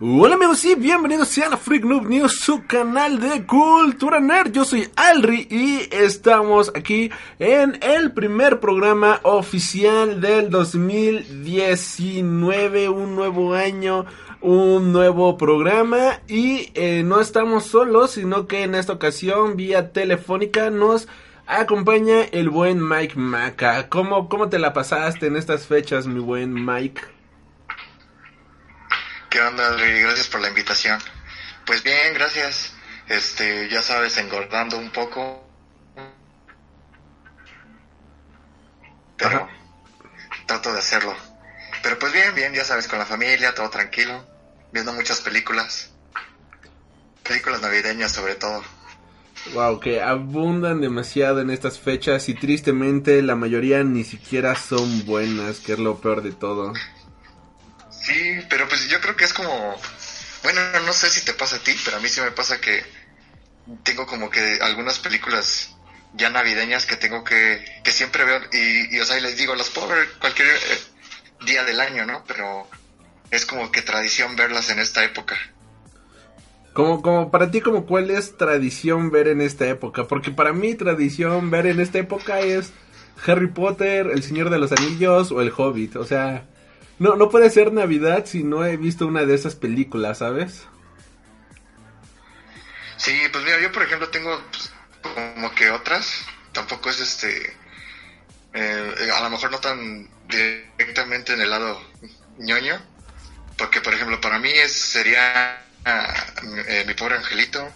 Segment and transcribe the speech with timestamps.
[0.00, 4.50] Hola amigos y bienvenidos sean a Freak Noob News, su canal de cultura nerd.
[4.50, 13.54] Yo soy Alri y estamos aquí en el primer programa oficial del 2019, un nuevo
[13.54, 14.04] año,
[14.40, 20.70] un nuevo programa y eh, no estamos solos, sino que en esta ocasión vía telefónica
[20.70, 21.06] nos
[21.46, 23.88] acompaña el buen Mike Maca.
[23.88, 27.13] ¿Cómo, cómo te la pasaste en estas fechas, mi buen Mike?
[29.34, 30.00] ¿Qué onda, Adri?
[30.00, 30.96] Gracias por la invitación.
[31.66, 32.72] Pues bien, gracias.
[33.08, 35.44] Este, ya sabes, engordando un poco.
[39.16, 39.48] Pero Ajá.
[40.46, 41.16] trato de hacerlo.
[41.82, 44.24] Pero pues bien, bien, ya sabes, con la familia, todo tranquilo.
[44.70, 45.90] Viendo muchas películas.
[47.24, 48.62] Películas navideñas sobre todo.
[49.52, 55.58] Wow, que abundan demasiado en estas fechas y tristemente la mayoría ni siquiera son buenas,
[55.58, 56.72] que es lo peor de todo.
[58.04, 59.80] Sí, pero pues yo creo que es como...
[60.42, 62.84] Bueno, no sé si te pasa a ti, pero a mí sí me pasa que
[63.82, 65.74] tengo como que algunas películas
[66.12, 69.70] ya navideñas que tengo que, que siempre veo y, y, o sea, les digo, las
[69.70, 70.78] puedo ver cualquier eh,
[71.46, 72.22] día del año, ¿no?
[72.26, 72.68] Pero
[73.30, 75.36] es como que tradición verlas en esta época.
[76.72, 80.74] Como, como para ti, como cuál es tradición ver en esta época, porque para mí
[80.74, 82.72] tradición ver en esta época es
[83.26, 86.46] Harry Potter, El Señor de los Anillos o El Hobbit, o sea,
[86.98, 90.62] no, no puede ser Navidad si no he visto una de esas películas, ¿sabes?
[92.96, 94.72] Sí, pues mira, yo por ejemplo tengo pues,
[95.02, 97.56] como que otras, tampoco es este,
[98.54, 101.80] eh, a lo mejor no tan directamente en el lado
[102.38, 102.80] ñoño,
[103.58, 107.68] porque por ejemplo para mí es, sería eh, Mi pobre angelito,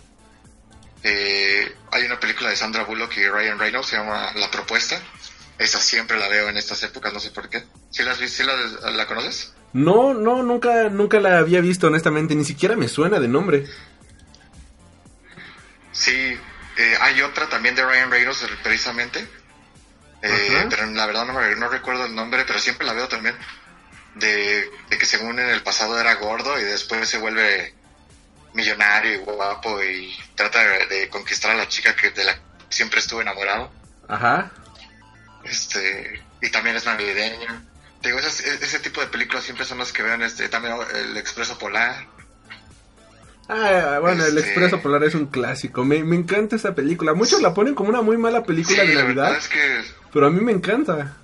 [1.03, 5.01] eh, hay una película de Sandra Bullock y Ryan Reynolds, se llama La propuesta,
[5.59, 7.65] esa siempre la veo en estas épocas, no sé por qué.
[7.91, 9.53] ¿Sí, la, conoces?
[9.73, 13.67] No, no, nunca, nunca la había visto honestamente, ni siquiera me suena de nombre.
[15.93, 16.13] Sí,
[16.77, 19.27] eh, hay otra también de Ryan Reynolds precisamente,
[20.23, 23.37] eh, pero la verdad no, me- no recuerdo el nombre, pero siempre la veo también,
[24.15, 27.75] de, de que según en el pasado era gordo y después se vuelve
[28.55, 32.41] millonario y guapo y trata de, de conquistar a la chica que de la que
[32.71, 33.71] siempre estuvo enamorado,
[34.09, 34.51] Ajá.
[35.45, 37.63] este, y también es navideño.
[38.01, 40.49] Te Digo, esas- e- ese tipo de películas siempre son las que veo en este,
[40.49, 42.07] también el Expreso Polar.
[43.49, 45.85] Ah, bueno, El Este- Expreso Polar es un clásico.
[45.85, 47.15] Me, me encanta esa película.
[47.15, 50.27] Muchos la ponen como una muy mala película Sí, de Navidad, verdad es que pero
[50.27, 51.17] a mí me encanta.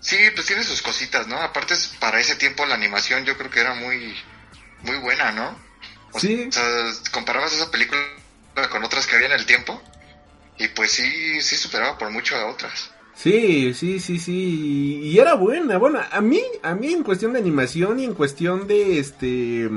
[0.00, 1.36] Sí, pues tiene sus cositas, ¿no?
[1.40, 4.16] Aparte, para ese tiempo la animación yo creo que era muy,
[4.82, 5.56] muy buena, ¿no?
[6.12, 6.50] O Sí.
[6.50, 6.64] sea,
[7.12, 8.00] comparabas esa película
[8.70, 9.80] con otras que había en el tiempo
[10.58, 12.90] y pues sí, sí superaba por mucho a otras.
[13.14, 15.00] Sí, sí, sí, sí.
[15.02, 15.78] Y era buena.
[15.78, 19.70] Bueno, a mí, a mí en cuestión de animación y en cuestión de este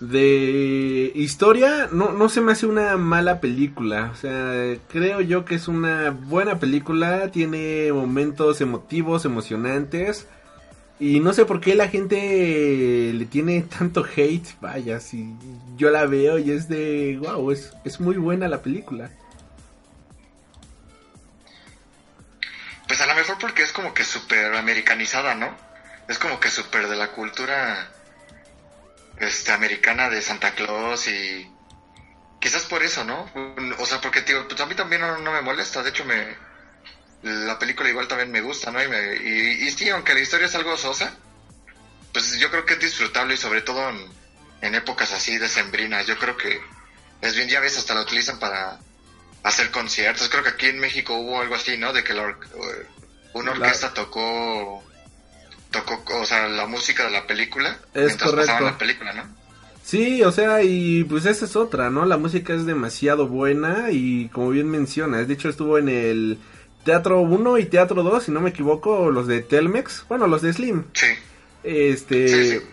[0.00, 4.10] de historia no, no se me hace una mala película.
[4.12, 7.30] O sea, creo yo que es una buena película.
[7.30, 10.26] Tiene momentos emotivos, emocionantes.
[10.98, 14.46] Y no sé por qué la gente le tiene tanto hate.
[14.60, 15.34] Vaya, si
[15.76, 19.10] yo la veo y es de wow, es, es muy buena la película.
[23.76, 25.54] Como que súper americanizada, ¿no?
[26.08, 27.92] Es como que súper de la cultura
[29.18, 31.46] este, americana de Santa Claus y
[32.40, 33.30] quizás por eso, ¿no?
[33.78, 36.38] O sea, porque tío, pues a mí también no, me molesta, de hecho me
[37.22, 38.82] la película igual también me gusta, ¿no?
[38.82, 41.14] Y, me, y, sí, aunque la historia es algo sosa,
[42.14, 44.08] pues yo creo que es disfrutable y sobre todo en,
[44.62, 46.62] en épocas así decembrinas, yo creo que
[47.20, 48.78] es bien, ya ves, hasta la utilizan para
[49.42, 50.30] hacer conciertos.
[50.30, 51.92] Creo que aquí en México hubo algo así, ¿no?
[51.92, 52.34] De que la
[53.36, 54.82] una La- orquesta tocó,
[55.70, 58.52] tocó, o sea, la música de la película Es mientras correcto.
[58.52, 59.22] pasaban la película, ¿no?
[59.82, 62.04] Sí, o sea, y pues esa es otra, ¿no?
[62.06, 66.38] La música es demasiado buena y como bien mencionas, de hecho estuvo en el
[66.84, 70.52] Teatro 1 y Teatro 2, si no me equivoco, los de Telmex, bueno, los de
[70.52, 70.84] Slim.
[70.92, 71.06] Sí,
[71.62, 72.28] Este...
[72.28, 72.66] Sí, sí.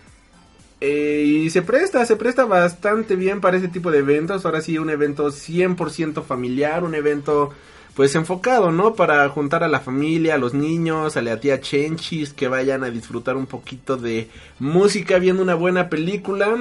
[0.81, 4.45] eh, y se presta, se presta bastante bien para ese tipo de eventos.
[4.45, 7.51] Ahora sí, un evento 100% familiar, un evento
[7.95, 8.95] pues enfocado, ¿no?
[8.95, 12.90] Para juntar a la familia, a los niños, a la tía Chenchis, que vayan a
[12.90, 14.30] disfrutar un poquito de
[14.60, 16.56] música viendo una buena película.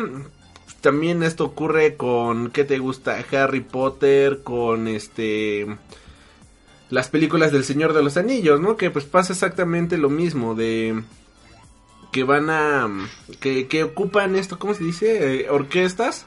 [0.83, 3.25] también esto ocurre con, ¿qué te gusta?
[3.33, 5.67] Harry Potter, con este...
[6.91, 8.77] Las películas del Señor de los Anillos, ¿no?
[8.77, 11.03] Que pues pasa exactamente lo mismo, de...
[12.11, 12.91] Que van a...
[13.41, 15.45] Que, que ocupan esto, ¿cómo se dice?
[15.45, 16.27] Eh, orquestas.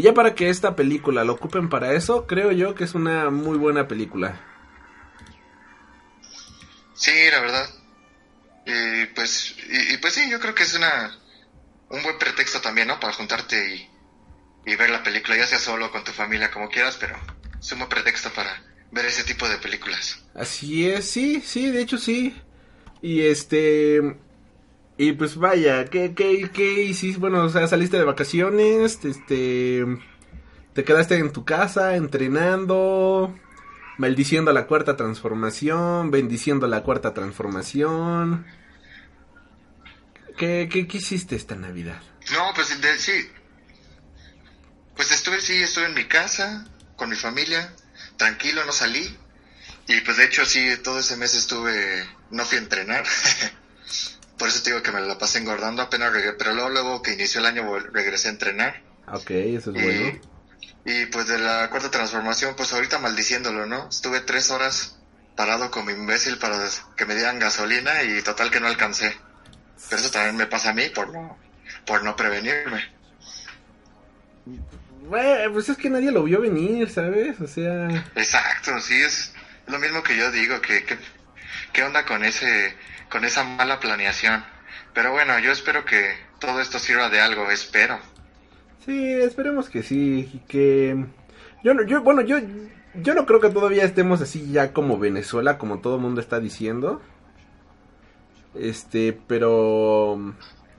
[0.00, 3.28] Y ya para que esta película lo ocupen para eso, creo yo que es una
[3.28, 4.40] muy buena película.
[6.94, 7.68] Sí, la verdad.
[8.64, 11.14] Y pues, y, y pues sí, yo creo que es una
[11.90, 12.98] un buen pretexto también, ¿no?
[12.98, 13.90] Para juntarte y,
[14.72, 17.14] y ver la película, ya sea solo con tu familia, como quieras, pero
[17.60, 18.58] es un buen pretexto para
[18.92, 20.24] ver ese tipo de películas.
[20.34, 22.34] Así es, sí, sí, de hecho sí.
[23.02, 24.16] Y este...
[25.02, 27.18] Y pues vaya, ¿qué, qué, qué hiciste?
[27.18, 29.82] Bueno, o sea, saliste de vacaciones, este...
[30.74, 33.34] Te quedaste en tu casa entrenando,
[33.96, 38.46] maldiciendo la cuarta transformación, bendiciendo la cuarta transformación.
[40.36, 42.02] ¿Qué, qué, qué hiciste esta Navidad?
[42.32, 42.68] No, pues
[42.98, 43.30] sí.
[44.96, 46.66] Pues estuve, sí, estuve en mi casa,
[46.96, 47.74] con mi familia,
[48.18, 49.16] tranquilo, no salí.
[49.88, 53.06] Y pues de hecho sí, todo ese mes estuve, no fui a entrenar.
[54.40, 57.12] Por eso te digo que me la pasé engordando apenas regresé, pero luego, luego que
[57.12, 58.82] inició el año regresé a entrenar.
[59.06, 60.18] Ok, eso es bueno.
[60.86, 63.90] Y, y pues de la cuarta transformación, pues ahorita maldiciéndolo, ¿no?
[63.90, 64.98] Estuve tres horas
[65.36, 66.56] parado como imbécil para
[66.96, 69.14] que me dieran gasolina y total que no alcancé.
[69.90, 71.36] Pero eso también me pasa a mí por no,
[71.84, 72.82] por no prevenirme.
[75.02, 77.38] Bueno, pues es que nadie lo vio venir, ¿sabes?
[77.42, 77.90] O sea...
[78.14, 79.34] Exacto, sí, es
[79.66, 80.96] lo mismo que yo digo, que, que
[81.74, 82.74] qué onda con ese,
[83.10, 84.42] con esa mala planeación.
[84.94, 87.98] Pero bueno, yo espero que todo esto sirva de algo, espero.
[88.84, 91.04] Sí, esperemos que sí, y que
[91.62, 92.38] yo no, yo bueno, yo
[92.94, 96.40] yo no creo que todavía estemos así ya como Venezuela, como todo el mundo está
[96.40, 97.00] diciendo.
[98.54, 100.34] Este, pero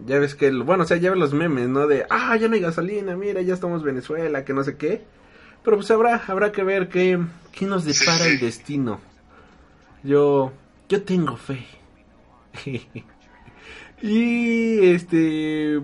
[0.05, 1.87] ya ves que el- bueno, o sea, ya ves los memes, ¿no?
[1.87, 5.03] De, ah, ya no hay gasolina, mira, ya estamos Venezuela, que no sé qué.
[5.63, 7.19] Pero pues habrá habrá que ver qué
[7.51, 8.99] qué nos depara el destino.
[10.03, 10.51] Yo
[10.89, 11.65] yo tengo fe.
[14.01, 15.79] y este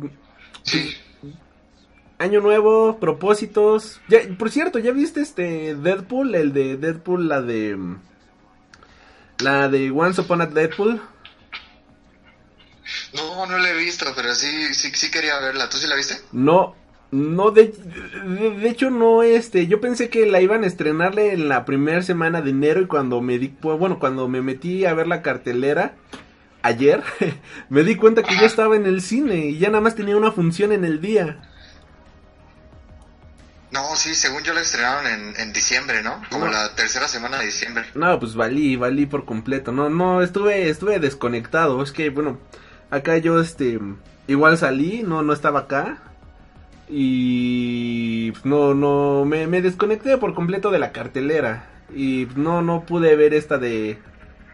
[2.20, 4.02] Año nuevo, propósitos.
[4.08, 6.34] Ya, por cierto, ¿ya viste este Deadpool?
[6.34, 7.78] El de Deadpool, la de.
[9.40, 11.00] La de Once Upon a Deadpool.
[13.14, 15.70] no, no la he visto, pero sí, sí, sí quería verla.
[15.70, 16.16] ¿Tú sí la viste?
[16.32, 16.76] No,
[17.12, 21.48] no, de, de, de hecho no, este, yo pensé que la iban a estrenarle en
[21.50, 25.08] la primera semana de enero y cuando me di, bueno, cuando me metí a ver
[25.08, 25.96] la cartelera
[26.62, 27.04] ayer,
[27.70, 30.32] me di cuenta que ya estaba en el cine y ya nada más tenía una
[30.32, 31.42] función en el día.
[33.72, 36.22] No, sí, según yo la estrenaron en, en diciembre, ¿no?
[36.32, 36.52] Como No.
[36.52, 37.84] la tercera semana de diciembre.
[37.96, 39.72] No, pues valí, valí por completo.
[39.74, 41.84] No, no, estuve, estuve desconectado.
[41.84, 42.40] Es que, bueno,
[42.92, 43.78] acá yo, este,
[44.28, 45.98] igual salí, no, no estaba acá.
[46.90, 51.68] Y pues, no, no, me, me desconecté por completo de la cartelera.
[51.94, 54.00] Y pues, no, no pude ver esta de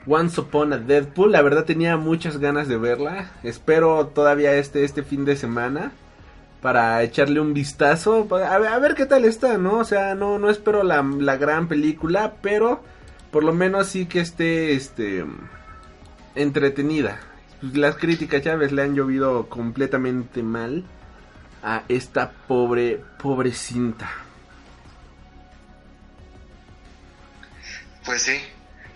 [0.05, 1.31] Once Upon a Deadpool.
[1.31, 3.31] La verdad tenía muchas ganas de verla.
[3.43, 5.91] Espero todavía este, este fin de semana
[6.61, 9.79] para echarle un vistazo, a ver, qué tal está, ¿no?
[9.79, 12.81] O sea, no, no espero la, la gran película, pero
[13.31, 15.25] por lo menos sí que esté, este,
[16.35, 17.19] entretenida.
[17.59, 20.85] Pues las críticas, ves, le han llovido completamente mal
[21.63, 24.09] a esta pobre, pobre cinta.
[28.05, 28.37] Pues sí,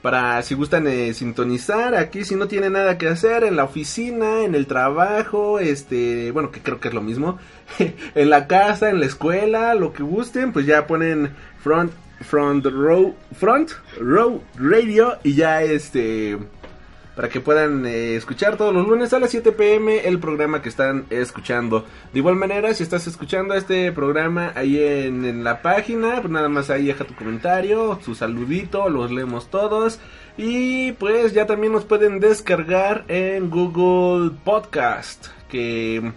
[0.00, 4.44] para si gustan eh, sintonizar aquí, si no tienen nada que hacer, en la oficina,
[4.44, 7.38] en el trabajo, este, bueno, que creo que es lo mismo,
[8.14, 11.90] en la casa, en la escuela, lo que gusten, pues ya ponen Front
[12.22, 16.38] Front Row, Front Row Radio y ya este
[17.14, 20.68] para que puedan eh, escuchar todos los lunes a las 7 pm el programa que
[20.68, 21.84] están escuchando.
[22.12, 26.70] De igual manera, si estás escuchando este programa ahí en, la página, pues nada más
[26.70, 29.98] ahí deja tu comentario, su saludito, los leemos todos.
[30.38, 36.12] Y pues ya también nos pueden descargar en Google Podcast, que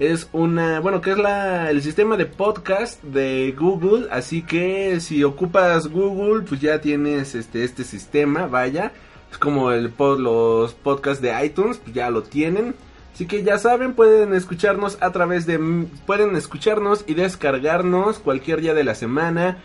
[0.00, 5.22] es una, bueno, que es la, el sistema de podcast de Google, así que si
[5.22, 8.92] ocupas Google, pues ya tienes este, este sistema, vaya.
[9.30, 12.74] Es como el los podcasts de iTunes, pues ya lo tienen.
[13.12, 15.58] Así que ya saben, pueden escucharnos a través de...
[16.06, 19.58] Pueden escucharnos y descargarnos cualquier día de la semana,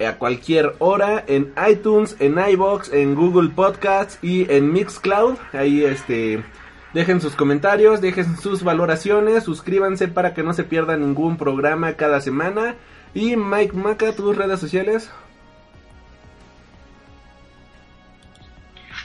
[0.00, 5.36] a cualquier hora, en iTunes, en iBox, en Google Podcasts y en Mixcloud.
[5.52, 6.42] Ahí este...
[6.94, 12.20] Dejen sus comentarios, dejen sus valoraciones, suscríbanse para que no se pierda ningún programa cada
[12.20, 12.76] semana.
[13.14, 15.10] Y Mike Maca, tus redes sociales.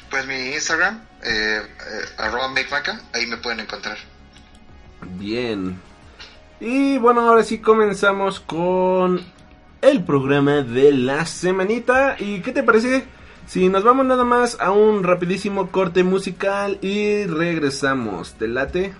[0.10, 3.98] Pues mi Instagram, eh, eh, arroba MakeMaca, ahí me pueden encontrar.
[5.01, 5.79] Bien.
[6.60, 9.24] Y bueno, ahora sí comenzamos con
[9.82, 12.15] el programa de la semanita.
[12.20, 13.06] ¿Y qué te parece
[13.48, 18.34] si nos vamos nada más a un rapidísimo corte musical y regresamos?
[18.36, 18.94] ¿Te late?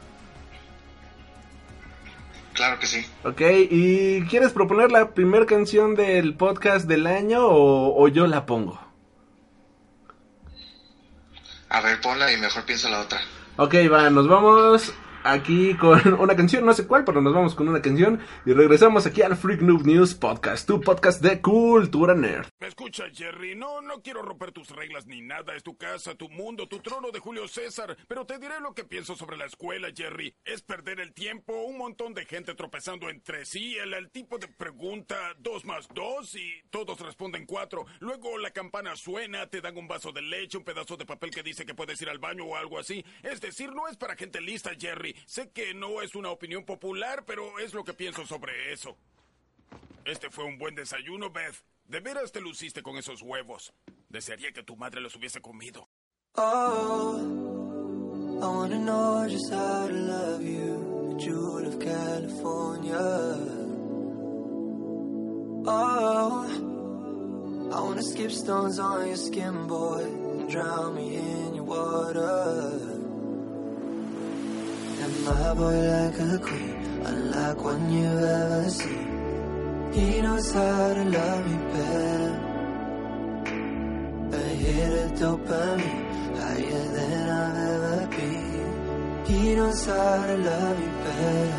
[2.54, 3.06] Claro que sí.
[3.24, 8.48] Ok, ¿y quieres proponer la primera canción del podcast del año o, o yo la
[8.48, 8.80] pongo?
[11.70, 13.20] A ver, ponla y mejor pienso la otra.
[13.58, 14.94] Ok, va, nos vamos
[15.32, 19.06] aquí con una canción, no sé cuál, pero nos vamos con una canción y regresamos
[19.06, 22.48] aquí al Freak Noob News Podcast, tu podcast de cultura nerd.
[22.60, 23.56] ¿Me escuchas, Jerry?
[23.56, 25.56] No, no quiero romper tus reglas ni nada.
[25.56, 27.98] Es tu casa, tu mundo, tu trono de Julio César.
[28.08, 30.34] Pero te diré lo que pienso sobre la escuela, Jerry.
[30.46, 34.48] Es perder el tiempo, un montón de gente tropezando entre sí, el, el tipo de
[34.48, 37.86] pregunta dos más dos y todos responden cuatro.
[38.00, 41.44] Luego la campana suena, te dan un vaso de leche, un pedazo de papel que
[41.44, 43.04] dice que puedes ir al baño o algo así.
[43.24, 45.17] Es decir, no es para gente lista, Jerry.
[45.26, 48.96] Sé que no es una opinión popular, pero es lo que pienso sobre eso.
[50.06, 51.64] Este fue un buen desayuno, Beth.
[51.86, 53.74] De veras te luciste con esos huevos.
[54.10, 55.88] Desearía que tu madre los hubiese comido.
[56.36, 57.20] Oh,
[58.42, 62.98] I wanna know just how to love you, the jewel of California.
[65.66, 66.46] Oh,
[67.74, 72.87] I wanna skip stones on your skin, boy, and drown me in your water.
[75.08, 79.92] My boy like a queen, unlike one you've ever seen.
[79.94, 82.34] He knows how to love me better.
[84.34, 89.26] A hit of dopamine, higher than I've ever been.
[89.28, 91.54] He knows how to love me better.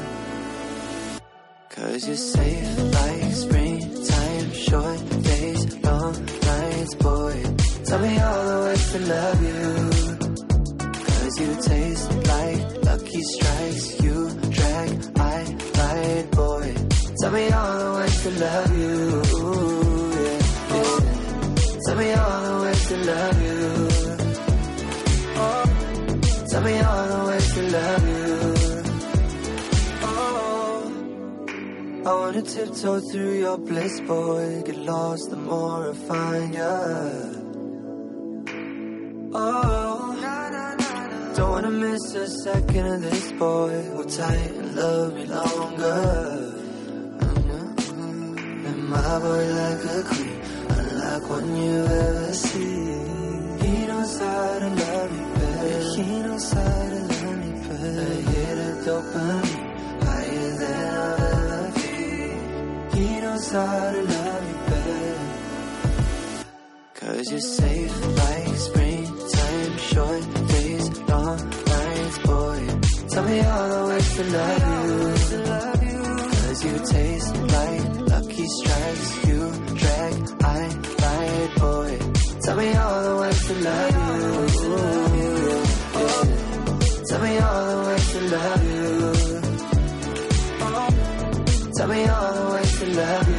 [1.70, 6.14] Cause you're safe like springtime, short days, long
[6.50, 7.36] nights, boy.
[7.86, 9.64] Tell me all the ways to love you.
[11.06, 12.27] Cause you taste
[13.18, 15.44] lucky strikes, you drag, I
[15.78, 16.74] light, boy.
[17.20, 19.22] Tell me all the ways to love you.
[20.24, 20.40] Yeah.
[21.86, 23.60] Tell me all the ways to love you.
[26.50, 28.36] Tell me all the ways to love you.
[30.02, 30.92] Oh,
[32.06, 34.62] I wanna tiptoe through your bliss, boy.
[34.64, 36.70] Get lost the more I find ya.
[39.34, 40.07] Oh,
[41.38, 43.74] don't wanna miss a second of this, boy.
[43.92, 46.00] Hold tight and love me longer.
[47.22, 48.66] Mm-hmm.
[48.66, 50.40] And my boy like a queen,
[50.76, 52.82] unlike one you ever see.
[53.64, 56.02] He knows how to love me better.
[56.02, 57.50] He knows how to love me.
[57.70, 59.66] A hit of dopamine,
[60.06, 62.38] higher than I've ever been.
[62.96, 65.16] He knows how to love me better.
[66.94, 70.47] Cause you're safe like springtime, short
[73.18, 74.62] Tell me all the ways to love
[75.82, 75.98] you.
[76.46, 79.40] Cause you taste like lucky strikes, you
[79.74, 80.58] drag, I
[81.02, 81.98] light, boy.
[82.44, 83.94] Tell me all the ways to love
[85.18, 85.34] you.
[87.08, 88.90] Tell me all the ways to love you.
[91.76, 93.37] Tell me all the ways to love you.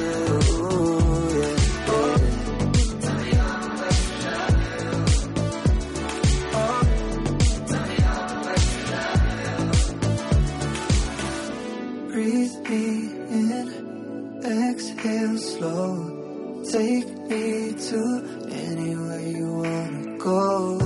[15.60, 16.64] slow.
[16.72, 18.02] Take me to
[18.50, 20.78] anywhere you wanna go.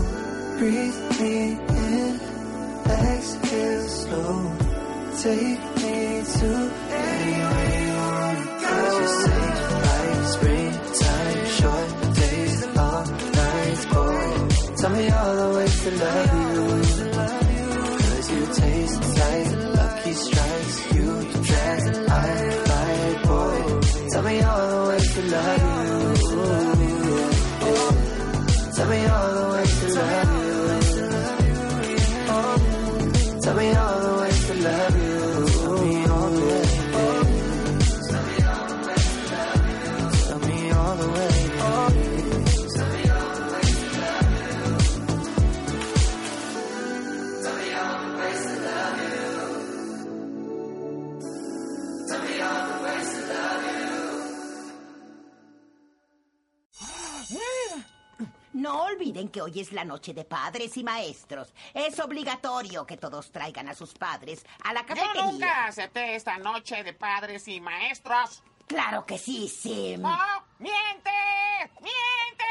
[0.57, 1.35] Breathe me
[1.89, 2.13] in,
[2.89, 4.35] exhale slow.
[5.25, 5.97] Take me
[6.37, 6.49] to
[7.05, 8.69] anywhere you wanna go.
[8.69, 11.89] Cause you're safe like springtime, short
[12.19, 13.07] days, long
[13.39, 14.29] nights, boy.
[14.79, 16.32] Tell me all the ways to love.
[59.33, 61.51] Que hoy es la noche de padres y maestros.
[61.73, 65.25] Es obligatorio que todos traigan a sus padres a la Yo cafetería.
[65.25, 68.43] nunca acepté esta noche de padres y maestros.
[68.67, 70.01] Claro que sí, Sim.
[70.03, 70.15] ¡No!
[70.59, 71.09] ¡Miente!
[71.81, 72.43] ¡Miente!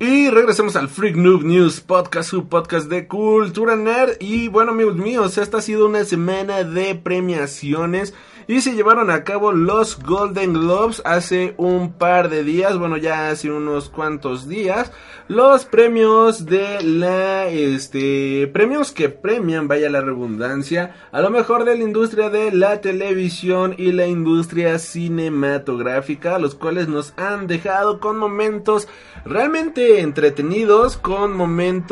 [0.00, 4.16] Y regresamos al Freak Noob News Podcast, su podcast de cultura nerd.
[4.18, 8.14] Y bueno, amigos míos, esta ha sido una semana de premiaciones.
[8.50, 13.30] Y se llevaron a cabo los Golden Globes hace un par de días, bueno, ya
[13.30, 14.90] hace unos cuantos días.
[15.28, 21.76] Los premios de la, este, premios que premian, vaya la redundancia, a lo mejor de
[21.76, 28.18] la industria de la televisión y la industria cinematográfica, los cuales nos han dejado con
[28.18, 28.88] momentos
[29.24, 31.86] realmente entretenidos, con momentos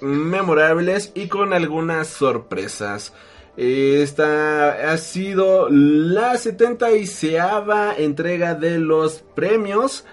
[0.00, 3.12] memorables y con algunas sorpresas.
[3.56, 7.34] Esta ha sido la 76
[7.96, 10.04] entrega de los premios.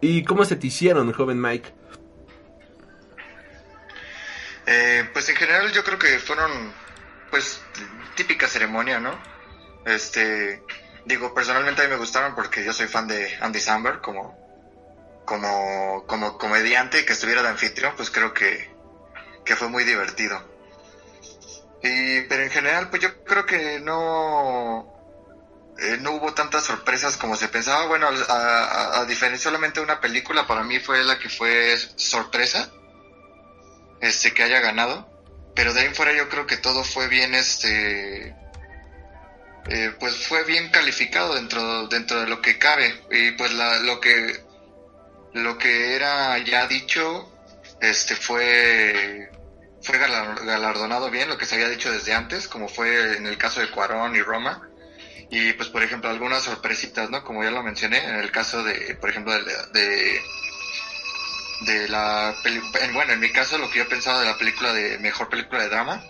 [0.00, 1.72] ¿Y cómo se te hicieron, joven Mike?
[4.66, 6.50] Eh, pues en general yo creo que fueron,
[7.30, 7.62] pues,
[8.14, 9.18] típica ceremonia, ¿no?
[9.86, 10.62] Este,
[11.06, 14.38] digo, personalmente a mí me gustaron porque yo soy fan de Andy Samberg como,
[15.24, 18.70] como, como comediante que estuviera de anfitrión, pues creo que,
[19.44, 20.51] que fue muy divertido.
[21.82, 24.88] Y, pero en general, pues yo creo que no,
[25.78, 27.86] eh, no hubo tantas sorpresas como se pensaba.
[27.86, 32.70] Bueno, a, a- diferencia solamente una película, para mí fue la que fue sorpresa,
[34.00, 35.08] este, que haya ganado.
[35.54, 38.38] Pero de ahí en fuera yo creo que todo fue bien, este,
[39.64, 42.94] eh, pues fue bien calificado dentro, dentro de lo que cabe.
[43.10, 44.44] Y pues la, lo que,
[45.32, 47.36] lo que era ya dicho,
[47.80, 49.31] este, fue,
[49.82, 53.36] fue galar- galardonado bien, lo que se había dicho desde antes, como fue en el
[53.36, 54.68] caso de Cuarón y Roma.
[55.30, 57.22] Y pues, por ejemplo, algunas sorpresitas, ¿no?
[57.24, 59.42] Como ya lo mencioné, en el caso de, por ejemplo, de,
[59.72, 60.20] de,
[61.60, 64.98] de la en- bueno, en mi caso lo que yo pensaba de la película de
[64.98, 66.02] mejor película de drama,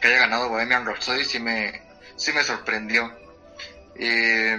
[0.00, 1.82] que haya ganado Bohemian Rhapsody, sí me,
[2.16, 3.12] sí me sorprendió.
[3.96, 4.56] Eh,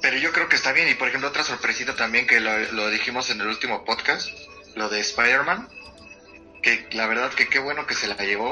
[0.00, 2.88] pero yo creo que está bien, y por ejemplo, otra sorpresita también que lo, lo
[2.88, 4.28] dijimos en el último podcast,
[4.74, 5.68] lo de Spider-Man,
[6.66, 8.50] que la verdad que qué bueno que se la llevó,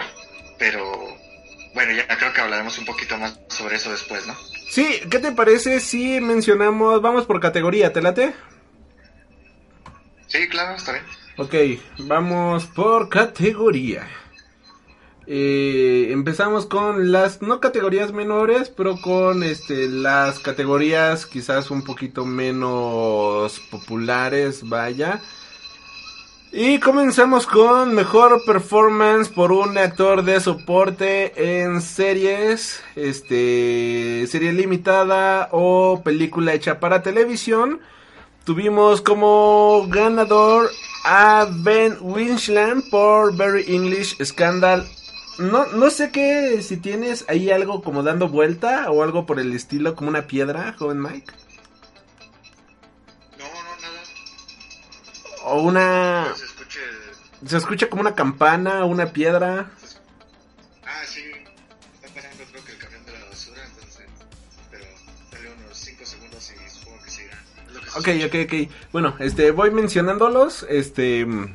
[0.56, 1.18] pero
[1.74, 4.36] bueno, ya creo que hablaremos un poquito más sobre eso después, ¿no?
[4.70, 8.32] Sí, ¿qué te parece si mencionamos, vamos por categoría, ¿te late?
[10.28, 11.04] Sí, claro, está bien.
[11.38, 14.06] Ok, vamos por categoría.
[15.26, 22.24] Eh, empezamos con las, no categorías menores, pero con este, las categorías quizás un poquito
[22.24, 25.20] menos populares, vaya.
[26.56, 35.48] Y comenzamos con mejor performance por un actor de soporte en series, este, serie limitada
[35.50, 37.80] o película hecha para televisión.
[38.44, 40.70] Tuvimos como ganador
[41.04, 44.86] a Ben Winsland por Very English Scandal.
[45.40, 49.52] No, no sé qué, si tienes ahí algo como dando vuelta o algo por el
[49.54, 51.32] estilo, como una piedra, joven Mike.
[55.54, 56.32] O una...
[56.34, 56.80] Se escuche...
[57.46, 59.70] Se escucha como una campana, una piedra.
[60.84, 61.20] Ah, sí.
[62.02, 64.04] Está pasando creo que el camión de la basura, entonces...
[64.72, 64.84] Pero
[65.30, 67.22] dale unos 5 segundos y supongo que se
[67.96, 68.26] Ok, escucha.
[68.26, 68.34] ok,
[68.66, 68.70] ok.
[68.92, 70.66] Bueno, este, voy mencionándolos.
[70.68, 71.24] Este.
[71.24, 71.54] mm,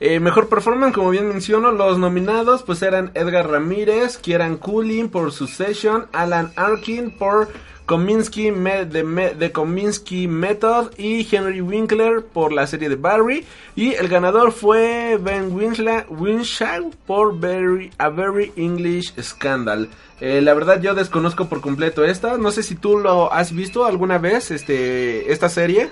[0.00, 5.32] eh, mejor performance, como bien menciono, los nominados pues eran Edgar Ramírez, Kieran Culkin por
[5.32, 7.48] Succession, Alan Arkin por
[7.86, 13.44] Kominsky de, de Kominsky Method y Henry Winkler por la serie de Barry.
[13.76, 19.90] Y el ganador fue Ben Winsla- Winshaw por Very, A Very English Scandal.
[20.20, 22.38] Eh, la verdad yo desconozco por completo esta.
[22.38, 25.90] No sé si tú lo has visto alguna vez, este, esta serie.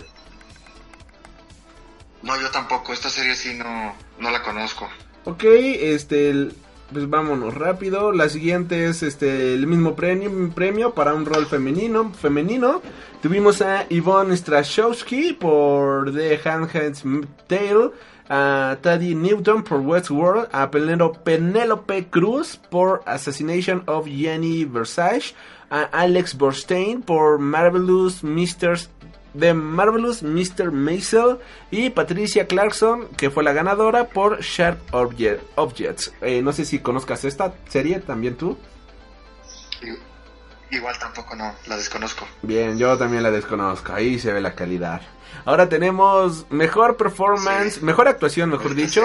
[2.22, 2.92] No, yo tampoco.
[2.92, 4.88] Esta serie sí no, no la conozco.
[5.24, 6.48] Ok, este,
[6.92, 8.12] pues vámonos rápido.
[8.12, 12.12] La siguiente es este el mismo premio, premio para un rol femenino.
[12.12, 12.82] Femenino.
[13.22, 17.02] Tuvimos a Yvonne Strachowski por The Handmaid's
[17.46, 17.90] Tale.
[18.28, 20.48] A Taddy Newton por Westworld.
[20.52, 25.34] A Penelope Cruz por Assassination of Jenny Versace.
[25.70, 28.78] A Alex Borstein por Marvelous Mr.
[29.38, 30.70] The Marvelous Mr.
[30.72, 31.38] Maisel
[31.70, 36.12] y Patricia Clarkson, que fue la ganadora por Sharp Obje- Objects.
[36.20, 38.58] Eh, no sé si conozcas esta serie, también tú.
[40.70, 42.26] Igual tampoco no, la desconozco.
[42.42, 43.92] Bien, yo también la desconozco.
[43.92, 45.02] Ahí se ve la calidad.
[45.44, 49.02] Ahora tenemos mejor performance, mejor actuación, mejor dicho,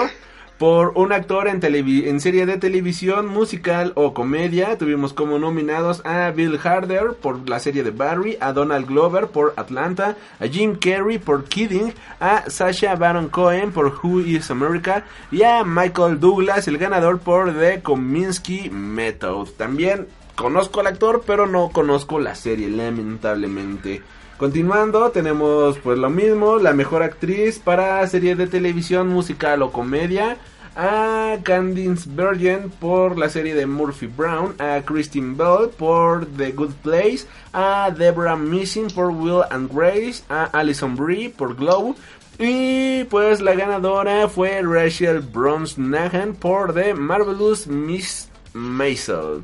[0.58, 4.76] por un actor en, en serie de televisión, musical o comedia.
[4.76, 9.54] Tuvimos como nominados a Bill Harder por la serie de Barry, a Donald Glover por
[9.56, 15.42] Atlanta, a Jim Carrey por Kidding, a Sasha Baron Cohen por Who is America y
[15.42, 19.50] a Michael Douglas, el ganador por The Kominsky Method.
[19.56, 24.02] También conozco al actor, pero no conozco la serie, lamentablemente.
[24.38, 30.36] Continuando, tenemos pues lo mismo, la mejor actriz para serie de televisión, musical o comedia.
[30.76, 36.74] A Candice Bergen por la serie de Murphy Brown, a Christine Bell por The Good
[36.84, 41.96] Place, a Deborah Missing por Will and Grace, a Alison Brie por Glow,
[42.38, 49.42] y pues la ganadora fue Rachel Bronsnahan por The Marvelous Miss Maisel.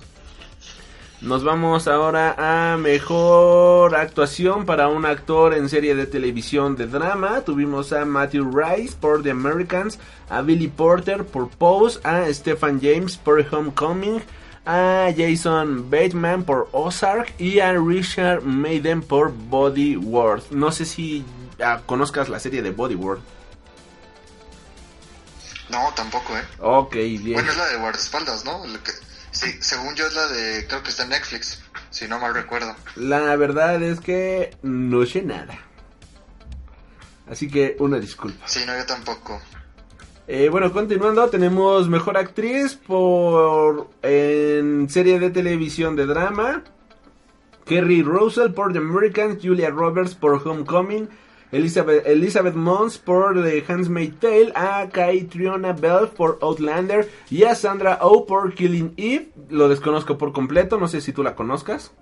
[1.24, 7.40] Nos vamos ahora a mejor actuación para un actor en serie de televisión de drama.
[7.40, 13.16] Tuvimos a Matthew Rice por The Americans, a Billy Porter por Pose, a Stephen James
[13.16, 14.22] por Homecoming,
[14.66, 20.44] a Jason Bateman por Ozark y a Richard Maiden por Body World.
[20.50, 21.24] No sé si
[21.64, 23.22] ah, conozcas la serie de Body World.
[25.70, 26.42] No, tampoco, ¿eh?
[26.60, 27.32] Ok, bien.
[27.32, 28.62] Bueno, es la de guardaespaldas, ¿no?
[28.84, 29.03] Que-
[29.34, 32.74] sí, según yo es la de, creo que está en Netflix, si no mal recuerdo.
[32.96, 35.58] La verdad es que no sé nada.
[37.28, 38.46] Así que una disculpa.
[38.46, 39.40] Sí, no, yo tampoco.
[40.26, 46.62] Eh, bueno, continuando, tenemos mejor actriz por en serie de televisión de drama.
[47.66, 51.08] Kerry Russell por The Americans, Julia Roberts por Homecoming,
[51.52, 54.88] Elizabeth, Elizabeth Mons por The Handmaid's Tale, a
[55.30, 59.28] Triona Bell por Outlander y a Sandra Oh por Killing Eve.
[59.48, 61.92] Lo desconozco por completo, no sé si tú la conozcas.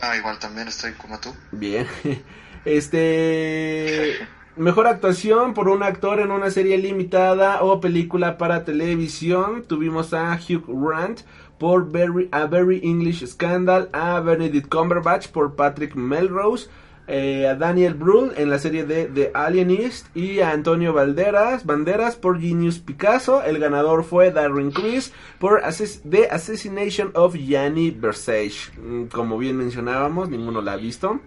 [0.00, 1.30] No, igual también estoy como tú.
[1.52, 1.86] Bien.
[2.64, 4.18] Este.
[4.54, 9.64] Mejor actuación por un actor en una serie limitada o película para televisión.
[9.66, 11.22] Tuvimos a Hugh Grant
[11.58, 16.68] por Very, A Very English Scandal, a Benedict Cumberbatch por Patrick Melrose,
[17.08, 22.16] eh, a Daniel Brühl en la serie de The Alienist y a Antonio Banderas, Banderas
[22.16, 23.42] por Genius Picasso.
[23.42, 28.70] El ganador fue Darren Criss por Assass- The Assassination of Gianni Versace.
[28.78, 31.20] Mm, Como bien mencionábamos, ninguno la ha visto.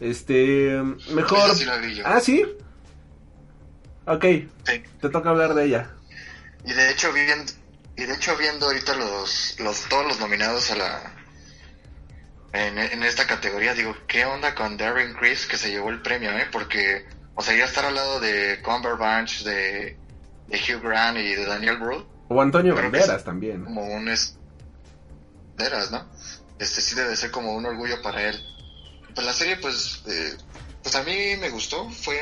[0.00, 0.80] Este,
[1.14, 1.54] mejor.
[1.54, 1.66] Sí.
[2.04, 2.44] Ah, sí.
[4.06, 4.82] Ok, Sí.
[5.00, 5.90] te toca hablar de ella.
[6.64, 7.52] Y de hecho viendo,
[7.96, 11.15] y de hecho viendo ahorita los, los todos los nominados a la
[12.52, 16.30] en, en esta categoría, digo, ¿qué onda con Darren Criss que se llevó el premio,
[16.36, 16.46] eh?
[16.50, 17.04] Porque,
[17.34, 19.96] o sea, ya estar al lado de Cumberbatch, de,
[20.48, 23.64] de Hugh Grant y de Daniel Brühl, O Antonio Banderas también.
[23.64, 24.38] como un es
[25.56, 26.06] veras, ¿no?
[26.58, 28.40] Este sí debe ser como un orgullo para él.
[29.14, 30.34] Pues la serie, pues, eh,
[30.82, 32.18] pues a mí me gustó, fue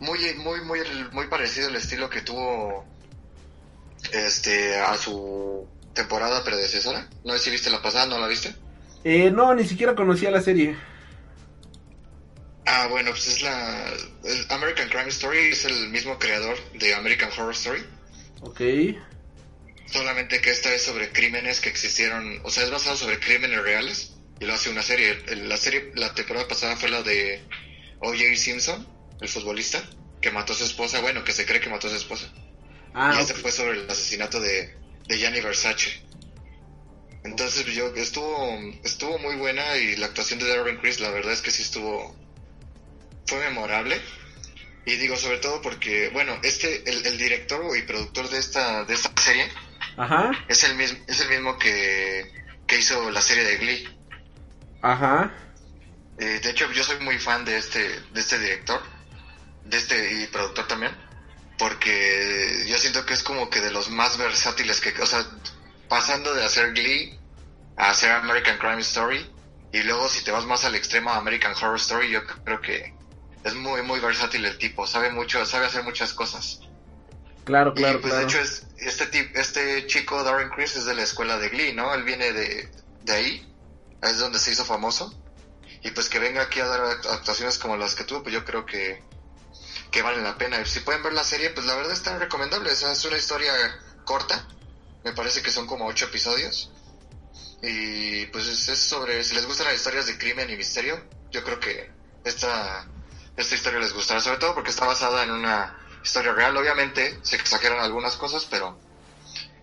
[0.00, 0.80] muy, muy, muy,
[1.12, 2.84] muy parecido el estilo que tuvo,
[4.12, 7.08] este, a su temporada predecesora.
[7.24, 8.54] No sé si viste la pasada, ¿no la viste?
[9.04, 10.76] Eh, no, ni siquiera conocía la serie.
[12.66, 13.92] Ah, bueno, pues es la
[14.50, 17.82] American Crime Story, es el mismo creador de American Horror Story.
[18.40, 18.60] Ok.
[19.86, 24.12] Solamente que esta es sobre crímenes que existieron, o sea, es basado sobre crímenes reales
[24.38, 25.18] y lo hace una serie.
[25.46, 27.42] La serie, la temporada pasada fue la de
[28.00, 28.36] O.J.
[28.36, 28.86] Simpson,
[29.20, 29.82] el futbolista,
[30.20, 32.30] que mató a su esposa, bueno, que se cree que mató a su esposa.
[32.92, 33.40] Ah, y esta ok.
[33.40, 36.02] fue sobre el asesinato de, de Gianni Versace.
[37.28, 41.42] Entonces yo estuvo estuvo muy buena y la actuación de Darren Criss la verdad es
[41.42, 42.16] que sí estuvo
[43.26, 44.00] fue memorable.
[44.86, 48.94] Y digo sobre todo porque bueno este el, el director y productor de esta de
[48.94, 49.46] esta serie
[49.98, 52.32] Ajá, es el mismo es el mismo que,
[52.66, 53.98] que hizo la serie de Glee.
[54.80, 55.34] Ajá.
[56.18, 58.80] Eh, de hecho yo soy muy fan de este de este director
[59.66, 60.92] de este y productor también
[61.58, 65.26] porque yo siento que es como que de los más versátiles que o sea
[65.88, 67.17] pasando de hacer Glee
[67.78, 69.30] a hacer American Crime Story
[69.72, 72.92] y luego si te vas más al extremo American Horror Story yo creo que
[73.44, 76.60] es muy muy versátil el tipo sabe mucho sabe hacer muchas cosas
[77.44, 78.26] Claro, Y, claro, pues claro.
[78.26, 81.72] de hecho es este tip, este chico Darren Criss es de la escuela de Glee,
[81.72, 81.94] ¿no?
[81.94, 82.68] Él viene de,
[83.04, 83.54] de ahí,
[84.02, 85.14] es donde se hizo famoso.
[85.82, 88.44] Y pues que venga aquí a dar act- actuaciones como las que tuvo, pues yo
[88.44, 89.02] creo que,
[89.90, 90.62] que valen la pena.
[90.66, 92.70] Si pueden ver la serie, pues la verdad está recomendable.
[92.70, 93.50] O sea, es una historia
[94.04, 94.46] corta.
[95.02, 96.70] Me parece que son como ocho episodios.
[97.62, 101.58] Y pues es, sobre, si les gustan las historias de crimen y misterio, yo creo
[101.58, 101.90] que
[102.24, 102.86] esta,
[103.36, 104.20] esta historia les gustará.
[104.20, 106.56] Sobre todo porque está basada en una historia real.
[106.56, 108.78] Obviamente se exageran algunas cosas, pero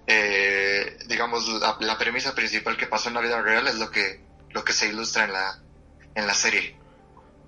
[0.08, 4.22] eh, digamos la, la premisa principal que pasó en la vida real es lo que,
[4.52, 5.60] lo que se ilustra en la,
[6.16, 6.76] en la serie.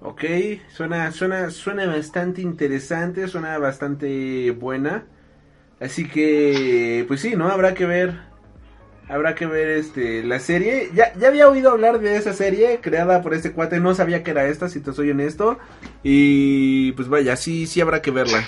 [0.02, 0.24] Ok,
[0.72, 5.06] suena, suena, suena bastante interesante, suena bastante buena.
[5.80, 7.50] Así que, pues sí, ¿no?
[7.50, 8.27] Habrá que ver,
[9.10, 10.90] habrá que ver este, la serie.
[10.94, 14.32] Ya, ya había oído hablar de esa serie creada por este cuate, no sabía que
[14.32, 15.58] era esta, si te soy honesto.
[16.04, 18.44] Y pues vaya, sí, sí habrá que verla.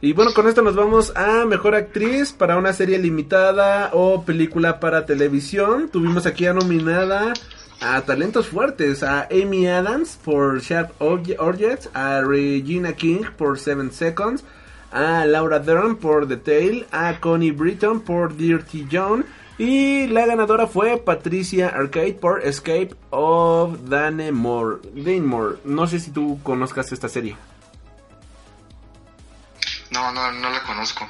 [0.00, 4.78] Y bueno, con esto nos vamos a Mejor Actriz para una serie limitada o película
[4.78, 5.88] para televisión.
[5.90, 7.32] Tuvimos aquí a nominada
[7.80, 13.92] a talentos fuertes, a Amy Adams por Sharp Obje- Objects, a Regina King por Seven
[13.92, 14.44] Seconds,
[14.92, 19.24] a Laura Dern por The Tale, a Connie Britton por Dirty John
[19.58, 24.80] y la ganadora fue Patricia Arcade por Escape of Dane Moore.
[24.94, 25.58] Dane Moore.
[25.64, 27.36] No sé si tú conozcas esta serie.
[29.90, 31.06] No, no, no la conozco.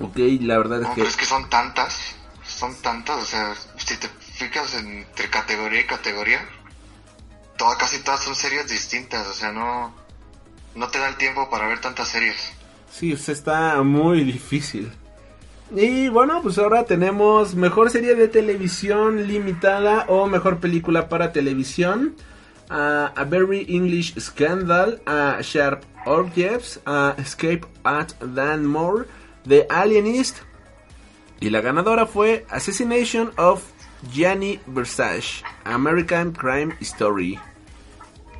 [0.00, 1.00] Ok, la verdad es No, que...
[1.00, 5.86] pero es que son tantas, son tantas, o sea, si te fijas entre categoría y
[5.86, 6.40] categoría,
[7.56, 9.92] toda, casi todas son series distintas, o sea, no,
[10.74, 12.52] no te da el tiempo para ver tantas series.
[12.90, 14.92] Sí, está muy difícil.
[15.70, 22.14] Y bueno, pues ahora tenemos mejor serie de televisión limitada o mejor película para televisión.
[22.70, 29.06] a Very English Scandal, a Sharp Objects, a Escape at Danmore,
[29.46, 30.38] The Alienist.
[31.40, 33.62] Y la ganadora fue Assassination of
[34.12, 37.38] Gianni Versace, American Crime Story.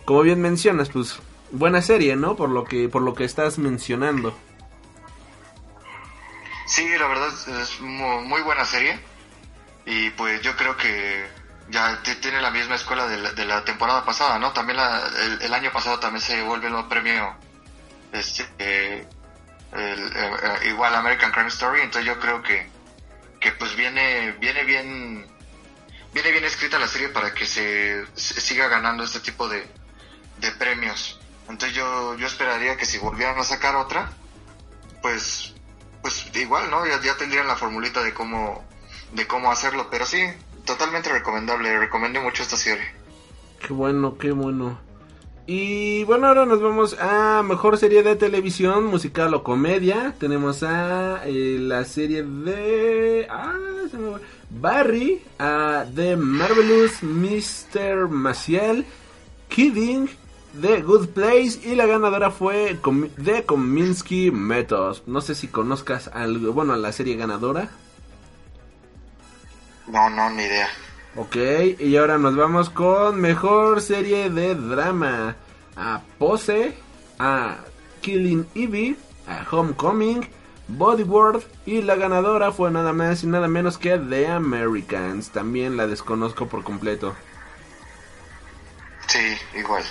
[0.05, 1.19] Como bien mencionas, pues
[1.51, 2.37] buena serie, ¿no?
[2.37, 4.35] Por lo que por lo que estás mencionando.
[6.69, 7.29] Sí, la verdad
[7.63, 9.01] es mu- muy buena serie.
[9.87, 11.27] Y pues yo creo que
[11.71, 14.53] ya tiene la misma escuela de la, de la temporada pasada, ¿no?
[14.53, 15.03] También la-
[15.41, 17.35] el, año pasado también se vuelve el premio
[18.13, 18.45] este,
[19.73, 20.31] el, eh,
[20.63, 21.81] eh, igual American Crime Story.
[21.81, 22.69] Entonces yo creo que,
[23.41, 25.27] que pues viene, viene bien
[26.13, 29.67] viene bien escrita la serie para que se, se siga ganando este tipo de,
[30.37, 31.19] de premios.
[31.49, 34.11] Entonces yo, yo esperaría que si volvieran a sacar otra,
[35.01, 35.55] pues
[36.03, 36.87] pues igual, ¿no?
[36.87, 38.65] Ya, ya tendrían la formulita de cómo,
[39.13, 40.23] de cómo hacerlo, pero sí,
[40.65, 42.85] totalmente recomendable, recomiendo mucho esta serie.
[43.61, 44.79] Qué bueno, qué bueno.
[45.47, 50.15] Y bueno, ahora nos vamos a mejor serie de televisión, musical o comedia.
[50.19, 53.55] Tenemos a eh, la serie de ah,
[53.91, 54.17] se me.
[54.51, 58.09] Barry, a The Marvelous Mr.
[58.09, 58.85] Maciel,
[59.49, 60.11] Kidding,
[60.61, 62.79] The Good Place y la ganadora fue
[63.23, 64.99] The Kominsky Method.
[65.07, 67.69] No sé si conozcas algo, bueno, la serie ganadora.
[69.87, 70.69] No, no, ni idea.
[71.17, 71.37] Ok,
[71.79, 75.37] y ahora nos vamos con mejor serie de drama.
[75.77, 76.77] A Pose,
[77.19, 77.59] a
[78.01, 80.29] Killing Eve, a Homecoming,
[80.69, 85.31] Bodyboard y la ganadora fue nada más y nada menos que The Americans.
[85.31, 87.15] También la desconozco por completo.
[89.07, 89.85] Sí, igual.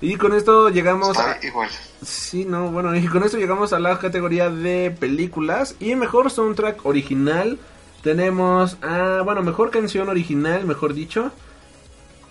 [0.00, 1.38] Y con esto llegamos a...
[1.42, 1.68] Igual.
[2.02, 6.86] Sí, no, bueno, y con esto llegamos a la categoría de películas y mejor soundtrack
[6.86, 7.58] original.
[8.02, 11.30] Tenemos a, bueno, mejor canción original, mejor dicho.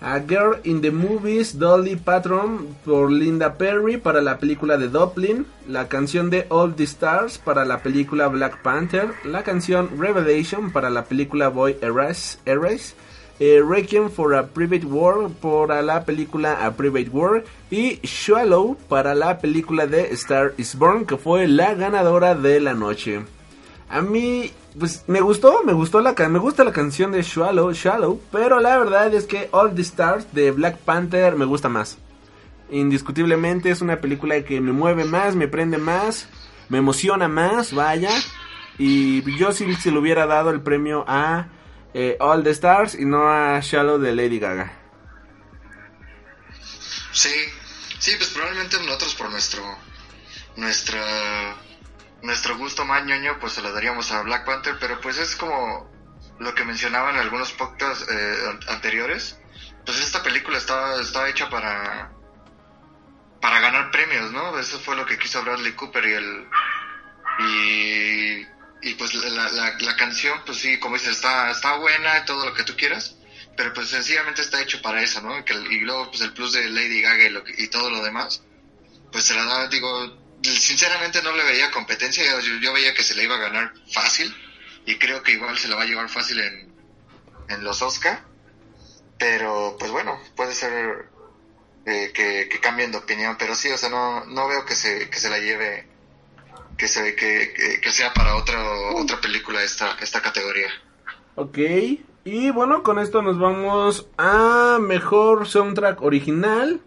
[0.00, 5.46] A Girl in the Movies, Dolly Patron por Linda Perry para la película de Dublin.
[5.68, 9.12] La canción de All the Stars para la película Black Panther.
[9.24, 12.38] La canción Revelation para la película Boy Erase.
[12.46, 12.94] Erase
[13.40, 19.14] eh, Requiem for a Private War para la película A Private War y Shallow para
[19.14, 23.24] la película de Star is Born que fue la ganadora de la noche.
[23.88, 28.20] A mí pues me gustó, me gustó la me gusta la canción de Shallow, Shallow,
[28.30, 31.98] pero la verdad es que All the Stars de Black Panther me gusta más.
[32.70, 36.28] Indiscutiblemente es una película que me mueve más, me prende más,
[36.68, 38.10] me emociona más, vaya.
[38.78, 41.48] Y yo sí se le hubiera dado el premio a
[41.94, 44.72] eh, All the Stars y no a Shallow de Lady Gaga.
[47.12, 47.34] Sí,
[47.98, 49.62] sí, pues probablemente nosotros por nuestro,
[50.56, 51.56] nuestra,
[52.22, 55.90] nuestro gusto más ñoño, pues se lo daríamos a Black Panther, pero pues es como
[56.38, 59.38] lo que mencionaban en algunos podcasts eh, an- anteriores,
[59.84, 62.12] pues esta película estaba, estaba hecha para,
[63.40, 64.58] para ganar premios, ¿no?
[64.58, 66.48] Eso fue lo que quiso Bradley Cooper y el,
[67.40, 68.46] Y,
[68.82, 72.46] y pues la, la, la canción, pues sí, como dices, está, está buena y todo
[72.46, 73.16] lo que tú quieras,
[73.56, 75.36] pero pues sencillamente está hecho para eso, ¿no?
[75.70, 78.42] Y luego pues el plus de Lady Gaga y, lo y todo lo demás,
[79.12, 83.24] pues se la da, digo, sinceramente no le veía competencia, yo, veía que se le
[83.24, 84.34] iba a ganar fácil
[84.86, 86.72] y creo que igual se la va a llevar fácil en,
[87.48, 88.24] en los Oscar,
[89.18, 91.10] pero pues bueno, puede ser
[91.84, 95.10] eh, que, que cambien de opinión, pero sí, o sea, no, no veo que se,
[95.10, 95.86] que se la lleve,
[96.80, 98.58] que se, que, que, sea para otra,
[98.96, 100.68] otra película esta, esta categoría.
[101.34, 101.58] Ok.
[102.24, 106.80] Y bueno, con esto nos vamos a mejor soundtrack original.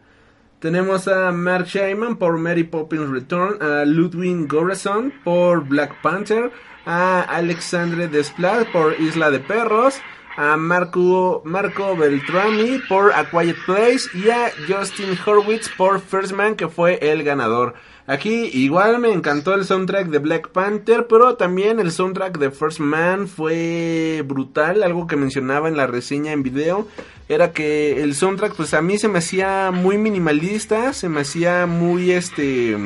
[0.57, 6.51] Tenemos a Mark Shaiman por Mary Poppins Return, a Ludwig Göransson por Black Panther,
[6.87, 10.01] a Alexandre Desplat por Isla de Perros,
[10.37, 16.55] a Marco, Marco Beltrami por A Quiet Place y a Justin Horwitz por First Man
[16.55, 17.75] que fue el ganador.
[18.05, 22.79] Aquí igual me encantó el soundtrack de Black Panther, pero también el soundtrack de First
[22.79, 26.85] Man fue brutal, algo que mencionaba en la reseña en video,
[27.29, 31.65] era que el soundtrack pues a mí se me hacía muy minimalista, se me hacía
[31.65, 32.77] muy este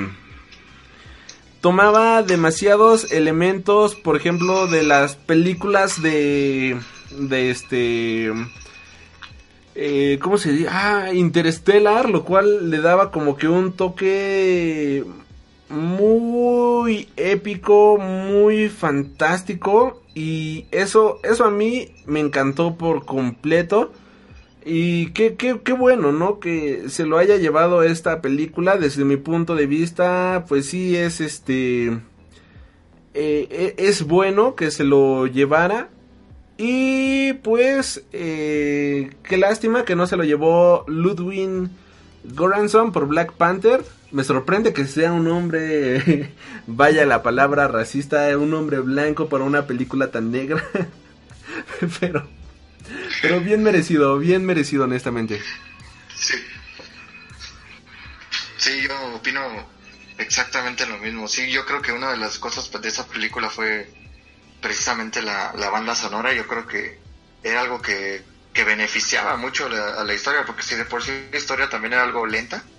[1.62, 6.78] tomaba demasiados elementos, por ejemplo, de las películas de
[7.12, 8.32] de este
[9.80, 10.68] eh, ¿cómo se dice?
[10.70, 15.04] Ah, Interstellar, lo cual le daba como que un toque
[15.70, 23.92] muy épico, muy fantástico y eso, eso a mí me encantó por completo.
[24.66, 26.40] Y qué, qué, qué bueno, ¿no?
[26.42, 28.76] Que se lo haya llevado esta película.
[28.76, 31.86] Desde mi punto de vista, pues sí es este...
[33.14, 35.90] eh, e- es bueno que se lo llevara.
[36.58, 41.70] Y pues, eh, qué lástima que no se lo llevó Ludwig
[42.24, 43.86] Göransson por Black Panther.
[44.12, 46.32] Me sorprende que sea un hombre,
[46.68, 50.64] vaya la palabra racista, un hombre blanco para una película tan negra.
[52.00, 52.28] pero,
[53.22, 55.42] pero bien merecido, bien merecido honestamente.
[56.16, 56.36] Sí.
[58.58, 59.42] Sí, yo opino
[60.18, 61.28] exactamente lo mismo.
[61.28, 63.88] Sí, yo creo que una de las cosas de esa película fue
[64.62, 66.34] precisamente la, la banda sonora.
[66.34, 67.04] Yo creo que
[67.42, 71.30] era algo que, que beneficiaba mucho la, a la historia, porque si de por sí
[71.32, 72.72] la historia también era algo lenta,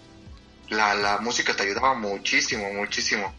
[0.68, 3.34] la, la música te ayudaba muchísimo, muchísimo.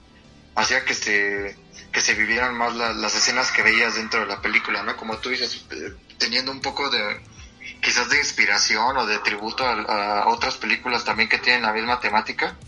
[0.56, 1.58] Hacía que se,
[1.92, 4.98] que se vivieran más la- las escenas que veías dentro de la película, ¿no?
[4.98, 7.22] Como tú dices, eh, teniendo un poco de,
[7.82, 12.00] quizás de inspiración o de tributo a, a otras películas también que tienen la misma
[12.00, 12.60] temática.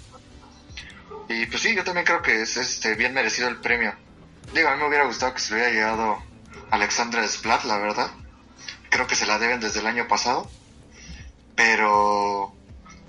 [1.27, 3.97] Y pues sí, yo también creo que es este bien merecido el premio.
[4.53, 6.17] Digo, a mí me hubiera gustado que se hubiera llegado
[6.69, 8.11] Alexandra Splat, la verdad.
[8.89, 10.49] Creo que se la deben desde el año pasado.
[11.55, 12.53] Pero,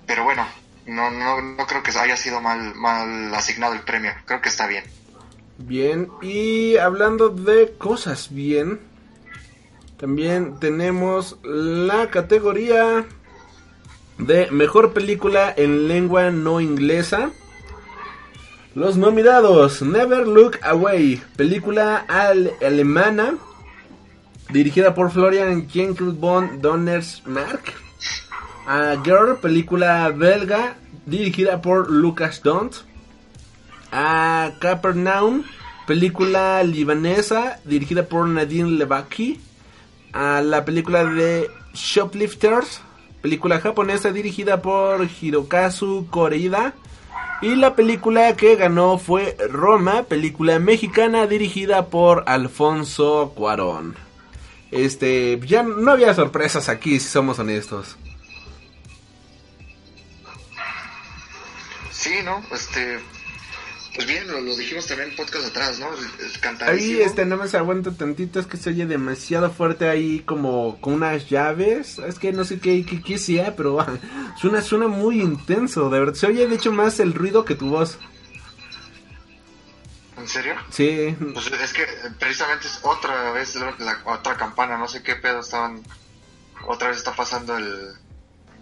[0.06, 0.46] pero bueno,
[0.86, 4.12] no, no, no creo que haya sido mal, mal asignado el premio.
[4.26, 4.84] Creo que está bien.
[5.58, 8.80] Bien, y hablando de cosas bien,
[9.96, 13.06] también tenemos la categoría
[14.18, 17.30] de mejor película en lengua no inglesa.
[18.74, 23.34] Los nominados: Never Look Away, película al- alemana
[24.50, 27.74] dirigida por Florian Jenkins von Donnersmarck.
[28.66, 32.74] A Girl, película belga dirigida por Lucas Dont.
[33.90, 35.42] A Capernaum,
[35.86, 39.38] película libanesa dirigida por Nadine Levaki.
[40.14, 42.80] A la película de Shoplifters,
[43.20, 46.74] película japonesa dirigida por Hirokazu Koreeda.
[47.42, 53.96] Y la película que ganó fue Roma, película mexicana dirigida por Alfonso Cuarón.
[54.70, 57.96] Este, ya no había sorpresas aquí, si somos honestos.
[61.90, 62.42] Sí, ¿no?
[62.52, 63.00] Este,
[63.94, 65.88] pues bien, lo, lo dijimos también en podcast atrás, ¿no?
[65.88, 67.00] El Ahí, cantadísimo.
[67.00, 70.94] este, no me se aguanta tantito, es que se oye demasiado fuerte ahí como con
[70.94, 71.98] unas llaves.
[71.98, 73.84] Es que no sé qué, qué, qué sea, pero
[74.40, 76.14] suena, suena muy intenso, de verdad.
[76.14, 77.98] Se oye de hecho más el ruido que tu voz.
[80.16, 80.54] ¿En serio?
[80.70, 81.86] Sí, Pues es que eh,
[82.18, 85.82] precisamente es otra vez la, la- otra campana, no sé qué pedo estaban.
[86.66, 87.88] Otra vez está pasando el,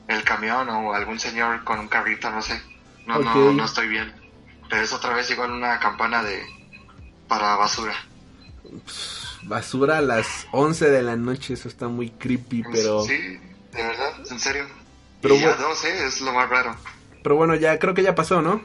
[0.09, 2.61] el camión o algún señor con un carrito, no sé.
[3.07, 3.25] No, Ok.
[3.25, 4.13] no, no estoy bien.
[4.71, 6.43] Pero es otra vez igual una campana de.
[7.29, 7.93] para basura.
[9.43, 13.03] basura a las 11 de la noche, eso está muy creepy, pero...
[13.03, 14.67] Sí, de verdad, en serio.
[15.21, 15.69] Pero y ya bueno.
[15.69, 16.77] 12 es lo más raro.
[17.23, 18.61] Pero bueno, ya creo que ya pasó, ¿no?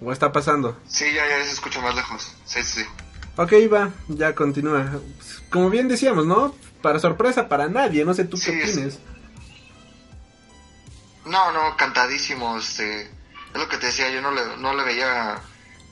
[0.00, 0.78] ¿O está pasando?
[0.86, 2.34] Sí, ya, ya se escucha más lejos.
[2.44, 2.82] Sí, sí.
[2.82, 2.86] sí.
[3.36, 5.00] Ok, va, ya continúa.
[5.50, 6.54] Como bien decíamos, ¿no?
[6.82, 8.98] Para sorpresa para nadie, no sé tú Sí, qué es- opines.
[11.26, 13.10] No, no, cantadísimo, este,
[13.54, 15.40] es lo que te decía, yo no le, no le veía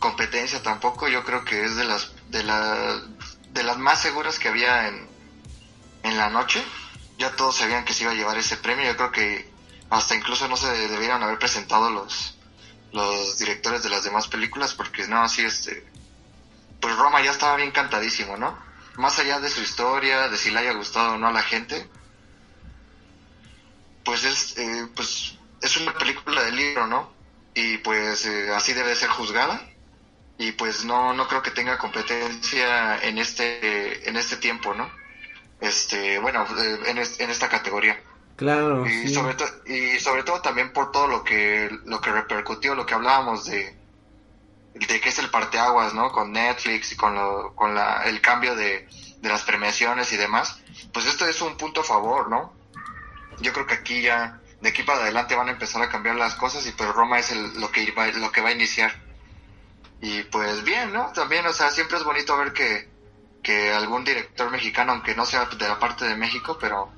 [0.01, 1.09] competencia tampoco.
[1.09, 3.01] Yo creo que es de las de la,
[3.51, 5.09] de las más seguras que había en,
[6.03, 6.63] en la noche.
[7.19, 8.85] Ya todos sabían que se iba a llevar ese premio.
[8.85, 9.49] Yo creo que
[9.91, 12.37] hasta incluso no se debieron haber presentado los
[12.93, 15.87] los directores de las demás películas porque no así este
[16.81, 18.59] pues Roma ya estaba bien cantadísimo, ¿no?
[18.97, 21.89] Más allá de su historia, de si le haya gustado o no a la gente,
[24.05, 27.22] pues es eh, pues es una película de libro, ¿no?
[27.55, 29.61] Y pues eh, así debe ser juzgada
[30.39, 34.91] y pues no no creo que tenga competencia en este en este tiempo, ¿no?
[35.63, 38.03] Este, bueno, eh, en, en esta categoría.
[38.37, 38.85] Claro.
[38.85, 39.15] Y, sí.
[39.15, 39.37] sobre
[39.67, 43.79] y sobre todo también por todo lo que, lo que repercutió, lo que hablábamos de,
[44.75, 46.11] de que es el parteaguas, ¿no?
[46.11, 48.89] Con Netflix y con, lo, con la, el cambio de,
[49.19, 50.59] de las premiaciones y demás.
[50.93, 52.53] Pues esto es un punto a favor, ¿no?
[53.39, 56.37] Yo creo que aquí ya, de aquí para adelante van a empezar a cambiar las
[56.37, 58.95] cosas y pues Roma es el, lo, que va, lo que va a iniciar.
[60.01, 61.13] Y pues bien, ¿no?
[61.13, 62.89] También, o sea, siempre es bonito ver que,
[63.43, 66.93] que algún director mexicano, aunque no sea de la parte de México, pero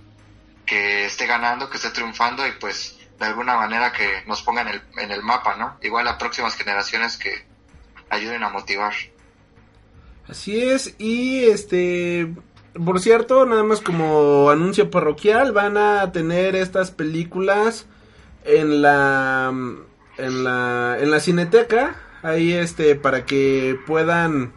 [0.66, 4.74] que esté ganando, que esté triunfando y pues de alguna manera que nos pongan en
[4.74, 5.78] el, en el mapa, ¿no?
[5.82, 7.46] Igual a próximas generaciones que
[8.10, 8.92] ayuden a motivar.
[10.28, 12.34] Así es, y este,
[12.82, 17.86] por cierto, nada más como anuncio parroquial, van a tener estas películas
[18.44, 19.52] en la,
[20.18, 24.52] en la, en la cineteca, ahí este, para que puedan,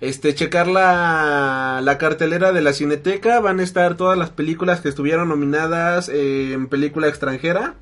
[0.00, 4.90] este, checar la, la cartelera de la cineteca, van a estar todas las películas que
[4.90, 7.74] estuvieron nominadas en película extranjera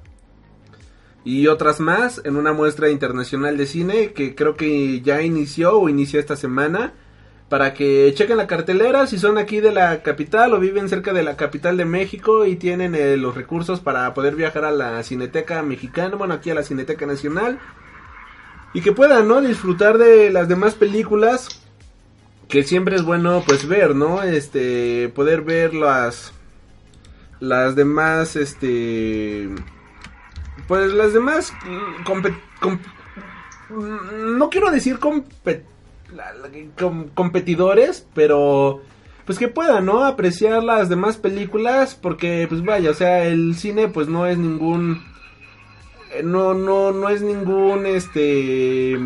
[1.24, 5.88] y otras más en una muestra internacional de cine que creo que ya inició o
[5.88, 6.94] inició esta semana
[7.48, 11.22] para que chequen la cartelera si son aquí de la capital o viven cerca de
[11.22, 15.62] la capital de México y tienen eh, los recursos para poder viajar a la Cineteca
[15.62, 17.58] Mexicana, bueno aquí a la Cineteca Nacional
[18.74, 19.40] y que puedan, ¿no?
[19.40, 21.62] Disfrutar de las demás películas
[22.48, 24.22] que siempre es bueno pues ver, ¿no?
[24.22, 26.32] Este poder ver las
[27.38, 29.48] las demás este
[30.66, 32.68] pues las demás mm,
[33.70, 35.62] mm, no quiero decir compe-
[37.14, 38.82] competidores, pero
[39.24, 40.04] pues que puedan, ¿no?
[40.04, 45.02] Apreciar las demás películas porque pues vaya, o sea, el cine pues no es ningún
[46.14, 48.96] eh, no no no es ningún este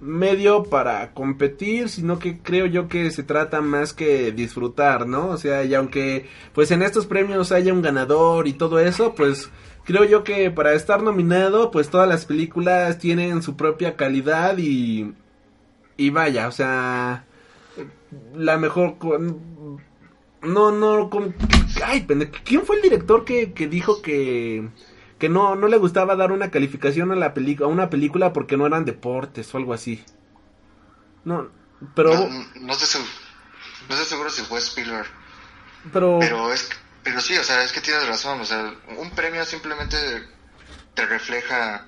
[0.00, 5.28] medio para competir, sino que creo yo que se trata más que disfrutar, ¿no?
[5.28, 9.50] O sea, y aunque pues en estos premios haya un ganador y todo eso, pues
[9.84, 15.12] creo yo que para estar nominado, pues todas las películas tienen su propia calidad y
[16.06, 17.24] y vaya, o sea,
[18.34, 18.98] la mejor
[20.42, 21.34] no no con-
[21.84, 24.70] ay, pende- ¿quién fue el director que, que dijo que
[25.18, 28.56] que no no le gustaba dar una calificación a la película a una película porque
[28.56, 30.02] no eran deportes o algo así?
[31.24, 31.48] No,
[31.94, 32.28] pero No,
[32.60, 33.00] no estoy,
[33.88, 35.08] no estoy seguro si fue Spielberg,
[35.92, 36.68] pero pero es
[37.02, 39.96] pero sí, o sea, es que tienes razón, o sea, un premio simplemente
[40.94, 41.86] te refleja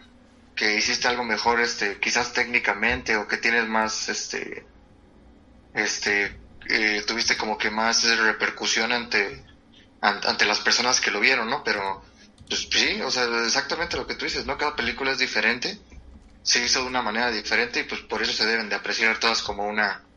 [0.63, 4.71] que hiciste algo mejor, este, quizás técnicamente o que tienes más, este,
[5.75, 9.45] este, eh, tuviste como que más repercusión ante,
[10.01, 11.65] an- ante las personas que lo vieron, ¿no?
[11.65, 12.03] Pero,
[12.49, 14.59] pues sí, o sea, exactamente lo que tú dices, ¿no?
[14.59, 15.79] Cada película es diferente,
[16.43, 19.43] se hizo de una manera diferente y pues por eso se deben de apreciar todas
[19.43, 20.09] como una,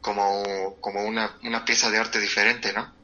[0.00, 2.94] como, como una, una pieza de arte diferente, ¿no?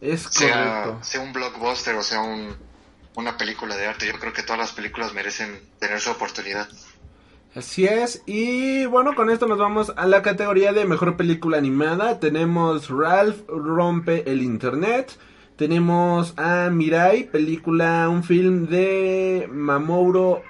[0.00, 1.04] es sea, correcto.
[1.04, 2.69] sea un blockbuster o sea un,
[3.16, 4.06] una película de arte.
[4.06, 6.68] Yo creo que todas las películas merecen tener su oportunidad.
[7.54, 12.20] Así es, y bueno, con esto nos vamos a la categoría de mejor película animada.
[12.20, 15.18] Tenemos Ralph rompe el internet.
[15.56, 20.40] Tenemos a Mirai, película, un film de Mamoru,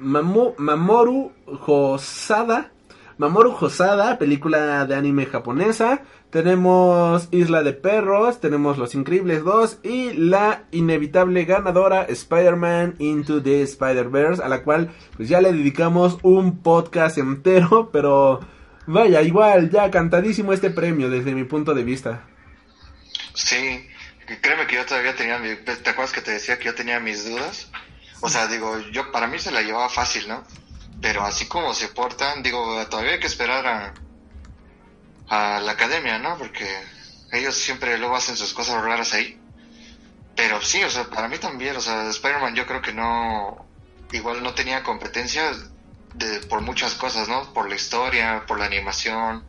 [0.00, 2.72] Mamu- Mamoru Hosada.
[3.18, 6.02] Mamoru Hosada, película de anime japonesa.
[6.30, 13.62] Tenemos Isla de Perros, tenemos Los Increíbles 2 y la inevitable ganadora Spider-Man Into the
[13.62, 18.40] Spider-Verse, a la cual pues ya le dedicamos un podcast entero, pero
[18.86, 22.24] vaya, igual, ya cantadísimo este premio desde mi punto de vista.
[23.32, 23.86] Sí,
[24.42, 27.26] créeme que yo todavía tenía, mi- ¿te acuerdas que te decía que yo tenía mis
[27.26, 27.70] dudas?
[28.20, 30.44] O sea, digo, yo para mí se la llevaba fácil, ¿no?
[31.00, 33.94] Pero así como se portan, digo, todavía hay que esperar a,
[35.28, 36.36] a la academia, ¿no?
[36.38, 36.66] Porque
[37.32, 39.40] ellos siempre luego hacen sus cosas raras ahí.
[40.36, 43.66] Pero sí, o sea, para mí también, o sea, Spider-Man yo creo que no,
[44.12, 45.52] igual no tenía competencia
[46.14, 47.52] de, por muchas cosas, ¿no?
[47.52, 49.44] Por la historia, por la animación,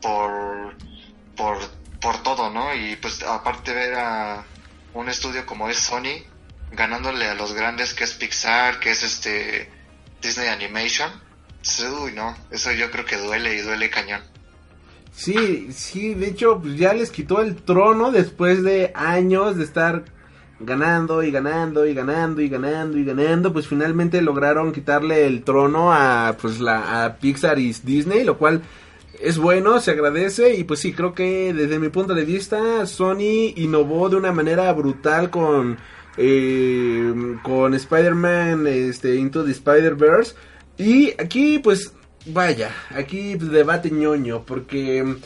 [0.00, 0.76] por,
[1.36, 1.58] por,
[2.00, 2.74] por todo, ¿no?
[2.74, 4.44] Y pues aparte ver a
[4.94, 6.24] un estudio como es Sony,
[6.72, 9.70] ganándole a los grandes que es Pixar, que es este
[10.22, 11.22] Disney Animation,
[12.02, 14.22] Uy, no, eso yo creo que duele y duele cañón.
[15.14, 20.04] Sí, sí, de hecho, pues ya les quitó el trono después de años de estar
[20.60, 25.92] ganando y ganando y ganando y ganando y ganando, pues finalmente lograron quitarle el trono
[25.92, 28.62] a pues la a Pixar y Disney, lo cual
[29.20, 33.54] es bueno, se agradece y pues sí, creo que desde mi punto de vista Sony
[33.56, 35.78] innovó de una manera brutal con
[36.16, 40.34] eh, con Spider-Man este, Into the Spider-Verse.
[40.76, 41.93] Y aquí pues
[42.26, 45.16] vaya, aquí debate ñoño porque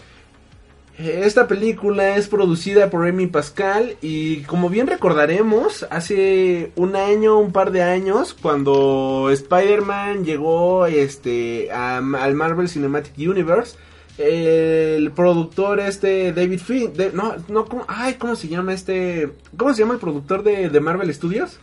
[0.98, 7.52] esta película es producida por Amy Pascal y como bien recordaremos, hace un año, un
[7.52, 13.76] par de años, cuando Spider-Man llegó este, al Marvel Cinematic Universe,
[14.18, 19.30] el productor este David Finn, no, no, ¿cómo, ay, ¿cómo se llama este?
[19.56, 21.60] ¿Cómo se llama el productor de, de Marvel Studios?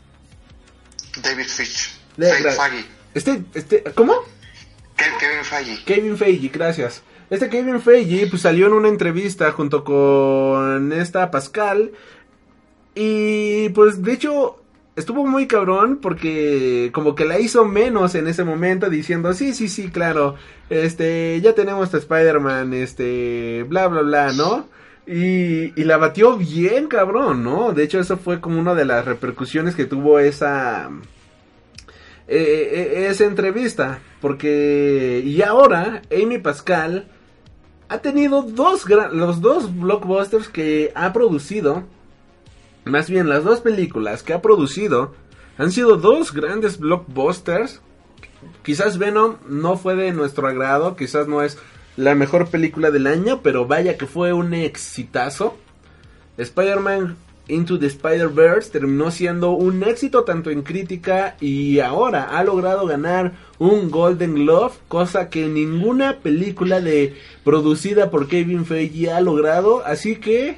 [1.21, 1.93] David Fitch.
[2.17, 2.85] Feige.
[3.13, 4.13] Este, este, ¿cómo?
[4.95, 5.83] Kevin Feige.
[5.85, 7.03] Kevin Feige, gracias.
[7.29, 11.91] Este Kevin Feige pues salió en una entrevista junto con esta Pascal
[12.93, 14.61] y pues de hecho
[14.95, 19.67] estuvo muy cabrón porque como que la hizo menos en ese momento diciendo, sí, sí,
[19.67, 20.35] sí, claro,
[20.69, 24.67] este, ya tenemos a Spider-Man, este, bla, bla, bla, ¿no?
[25.07, 27.73] Y, y la batió bien, cabrón, ¿no?
[27.73, 30.89] De hecho, eso fue como una de las repercusiones que tuvo esa...
[32.27, 37.07] Eh, eh, esa entrevista, porque y ahora Amy Pascal
[37.87, 41.83] ha tenido dos los dos blockbusters que ha producido
[42.85, 45.15] más bien, las dos películas que ha producido
[45.57, 47.81] han sido dos grandes blockbusters.
[48.61, 51.57] Quizás Venom no fue de nuestro agrado, quizás no es
[51.97, 55.57] la mejor película del año, pero vaya que fue un exitazo.
[56.37, 57.17] Spider-Man
[57.47, 63.33] Into the Spider-Verse terminó siendo un éxito tanto en crítica y ahora ha logrado ganar
[63.59, 70.15] un Golden Glove, cosa que ninguna película de producida por Kevin Feige ha logrado, así
[70.15, 70.57] que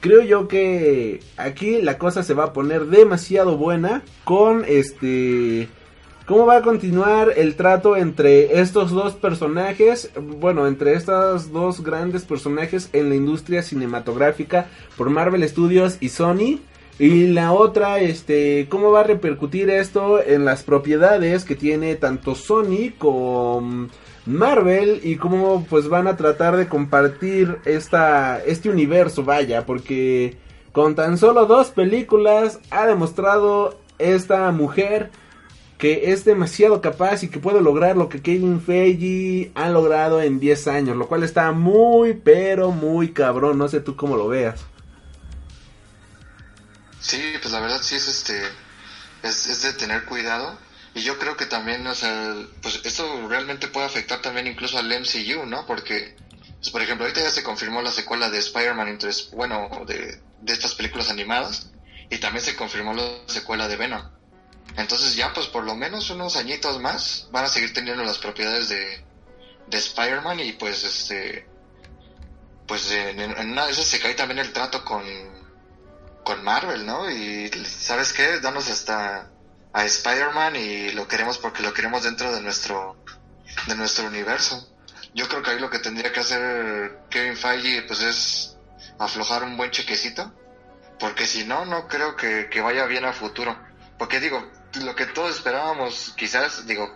[0.00, 5.68] creo yo que aquí la cosa se va a poner demasiado buena con este
[6.30, 12.22] cómo va a continuar el trato entre estos dos personajes, bueno, entre estos dos grandes
[12.22, 16.60] personajes en la industria cinematográfica por Marvel Studios y Sony.
[17.00, 22.36] Y la otra, este, cómo va a repercutir esto en las propiedades que tiene tanto
[22.36, 23.88] Sony como
[24.24, 30.36] Marvel y cómo pues van a tratar de compartir esta, este universo, vaya, porque
[30.70, 35.10] con tan solo dos películas ha demostrado esta mujer
[35.80, 40.38] que es demasiado capaz y que puede lograr lo que Kevin Feige ha logrado en
[40.38, 44.60] 10 años, lo cual está muy, pero muy cabrón, no sé tú cómo lo veas.
[47.00, 48.42] Sí, pues la verdad sí es este,
[49.22, 50.58] es, de tener cuidado
[50.94, 54.86] y yo creo que también, o sea, pues esto realmente puede afectar también incluso al
[54.86, 55.64] MCU, ¿no?
[55.64, 56.14] Porque,
[56.58, 58.98] pues, por ejemplo, ahorita ya se confirmó la secuela de Spider-Man,
[59.32, 61.70] bueno, de, de estas películas animadas,
[62.10, 64.19] y también se confirmó la secuela de Venom.
[64.76, 68.68] Entonces ya, pues por lo menos unos añitos más van a seguir teniendo las propiedades
[68.68, 69.04] de,
[69.66, 71.46] de Spider-Man y pues este,
[72.66, 75.02] pues en, una de esas se cae también el trato con,
[76.24, 77.10] con Marvel, ¿no?
[77.10, 78.40] Y ¿sabes qué?
[78.40, 79.30] Danos hasta
[79.72, 82.96] a Spider-Man y lo queremos porque lo queremos dentro de nuestro
[83.66, 84.68] de nuestro universo.
[85.14, 88.56] Yo creo que ahí lo que tendría que hacer Kevin Feige pues es
[88.98, 90.32] aflojar un buen chequecito,
[90.98, 93.56] porque si no, no creo que, que vaya bien a futuro.
[93.98, 94.48] Porque digo,
[94.82, 96.88] lo que todos esperábamos, quizás, digo,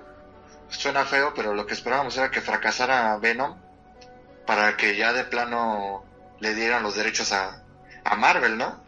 [0.68, 3.56] suena feo, pero lo que esperábamos era que fracasara Venom
[4.46, 6.04] para que ya de plano
[6.40, 7.64] le dieran los derechos a,
[8.04, 8.84] a Marvel, ¿no?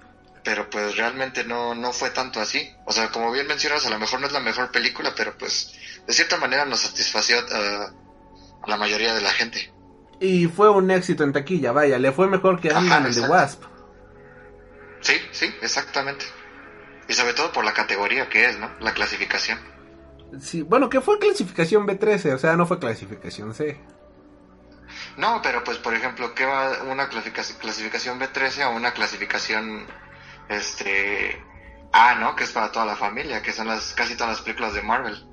[0.47, 2.71] pero pues realmente no, no fue tanto así.
[2.85, 5.75] O sea, como bien mencionas, a lo mejor no es la mejor película, pero pues
[6.07, 9.73] de cierta manera nos satisfació uh, a la mayoría de la gente.
[10.21, 13.65] Y fue un éxito en taquilla, vaya, le fue mejor que Ant-Man de Wasp.
[15.01, 16.25] Sí, sí, exactamente.
[17.09, 18.71] Y sobre todo por la categoría que es, ¿no?
[18.81, 19.59] La clasificación.
[20.41, 23.81] Sí, bueno, que fue clasificación B13, o sea, no fue clasificación C.
[25.17, 29.87] No, pero pues por ejemplo, ¿qué va una clasificación B13 a una clasificación
[30.49, 31.41] este
[31.93, 32.37] A, ¿no?
[32.37, 35.25] Que es para toda la familia, que son las casi todas las películas de Marvel.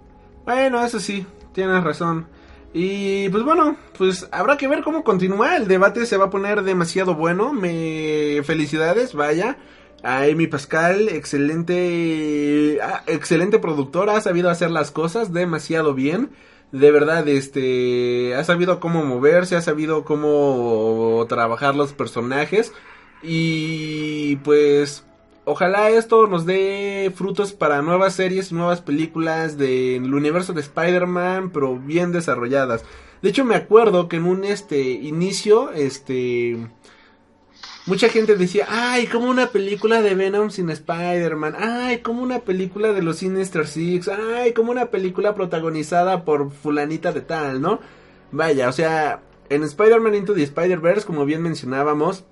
[0.46, 2.28] Bueno, eso sí, tienes razón.
[2.74, 5.56] Y pues bueno, pues habrá que ver cómo continúa.
[5.58, 7.54] El debate se va a poner demasiado bueno.
[7.54, 9.58] Me felicidades, vaya.
[10.04, 16.30] A Amy Pascal, excelente, ah, excelente productora, ha sabido hacer las cosas demasiado bien.
[16.74, 22.74] De verdad, este, ha sabido cómo moverse, ha sabido cómo trabajar los personajes.
[23.22, 25.06] Y pues
[25.46, 31.78] ojalá esto nos dé frutos para nuevas series, nuevas películas del universo de Spider-Man, pero
[31.78, 32.84] bien desarrolladas.
[33.22, 36.58] De hecho, me acuerdo que en un este inicio, este
[37.86, 41.56] mucha gente decía, "Ay, como una película de Venom sin Spider-Man.
[41.58, 44.10] Ay, como una película de los Sinister Six.
[44.10, 47.80] Ay, como una película protagonizada por fulanita de tal, ¿no?"
[48.32, 52.26] Vaya, o sea, en Spider-Man Into the Spider-Verse, como bien mencionábamos,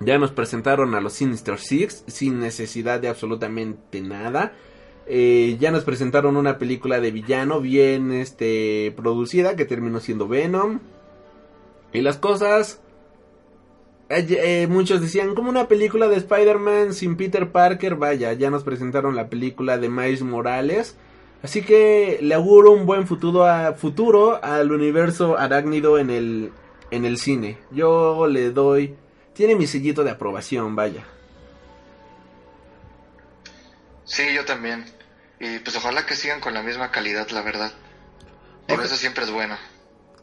[0.00, 4.52] ya nos presentaron a los Sinister Six sin necesidad de absolutamente nada.
[5.06, 10.80] Eh, ya nos presentaron una película de villano bien este, producida que terminó siendo Venom.
[11.92, 12.81] Y las cosas...
[14.18, 17.96] eh, eh, muchos decían como una película de Spider-Man sin Peter Parker.
[17.96, 20.96] Vaya, ya nos presentaron la película de Miles Morales.
[21.42, 26.52] Así que le auguro un buen futuro, a, futuro al universo arácnido en el,
[26.90, 27.58] en el cine.
[27.72, 28.96] Yo le doy
[29.34, 31.04] tiene mi sellito de aprobación, vaya.
[34.04, 34.84] Sí, yo también.
[35.40, 37.72] Y pues ojalá que sigan con la misma calidad, la verdad.
[38.68, 39.56] Por eso siempre es bueno.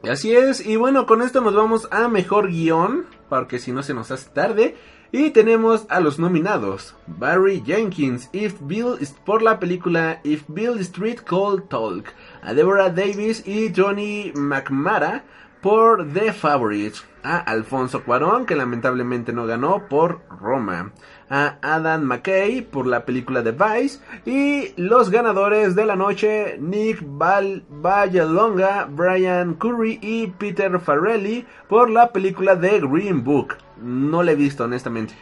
[0.09, 3.93] Así es, y bueno, con esto nos vamos a mejor guion, porque si no se
[3.93, 4.75] nos hace tarde.
[5.11, 11.21] Y tenemos a los nominados: Barry Jenkins, If Bill por la película If Bill Street
[11.27, 12.13] Cold Talk,
[12.43, 15.23] a Deborah Davis y Johnny McMara
[15.61, 20.93] por The Favorite, a Alfonso Cuarón, que lamentablemente no ganó, por Roma,
[21.29, 26.99] a Adam McKay por la película The Vice, y los ganadores de la noche, Nick
[27.01, 33.57] Val Vallalonga, Brian Curry y Peter Farrelly por la película The Green Book.
[33.77, 35.13] No la he visto, honestamente.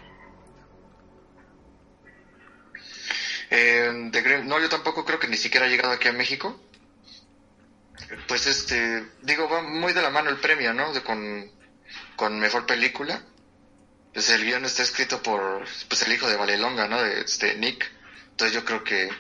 [3.49, 4.11] Eh,
[4.45, 6.59] no, yo tampoco creo que ni siquiera ha llegado aquí a México.
[8.27, 10.93] Pues este, digo, va muy de la mano el premio, ¿no?
[10.93, 11.49] De con,
[12.15, 13.21] con mejor película.
[14.17, 16.99] Pues el guion está escrito por pues el hijo de Valelonga, ¿no?
[17.03, 17.85] De este Nick.
[18.31, 19.11] Entonces yo creo que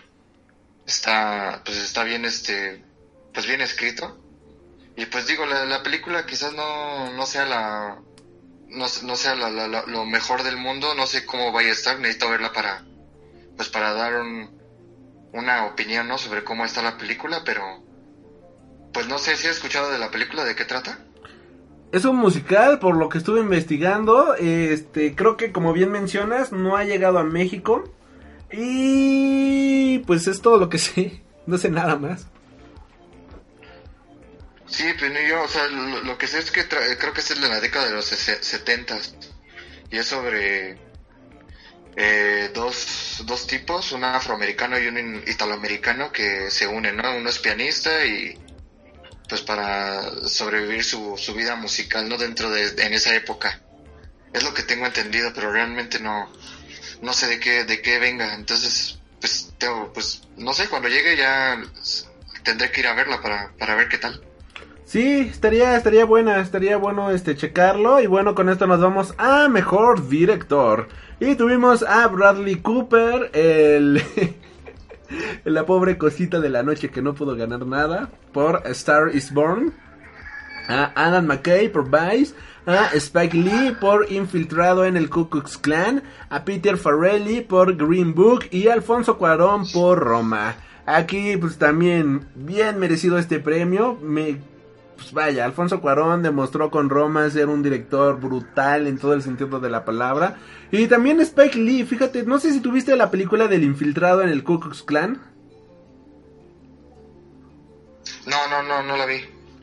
[0.87, 2.83] está pues está bien este
[3.31, 4.17] pues bien escrito.
[4.95, 7.99] Y pues digo, la, la película quizás no, no sea la
[8.69, 11.73] no, no sea la- la- la- lo mejor del mundo, no sé cómo vaya a
[11.73, 12.83] estar, necesito verla para
[13.55, 14.49] pues para dar un,
[15.31, 16.17] una opinión, ¿no?
[16.17, 17.83] sobre cómo está la película, pero
[18.91, 20.97] pues no sé si has escuchado de la película, de qué trata.
[21.91, 24.35] Es un musical, por lo que estuve investigando.
[24.35, 27.83] Este, creo que como bien mencionas, no ha llegado a México.
[28.51, 31.21] Y pues es todo lo que sé.
[31.45, 32.27] No sé nada más.
[34.67, 37.47] Sí, pues ni yo, o sea, lo, que sé es que creo que es de
[37.47, 39.15] la década de los setentas
[39.89, 40.77] y es sobre
[41.95, 47.15] eh, dos, dos tipos, un afroamericano y un italoamericano que se unen, ¿no?
[47.15, 48.37] Uno es pianista y
[49.27, 52.17] pues para sobrevivir su, su vida musical, ¿no?
[52.17, 53.61] Dentro de, en esa época.
[54.33, 56.29] Es lo que tengo entendido, pero realmente no,
[57.01, 58.33] no sé de qué, de qué venga.
[58.35, 61.61] Entonces, pues, tengo, pues, no sé, cuando llegue ya
[62.43, 64.21] tendré que ir a verla para, para ver qué tal.
[64.85, 67.99] Sí, estaría, estaría buena, estaría bueno este checarlo.
[67.99, 70.87] Y bueno, con esto nos vamos a mejor director.
[71.19, 74.01] Y tuvimos a Bradley Cooper, el
[75.43, 79.73] la pobre cosita de la noche que no pudo ganar nada, por Star is Born.
[80.67, 82.35] A Adam McKay por Vice.
[82.65, 86.03] A Spike Lee por Infiltrado en el Ku Klux Klan.
[86.29, 88.45] A Peter Farrelly por Green Book.
[88.51, 90.57] Y Alfonso Cuarón por Roma.
[90.85, 93.97] Aquí pues también bien merecido este premio.
[94.01, 94.41] Me
[94.97, 99.59] pues vaya, Alfonso Cuarón demostró con Roma ser un director brutal en todo el sentido
[99.59, 100.37] de la palabra.
[100.71, 104.43] Y también Spike Lee, fíjate, no sé si tuviste la película del infiltrado en el
[104.43, 105.21] Ku Klux Klan.
[108.25, 109.21] No, no, no, no la vi.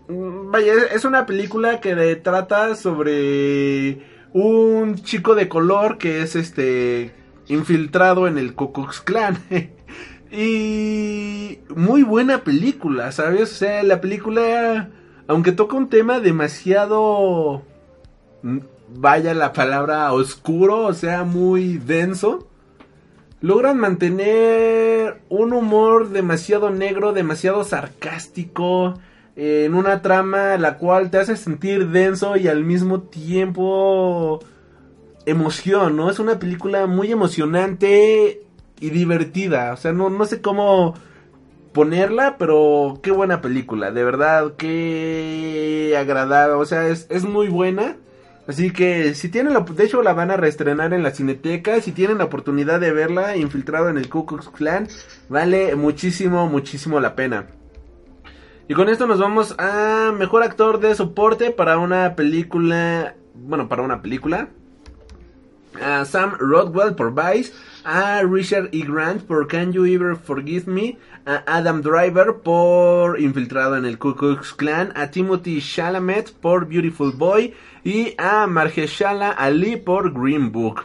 [0.08, 4.00] Mm, Vaya, es una película que trata sobre
[4.32, 7.14] un chico de color que es este
[7.48, 9.38] infiltrado en el Ku Klux Klan.
[10.30, 13.52] y muy buena película, ¿sabes?
[13.52, 14.90] O sea, la película,
[15.26, 17.62] aunque toca un tema demasiado,
[18.42, 18.58] mm,
[18.96, 22.48] vaya la palabra, oscuro, o sea, muy denso,
[23.40, 28.94] logran mantener un humor demasiado negro, demasiado sarcástico,
[29.36, 34.40] en una trama la cual te hace sentir denso y al mismo tiempo
[35.26, 36.10] emoción, ¿no?
[36.10, 38.42] Es una película muy emocionante
[38.80, 40.94] y divertida, o sea, no, no sé cómo
[41.74, 47.96] ponerla, pero qué buena película, de verdad, qué agradable, o sea, es, es muy buena.
[48.46, 51.92] Así que si tienen la, de hecho la van a reestrenar en la Cineteca, si
[51.92, 54.86] tienen la oportunidad de verla infiltrado en el Ku Klux Klan,
[55.28, 57.46] vale muchísimo, muchísimo la pena.
[58.68, 63.82] Y con esto nos vamos a mejor actor de soporte para una película, bueno, para
[63.82, 64.48] una película.
[65.82, 67.52] a Sam Rodwell por Vice,
[67.84, 68.84] a Richard E.
[68.86, 74.14] Grant por Can You Ever Forgive Me, a Adam Driver por Infiltrado en el Ku
[74.14, 80.82] Klux Klan, a Timothy Chalamet por Beautiful Boy y a Mahershala Ali por Green Book.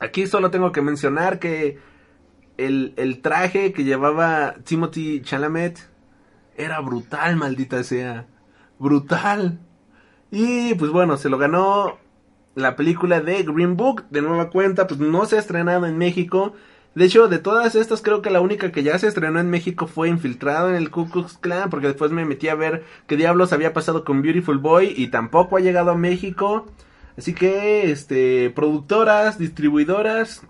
[0.00, 1.78] Aquí solo tengo que mencionar que
[2.56, 5.78] el, el traje que llevaba Timothy Chalamet
[6.56, 8.26] era brutal, maldita sea.
[8.78, 9.60] Brutal.
[10.30, 11.98] Y pues bueno, se lo ganó
[12.54, 14.04] la película de Green Book.
[14.10, 16.54] De nueva cuenta, pues no se ha estrenado en México.
[16.96, 19.86] De hecho, de todas estas, creo que la única que ya se estrenó en México
[19.86, 23.52] fue Infiltrado en el Ku Klux Klan, porque después me metí a ver qué diablos
[23.52, 26.64] había pasado con Beautiful Boy y tampoco ha llegado a México.
[27.18, 30.40] Así que, este, productoras, distribuidoras,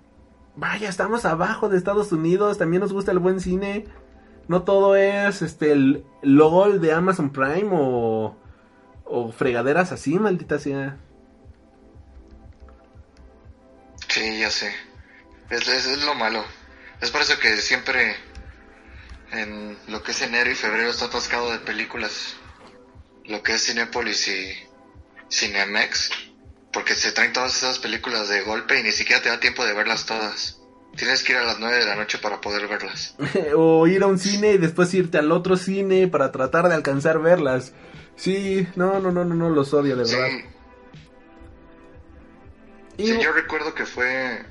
[0.55, 3.85] vaya, estamos abajo de Estados Unidos, también nos gusta el buen cine.
[4.47, 8.37] No todo es, este, el logo de Amazon Prime o,
[9.05, 10.97] o fregaderas así, maldita sea.
[14.07, 14.86] Sí, ya sé.
[15.51, 16.45] Es, es, es lo malo.
[17.01, 18.17] Es por eso que siempre
[19.33, 22.37] en lo que es enero y febrero está atascado de películas.
[23.25, 24.53] Lo que es Cinepolis y
[25.31, 26.11] Cinemex.
[26.73, 29.73] Porque se traen todas esas películas de golpe y ni siquiera te da tiempo de
[29.73, 30.61] verlas todas.
[30.95, 33.15] Tienes que ir a las 9 de la noche para poder verlas.
[33.57, 37.21] o ir a un cine y después irte al otro cine para tratar de alcanzar
[37.21, 37.73] verlas.
[38.17, 40.29] Sí, no, no, no, no, no los odio, de verdad.
[42.97, 43.07] Sí.
[43.07, 44.43] sí, yo recuerdo que fue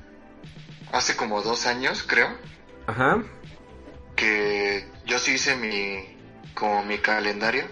[0.92, 2.28] hace como dos años, creo.
[2.86, 3.22] Ajá.
[4.14, 6.16] Que yo sí hice mi,
[6.54, 7.64] como mi calendario.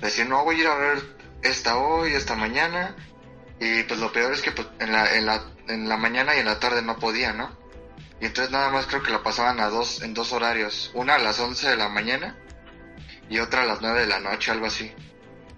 [0.00, 2.96] Decir, no, voy a ir a ver esta hoy, esta mañana.
[3.60, 6.40] Y pues lo peor es que pues, en, la, en, la, en la mañana y
[6.40, 7.58] en la tarde no podía, ¿no?
[8.20, 10.90] Y entonces nada más creo que la pasaban a dos, en dos horarios.
[10.94, 12.36] Una a las 11 de la mañana
[13.30, 14.92] y otra a las 9 de la noche, algo así.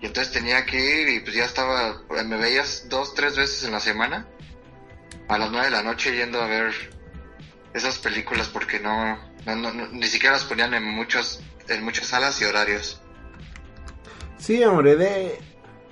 [0.00, 3.72] Y entonces tenía que ir y pues ya estaba, me veías dos, tres veces en
[3.72, 4.26] la semana.
[5.28, 6.72] A las 9 de la noche yendo a ver
[7.74, 12.44] esas películas porque no, no, ni siquiera las ponían en muchos, en muchas salas y
[12.44, 13.00] horarios.
[14.38, 15.38] Sí, hombre, de...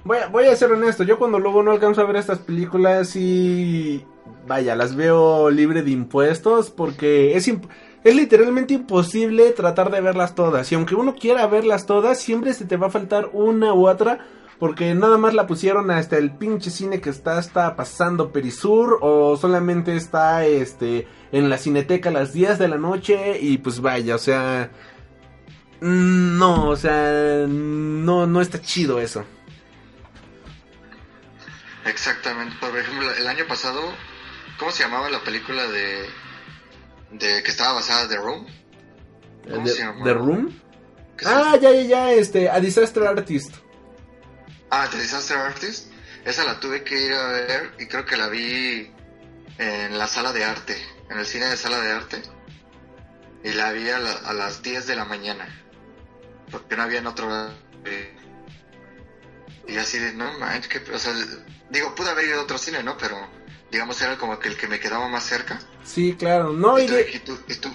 [0.02, 3.14] Voy a, voy a ser honesto, yo cuando luego no alcanzo a ver estas películas
[3.16, 4.04] y...
[4.46, 7.66] Vaya, las veo libre de impuestos porque es, imp
[8.02, 10.70] es literalmente imposible tratar de verlas todas.
[10.72, 14.26] Y aunque uno quiera verlas todas, siempre se te va a faltar una u otra.
[14.60, 18.98] Porque nada más la pusieron hasta el pinche cine que está, está pasando Perisur.
[19.00, 23.40] O solamente está este en la cineteca a las 10 de la noche.
[23.40, 24.70] Y pues vaya, o sea...
[25.80, 29.24] No, o sea, no, no está chido eso.
[31.86, 32.54] Exactamente.
[32.60, 33.80] Por ejemplo, el año pasado,
[34.58, 36.04] ¿cómo se llamaba la película de,
[37.12, 38.46] de que estaba basada The Room?
[39.50, 40.04] ¿Cómo de, se llama?
[40.04, 40.60] ¿The Room?
[41.24, 43.54] Ah, ya, ya, ya, este, A Disaster Artist.
[44.70, 45.90] Ah, The Disaster Artist.
[46.24, 48.90] Esa la tuve que ir a ver y creo que la vi
[49.58, 50.76] en la sala de arte,
[51.08, 52.22] en el cine de sala de arte.
[53.42, 55.48] Y la vi a, la, a las 10 de la mañana.
[56.50, 57.28] Porque no había en otro
[59.66, 61.14] Y así de, no manches, que, o sea,
[61.70, 62.96] digo, pude haber ido a otro cine, ¿no?
[62.98, 63.16] Pero,
[63.70, 65.58] digamos, era como que el que me quedaba más cerca.
[65.84, 67.10] Sí, claro, no, y, de...
[67.14, 67.70] y, tú, y, tú,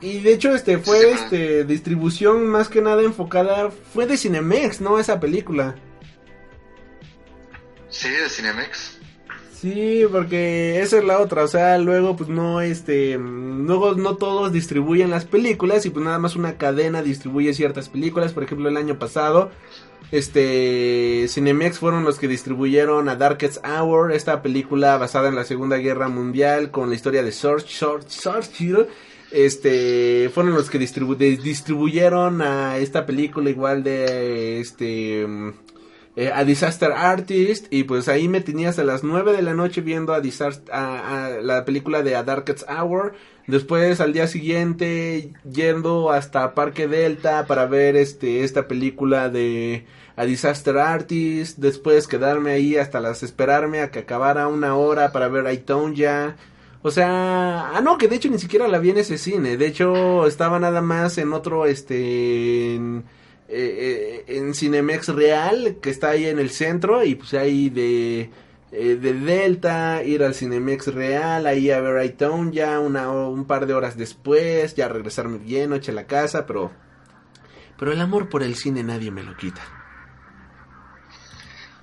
[0.00, 4.98] de hecho, este, fue, sí, este, distribución más que nada enfocada, fue de Cinemex, ¿no?
[4.98, 5.74] Esa película.
[7.94, 8.98] Sí, de Cinemex.
[9.52, 14.52] Sí, porque esa es la otra, o sea, luego pues no, este, luego no todos
[14.52, 18.76] distribuyen las películas y pues nada más una cadena distribuye ciertas películas, por ejemplo el
[18.76, 19.52] año pasado,
[20.10, 25.76] este, Cinemex fueron los que distribuyeron a Darkest Hour, esta película basada en la Segunda
[25.76, 28.86] Guerra Mundial con la historia de Churchill,
[29.30, 35.26] este, fueron los que distribu distribuyeron a esta película igual de, este
[36.16, 39.80] eh, a Disaster Artist y pues ahí me tenías a las 9 de la noche
[39.80, 43.14] viendo a, Disaster, a, la película de A Darkest Hour.
[43.48, 50.24] Después al día siguiente yendo hasta Parque Delta para ver este esta película de A
[50.24, 51.58] Disaster Artist.
[51.58, 55.46] Después quedarme ahí hasta las esperarme a que acabara una hora para ver
[55.94, 56.36] ya
[56.82, 59.56] O sea, ah no, que de hecho ni siquiera la vi en ese cine.
[59.56, 63.04] De hecho estaba nada más en otro este en,
[63.46, 68.30] eh, eh, en Cinemex Real, que está ahí en el centro, y pues ahí de,
[68.72, 73.66] eh, de Delta, ir al Cinemex Real, ahí a ver Town ya una, un par
[73.66, 76.72] de horas después, ya regresarme bien, noche a la casa, pero,
[77.78, 79.60] pero el amor por el cine nadie me lo quita.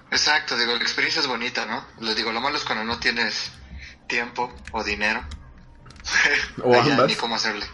[0.10, 1.86] Exacto, digo, la experiencia es bonita, ¿no?
[2.06, 3.52] Les digo, lo malo es cuando no tienes
[4.08, 5.22] tiempo o dinero.
[6.64, 7.08] o ambas.
[7.08, 7.66] Ni cómo hacerle.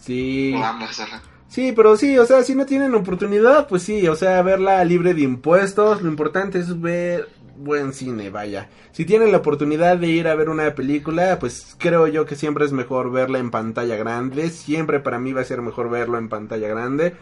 [0.00, 0.54] Sí.
[0.56, 1.22] O ambas, ajá.
[1.48, 5.14] Sí, pero sí, o sea, si no tienen oportunidad, pues sí, o sea, verla libre
[5.14, 8.68] de impuestos, lo importante es ver, buen cine, vaya.
[8.92, 12.64] Si tienen la oportunidad de ir a ver una película, pues creo yo que siempre
[12.64, 14.50] es mejor verla en pantalla grande.
[14.50, 17.14] Siempre para mí va a ser mejor verlo en pantalla grande.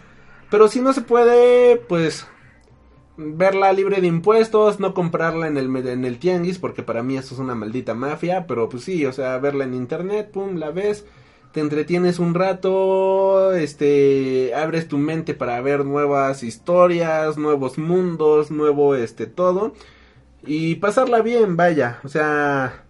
[0.50, 2.26] Pero si no se puede, pues
[3.16, 7.34] verla libre de impuestos, no comprarla en el, en el tianguis, porque para mí eso
[7.34, 11.06] es una maldita mafia, pero pues sí, o sea, verla en internet, pum, la ves,
[11.54, 18.96] te entretienes un rato, este, abres tu mente para ver nuevas historias, nuevos mundos, nuevo,
[18.96, 19.72] este, todo,
[20.44, 22.84] y pasarla bien, vaya, o sea,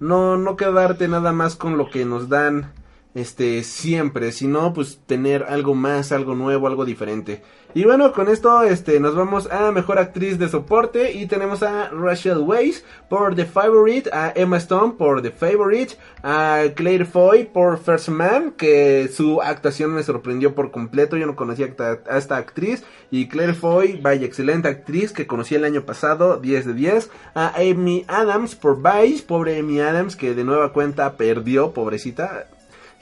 [0.00, 2.72] no, no quedarte nada más con lo que nos dan,
[3.14, 7.44] este, siempre, sino pues tener algo más, algo nuevo, algo diferente.
[7.74, 11.88] Y bueno, con esto este, nos vamos a Mejor Actriz de Soporte y tenemos a
[11.88, 17.78] Rachel Weisz por The Favorite, a Emma Stone por The Favorite, a Claire Foy por
[17.78, 21.74] First Man, que su actuación me sorprendió por completo, yo no conocía
[22.10, 26.66] a esta actriz, y Claire Foy, vaya, excelente actriz que conocí el año pasado, 10
[26.66, 31.72] de 10, a Amy Adams por Vice, pobre Amy Adams que de nueva cuenta perdió,
[31.72, 32.48] pobrecita,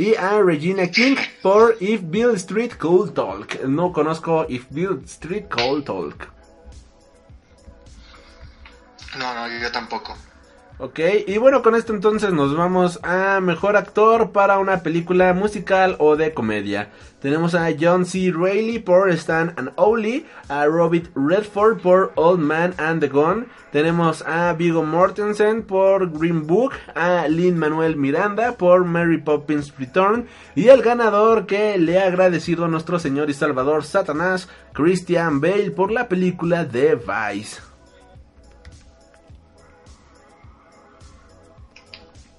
[0.01, 3.63] y a Regina King por If Bill Street Cold Talk.
[3.65, 6.27] No conozco If Bill Street Cold Talk.
[9.19, 10.17] No, no, yo tampoco.
[10.83, 15.95] Ok, y bueno, con esto entonces nos vamos a Mejor Actor para una película musical
[15.99, 16.89] o de comedia.
[17.21, 18.33] Tenemos a John C.
[18.35, 24.23] Reilly por Stan and Ollie, a Robert Redford por Old Man and the Gun, tenemos
[24.23, 30.69] a Vigo Mortensen por Green Book, a Lin Manuel Miranda por Mary Poppins Return y
[30.69, 35.93] el ganador que le ha agradecido a nuestro Señor y Salvador Satanás, Christian Bale por
[35.93, 37.70] la película The Vice.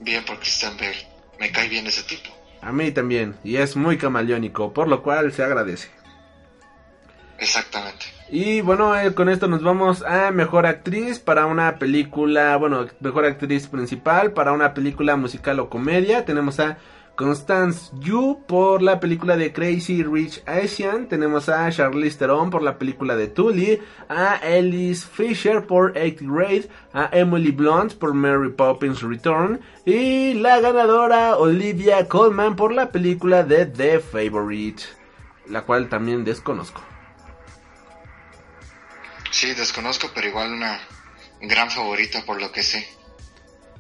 [0.02, 1.08] Bien por Christian Bale.
[1.40, 2.30] Me cae bien ese tipo.
[2.62, 3.36] A mí también.
[3.44, 5.90] Y es muy camaleónico, por lo cual se agradece.
[7.38, 8.06] Exactamente.
[8.30, 13.26] Y bueno, eh, con esto nos vamos a Mejor Actriz para una película, bueno, Mejor
[13.26, 16.24] Actriz Principal para una película musical o comedia.
[16.24, 16.78] Tenemos a
[17.16, 21.08] Constance Yu por la película de Crazy Rich Asian.
[21.08, 23.80] Tenemos a Charlize Theron por la película de Tully.
[24.10, 26.70] A Ellis Fisher por Eighth Grade.
[26.94, 29.60] A Emily Blunt por Mary Poppins Return.
[29.86, 34.84] Y la ganadora Olivia Colman por la película de The Favorite.
[35.48, 36.82] La cual también desconozco.
[39.32, 40.80] Sí, desconozco, pero igual una
[41.42, 42.86] gran favorita por lo que sé.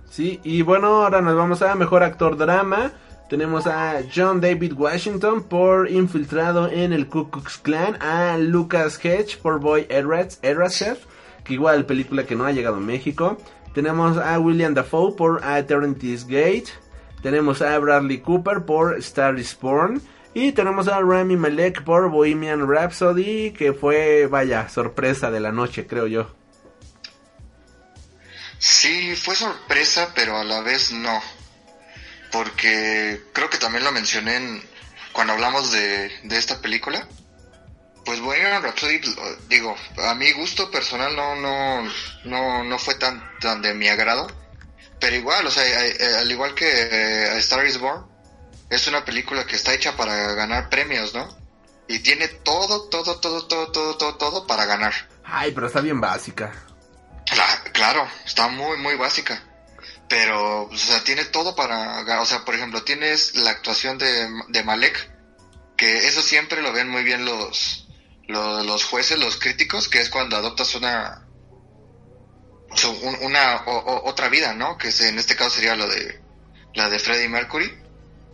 [0.09, 2.93] Sí, y bueno, ahora nos vamos a Mejor Actor Drama.
[3.31, 9.37] Tenemos a John David Washington por Infiltrado en el Ku Klux Klan, a Lucas Hedge
[9.37, 10.99] por Boy Eraser,
[11.45, 13.37] que igual película que no ha llegado a México.
[13.73, 16.65] Tenemos a William Dafoe por A Eternity's Gate.
[17.23, 20.01] Tenemos a Bradley Cooper por Star is Born.
[20.33, 25.87] Y tenemos a Rami Malek por Bohemian Rhapsody, que fue, vaya, sorpresa de la noche,
[25.87, 26.35] creo yo.
[28.59, 31.17] Sí, fue sorpresa, pero a la vez no
[32.31, 34.63] porque creo que también lo mencioné en,
[35.11, 37.07] cuando hablamos de, esta película.
[38.05, 38.99] Pues Bohemian Rhapsody,
[39.47, 41.91] digo, a mi gusto personal no, no,
[42.23, 44.27] no, no fue tan, tan de mi agrado.
[44.99, 48.05] Pero igual, o sea, eh, eh, al igual que eh, Star is Born,
[48.69, 51.27] es una película que está hecha para ganar premios, ¿no?
[51.87, 54.93] Y tiene todo, todo, todo, todo, todo, todo, todo para ganar.
[55.23, 56.51] Ay, pero está bien básica.
[57.73, 59.43] claro, está muy, muy básica
[60.11, 64.61] pero o sea, tiene todo para, o sea, por ejemplo, tienes la actuación de, de
[64.61, 65.09] Malek,
[65.77, 67.87] que eso siempre lo ven muy bien los,
[68.27, 71.25] los, jueces, los críticos, que es cuando adoptas una,
[73.21, 73.63] una
[74.03, 74.77] otra vida, ¿no?
[74.77, 76.19] Que en este caso sería lo de
[76.73, 77.73] la de Freddie Mercury.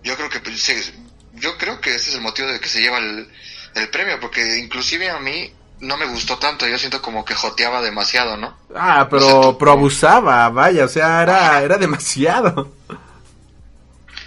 [0.01, 0.91] Yo creo que pues,
[1.33, 3.31] yo creo que ese es el motivo de que se lleva el,
[3.75, 7.81] el premio, porque inclusive a mí no me gustó tanto, yo siento como que joteaba
[7.81, 8.57] demasiado, ¿no?
[8.75, 12.73] Ah, pero, pero abusaba, vaya, o sea, era, era demasiado.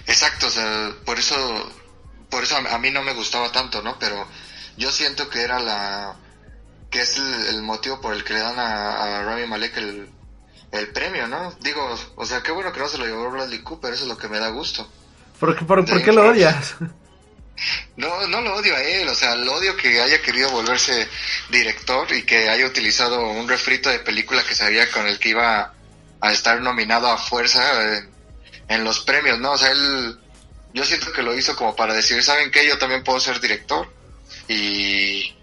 [0.07, 1.36] Exacto, o sea, por eso,
[2.28, 3.98] por eso a, mí no me gustaba tanto, ¿no?
[3.98, 4.26] Pero
[4.76, 6.16] yo siento que era la,
[6.90, 10.11] que es el, motivo por el que le dan a, Rami Malek el,
[10.72, 11.53] el premio, ¿no?
[11.61, 11.82] Digo,
[12.16, 14.28] o sea, qué bueno que no se lo llevó Bradley Cooper, eso es lo que
[14.28, 14.88] me da gusto.
[15.38, 16.74] ¿Por, por, ¿por qué lo odias?
[17.96, 21.08] No, no lo odio a él, o sea, lo odio que haya querido volverse
[21.50, 25.74] director y que haya utilizado un refrito de película que sabía con el que iba
[26.20, 28.02] a estar nominado a fuerza
[28.68, 29.52] en, los premios, ¿no?
[29.52, 30.18] O sea, él,
[30.72, 32.66] yo siento que lo hizo como para decir, ¿saben qué?
[32.66, 33.92] Yo también puedo ser director
[34.48, 35.34] y,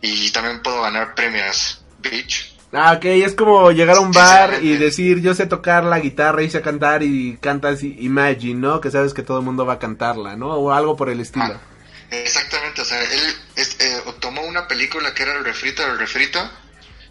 [0.00, 2.55] y también puedo ganar premios, bitch.
[2.78, 6.42] Ah, ok, es como llegar a un bar y decir, yo sé tocar la guitarra
[6.42, 8.82] y sé cantar y cantas Imagine, ¿no?
[8.82, 10.48] Que sabes que todo el mundo va a cantarla, ¿no?
[10.48, 11.54] O algo por el estilo.
[11.54, 11.60] Ah,
[12.10, 16.38] exactamente, o sea, él eh, tomó una película que era el refrito del refrito,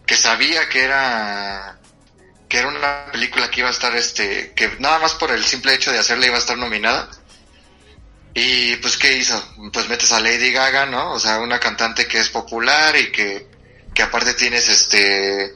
[0.05, 1.79] que sabía que era
[2.47, 5.73] que era una película que iba a estar, este, que nada más por el simple
[5.73, 7.09] hecho de hacerla iba a estar nominada.
[8.35, 9.43] Y pues, ¿qué hizo?
[9.73, 11.13] Pues metes a Lady Gaga, ¿no?
[11.13, 13.54] O sea, una cantante que es popular y que,
[13.95, 15.55] que aparte tienes este,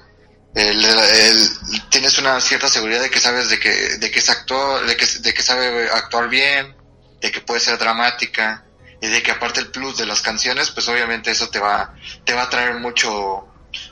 [0.55, 1.49] el,
[1.89, 5.05] tienes una cierta seguridad de que sabes de que, de que es actor, de que,
[5.05, 6.75] de que sabe actuar bien,
[7.21, 8.63] de que puede ser dramática
[9.01, 12.33] y de que aparte el plus de las canciones, pues obviamente eso te va, te
[12.33, 13.45] va a traer mucho,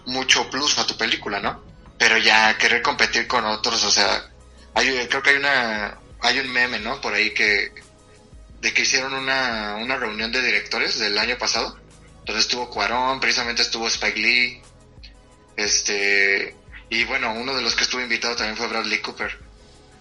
[0.06, 1.64] mucho plus a tu película, ¿no?
[2.00, 4.30] Pero ya querer competir con otros, o sea,
[4.74, 7.02] hay, creo que hay una, hay un meme, ¿no?
[7.02, 7.74] Por ahí que,
[8.62, 11.78] de que hicieron una, una reunión de directores del año pasado,
[12.28, 14.62] donde estuvo Cuarón, precisamente estuvo Spike Lee,
[15.56, 16.56] este,
[16.90, 19.40] y bueno, uno de los que estuvo invitado también fue Bradley Cooper.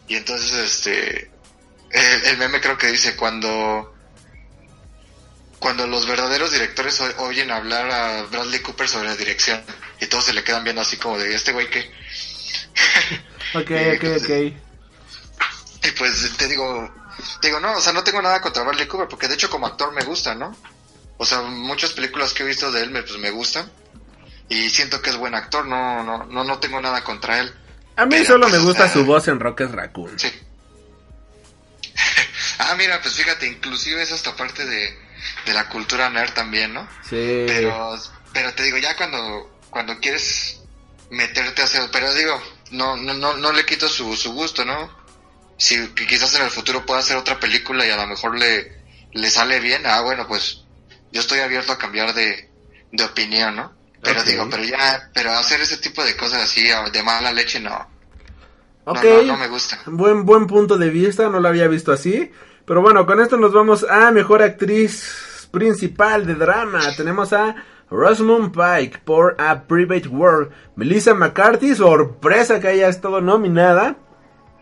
[0.08, 1.30] Y entonces, este,
[1.90, 3.94] el, el meme creo que dice cuando,
[5.58, 9.62] cuando los verdaderos directores oyen hablar a Bradley Cooper sobre la dirección
[10.00, 11.80] y todos se le quedan viendo así como de este güey que,
[13.54, 15.86] Ok, Eh, ok, ok.
[15.86, 16.92] y pues te digo,
[17.40, 19.66] te digo, no, o sea, no tengo nada contra Bradley Cooper, porque de hecho como
[19.66, 20.56] actor me gusta, ¿no?
[21.18, 23.70] O sea, muchas películas que he visto de él me, pues, me gustan.
[24.48, 27.52] Y siento que es buen actor, no, no, no, no tengo nada contra él.
[27.96, 30.18] A mí Pero, solo pues, me o gusta sea, su voz en Rocket Raccoon.
[30.18, 30.30] Sí.
[32.58, 34.98] ah, mira, pues fíjate, inclusive es hasta parte de,
[35.46, 36.86] de la cultura nerd también, ¿no?
[37.02, 37.44] Sí.
[37.46, 37.98] Pero,
[38.32, 40.60] pero te digo, ya cuando, cuando quieres
[41.10, 42.40] meterte a hacer, pero digo,
[42.70, 44.90] no, no, no, no le quito su, su gusto, ¿no?
[45.58, 48.76] Si quizás en el futuro pueda hacer otra película y a lo mejor le,
[49.12, 50.65] le sale bien, ah, bueno, pues
[51.12, 52.50] yo estoy abierto a cambiar de,
[52.92, 53.72] de opinión, ¿no?
[54.02, 57.74] Pero digo, pero ya, pero hacer ese tipo de cosas así de mala leche, no.
[58.84, 59.02] Ok.
[59.02, 59.80] No, no, no me gusta.
[59.86, 62.30] Buen, buen punto de vista, no lo había visto así.
[62.64, 66.80] Pero bueno, con esto nos vamos a mejor actriz principal de drama.
[66.96, 67.56] Tenemos a
[67.90, 70.50] Rosamund Pike por A Private World.
[70.76, 73.96] Melissa McCarthy, sorpresa que haya estado nominada.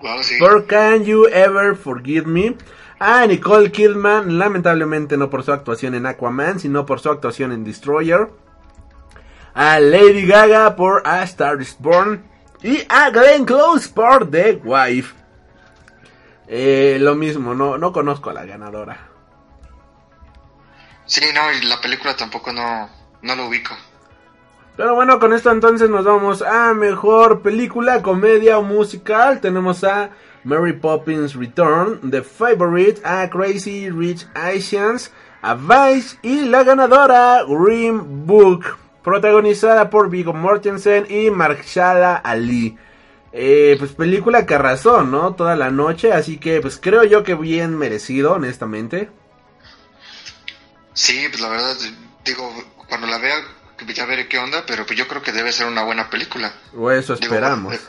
[0.01, 0.39] Claro, sí.
[0.39, 2.57] Por Can You Ever Forgive Me.
[2.99, 7.65] A Nicole Kidman, lamentablemente no por su actuación en Aquaman, sino por su actuación en
[7.65, 8.29] Destroyer.
[9.55, 12.25] A Lady Gaga por A Star is Born.
[12.63, 15.15] Y a Glenn Close por The Wife.
[16.47, 19.09] Eh, lo mismo, no, no conozco a la ganadora.
[21.07, 22.89] Sí, no, y la película tampoco no,
[23.23, 23.75] no lo ubico.
[24.77, 29.41] Pero bueno, con esto entonces nos vamos a mejor película, comedia o musical.
[29.41, 30.11] Tenemos a
[30.45, 35.11] Mary Poppins Return, The Favorite, a Crazy Rich Asians,
[35.43, 42.77] a Vice y la ganadora Green Book, protagonizada por Viggo Mortensen y Marshala Ali.
[43.33, 45.35] Eh, pues película que arrasó, ¿no?
[45.35, 49.09] Toda la noche, así que pues creo yo que bien merecido, honestamente.
[50.93, 51.75] Sí, pues la verdad,
[52.25, 52.49] digo,
[52.89, 53.35] cuando la vea,
[53.93, 56.53] ya veré qué onda, pero pues yo creo que debe ser una buena película.
[56.77, 57.75] O eso esperamos.
[57.75, 57.81] eh,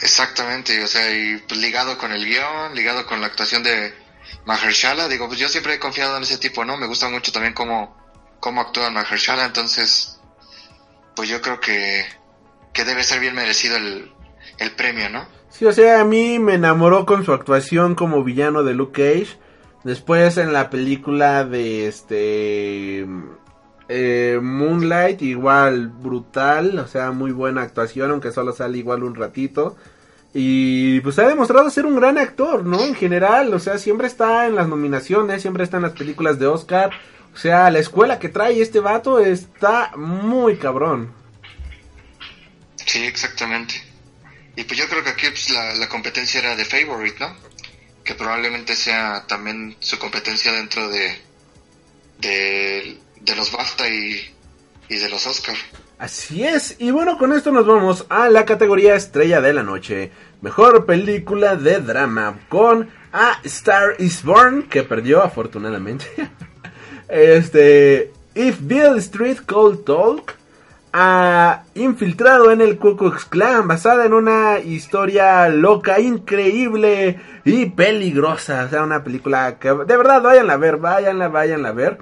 [0.00, 3.94] Exactamente, o sea, y pues ligado con el guion, ligado con la actuación de
[4.46, 6.76] Mahershala, digo, pues yo siempre he confiado en ese tipo, ¿no?
[6.76, 7.96] Me gusta mucho también cómo,
[8.40, 10.18] cómo actúa Mahershala, entonces,
[11.14, 12.06] pues yo creo que,
[12.72, 14.12] que debe ser bien merecido el,
[14.58, 15.26] el premio, ¿no?
[15.50, 19.38] Sí, o sea, a mí me enamoró con su actuación como villano de Luke Cage.
[19.84, 23.06] Después en la película de este
[23.94, 29.76] eh, Moonlight, igual brutal, o sea, muy buena actuación, aunque solo sale igual un ratito.
[30.34, 32.82] Y pues ha demostrado ser un gran actor, ¿no?
[32.82, 36.46] En general, o sea, siempre está en las nominaciones, siempre está en las películas de
[36.46, 36.90] Oscar.
[37.34, 41.12] O sea, la escuela que trae este vato está muy cabrón.
[42.76, 43.74] Sí, exactamente.
[44.56, 47.36] Y pues yo creo que aquí pues, la, competencia era de Favorite, ¿no?
[48.04, 51.18] Que probablemente sea también su competencia dentro de,
[52.18, 54.20] de, de los BAFTA y,
[54.88, 55.56] y de los Oscar.
[55.98, 60.10] Así es, y bueno, con esto nos vamos a la categoría Estrella de la Noche.
[60.40, 66.06] Mejor película de drama con A Star is Born, que perdió afortunadamente.
[67.08, 70.34] este, If Bill Street Cold Talk,
[70.92, 73.28] a Infiltrado en el Ku Klux
[73.64, 78.64] basada en una historia loca, increíble y peligrosa.
[78.64, 81.98] O sea, una película que de verdad váyanla a ver, váyanla, váyanla a ver.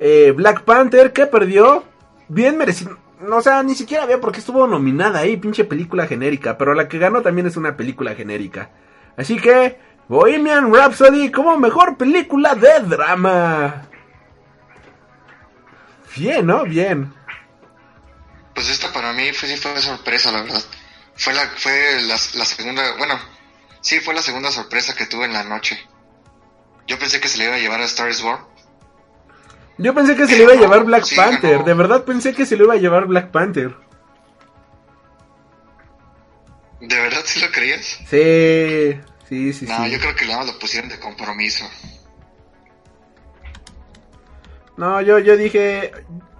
[0.00, 1.84] Eh, Black Panther, que perdió,
[2.28, 2.98] bien merecido.
[3.30, 6.56] O sea, ni siquiera veo porque estuvo nominada ahí, pinche película genérica.
[6.56, 8.70] Pero la que ganó también es una película genérica.
[9.16, 9.78] Así que,
[10.08, 13.88] Bohemian Rhapsody como mejor película de drama.
[16.16, 16.64] Bien, ¿no?
[16.64, 17.12] Bien.
[18.54, 20.62] Pues esta para mí fue, sí fue sorpresa, la verdad.
[21.16, 23.18] Fue la, fue la, la segunda, bueno,
[23.80, 25.78] sí fue la segunda sorpresa que tuve en la noche.
[26.86, 28.40] Yo pensé que se le iba a llevar a Star Born.
[29.78, 31.64] Yo pensé que se le iba a llevar Black Sí, Panther.
[31.64, 33.74] De verdad pensé que se le iba a llevar Black Panther.
[36.80, 37.98] ¿De verdad sí lo creías?
[38.08, 39.90] Sí, sí, sí, No, sí.
[39.92, 41.64] yo creo que nada más lo pusieron de compromiso.
[44.76, 45.92] No, yo, yo dije,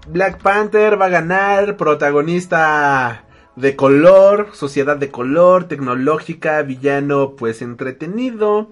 [0.06, 3.24] Black Panther va a ganar, protagonista
[3.56, 8.70] de color, sociedad de color, tecnológica, villano pues entretenido,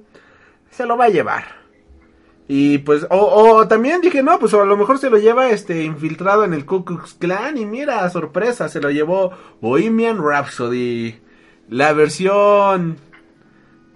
[0.71, 1.66] se lo va a llevar.
[2.49, 5.83] Y pues, o, o también dije, no, pues a lo mejor se lo lleva este
[5.83, 11.21] infiltrado en el Ku Klux Klan y mira, sorpresa, se lo llevó Bohemian Rhapsody,
[11.69, 12.99] la versión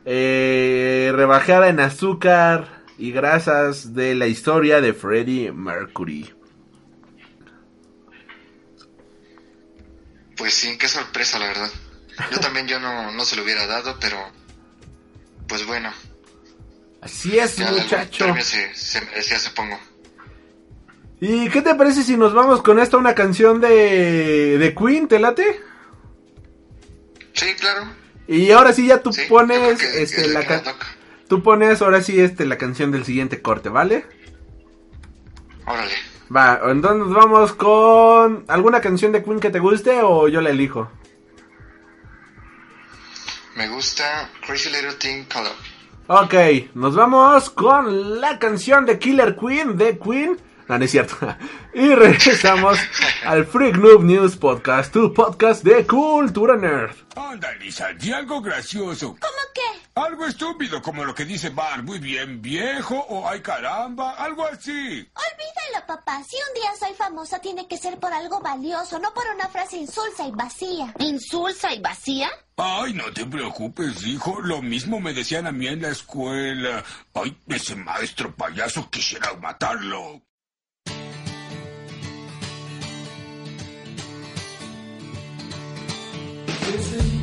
[0.05, 6.35] eh, rebajada en azúcar y grasas de la historia de Freddie Mercury.
[10.37, 11.71] Pues sí, qué sorpresa, la verdad.
[12.33, 14.17] Yo también yo no, no se lo hubiera dado, pero...
[15.47, 15.91] Pues bueno.
[17.03, 18.35] Así es, ya muchacho.
[18.43, 19.79] se, se merecía, supongo.
[21.21, 25.07] ¿Y qué te parece si nos vamos con esta una canción de, de Queen?
[25.09, 25.61] ¿Te late?
[27.35, 27.85] Sí, claro.
[28.27, 30.63] Y ahora sí ya tú Sí, pones que este es la la que ca- me
[30.73, 30.87] toca.
[31.29, 34.07] tú pones ahora sí este la canción del siguiente corte, ¿vale?
[35.67, 35.95] Órale.
[36.35, 40.51] Va, entonces nos vamos con alguna canción de Queen que te guste o yo la
[40.51, 40.91] elijo.
[43.57, 45.51] Me gusta Crazy Little Thing Called.
[46.13, 46.35] Ok,
[46.75, 50.37] nos vamos con la canción de Killer Queen de Queen.
[50.71, 51.17] No, no es cierto.
[51.75, 52.79] y regresamos
[53.25, 56.95] al Freak Noob News Podcast, tu podcast de cultura nerd.
[57.17, 59.17] Anda, Lisa, di algo gracioso.
[59.21, 60.01] ¿Cómo qué?
[60.01, 64.71] Algo estúpido como lo que dice Bar, muy bien viejo o ay caramba, algo así.
[64.71, 66.23] Olvídalo, papá.
[66.23, 69.77] Si un día soy famosa, tiene que ser por algo valioso, no por una frase
[69.77, 70.95] insulsa y vacía.
[71.01, 72.31] ¿Insulsa y vacía?
[72.57, 74.41] Ay, no te preocupes, hijo.
[74.41, 76.85] Lo mismo me decían a mí en la escuela.
[77.13, 80.23] Ay, ese maestro payaso quisiera matarlo.
[86.69, 87.20] is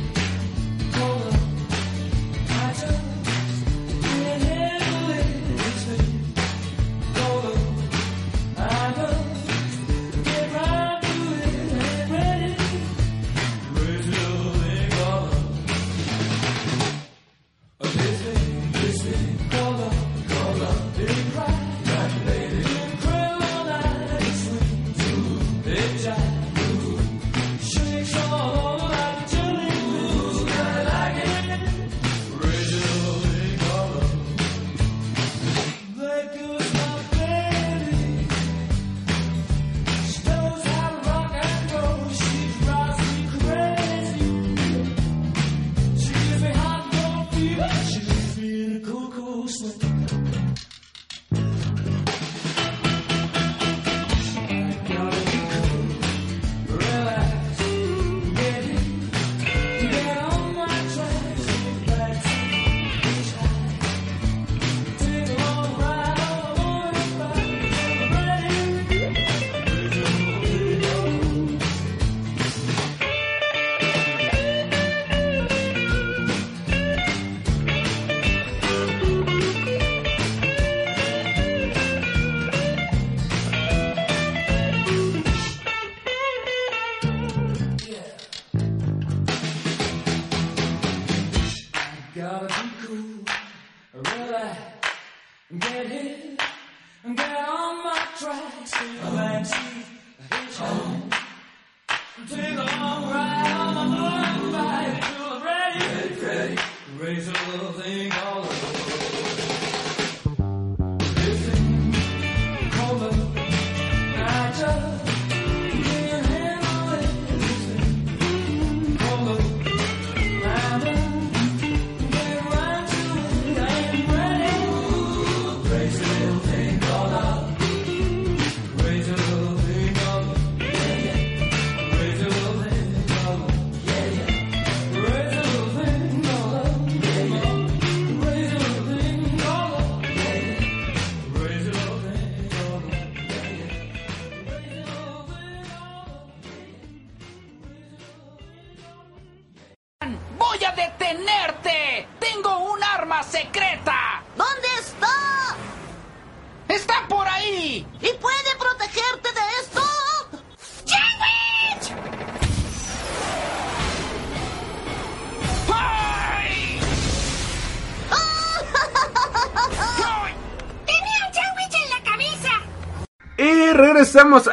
[92.18, 92.57] God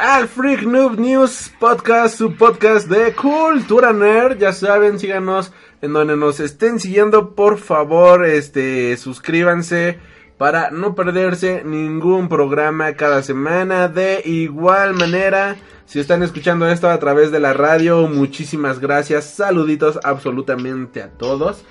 [0.06, 4.38] al Freak Noob News Podcast, su podcast de cultura nerd.
[4.38, 5.52] Ya saben, síganos
[5.82, 7.34] en donde nos estén siguiendo.
[7.34, 9.98] Por favor, este, suscríbanse
[10.38, 13.88] para no perderse ningún programa cada semana.
[13.88, 15.56] De igual manera,
[15.86, 19.24] si están escuchando esto a través de la radio, muchísimas gracias.
[19.24, 21.64] Saluditos absolutamente a todos.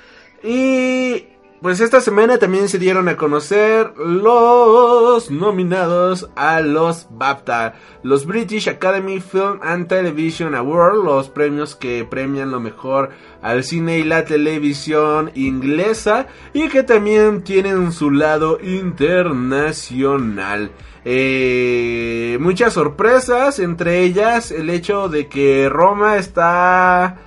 [0.43, 7.73] Y pues esta semana también se dieron a conocer los nominados a los BAFTA,
[8.03, 13.09] los British Academy Film and Television Awards, los premios que premian lo mejor
[13.41, 20.71] al cine y la televisión inglesa y que también tienen su lado internacional.
[21.07, 27.24] Eh, muchas sorpresas, entre ellas el hecho de que Roma está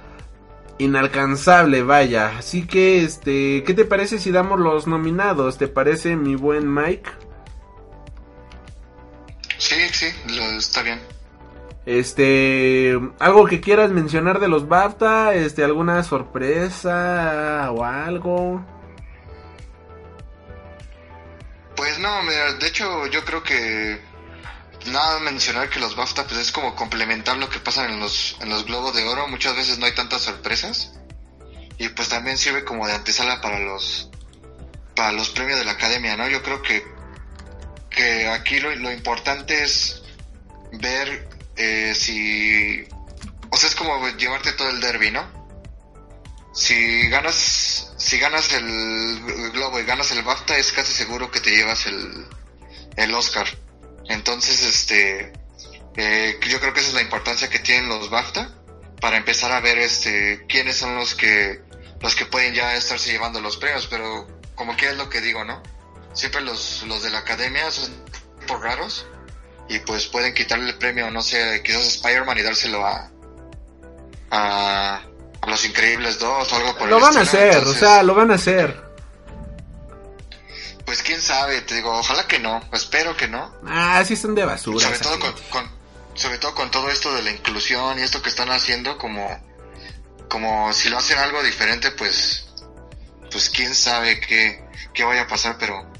[0.78, 2.38] inalcanzable, vaya.
[2.38, 5.58] Así que, este, ¿qué te parece si damos los nominados?
[5.58, 7.10] ¿Te parece mi buen Mike?
[9.58, 10.06] Sí, sí,
[10.56, 11.00] está bien.
[11.84, 18.64] Este, algo que quieras mencionar de los BAFTA, este, alguna sorpresa o algo.
[21.74, 24.00] Pues no, mira, de hecho yo creo que
[24.86, 28.48] nada mencionar que los BAFTA pues es como complementar lo que pasa en los, en
[28.48, 29.28] los Globos de Oro.
[29.28, 30.92] Muchas veces no hay tantas sorpresas.
[31.78, 34.10] Y pues también sirve como de antesala para los
[34.98, 36.28] para los premios de la academia, ¿no?
[36.28, 36.84] Yo creo que,
[37.88, 40.02] que aquí lo, lo importante es
[40.72, 42.84] ver eh, si...
[43.48, 45.24] O sea, es como llevarte todo el derby, ¿no?
[46.52, 51.50] Si ganas, si ganas el Globo y ganas el BAFTA, es casi seguro que te
[51.50, 52.26] llevas el,
[52.96, 53.46] el Oscar.
[54.08, 55.32] Entonces, este,
[55.96, 58.50] eh, yo creo que esa es la importancia que tienen los BAFTA
[59.00, 61.60] para empezar a ver, este, quiénes son los que,
[62.00, 65.44] los que pueden ya estarse llevando los premios, pero como que es lo que digo,
[65.44, 65.62] ¿no?
[66.14, 67.92] Siempre los, los de la academia son
[68.46, 69.06] por raros
[69.68, 73.10] y pues pueden quitarle el premio, no sé, quizás a Spider-Man y dárselo a,
[74.30, 75.02] a,
[75.46, 78.02] los Increíbles 2 o algo por lo el van a estilo, hacer, entonces- o sea,
[78.02, 78.87] lo van a hacer.
[80.88, 83.54] Pues quién sabe, te digo, ojalá que no, espero que no.
[83.66, 84.86] Ah, sí son de basura.
[84.86, 85.18] sobre todo
[85.50, 85.70] con,
[86.14, 89.38] sobre todo con todo esto de la inclusión y esto que están haciendo como
[90.30, 92.48] como si lo hacen algo diferente pues
[93.30, 95.92] pues quién sabe qué, qué vaya a pasar pero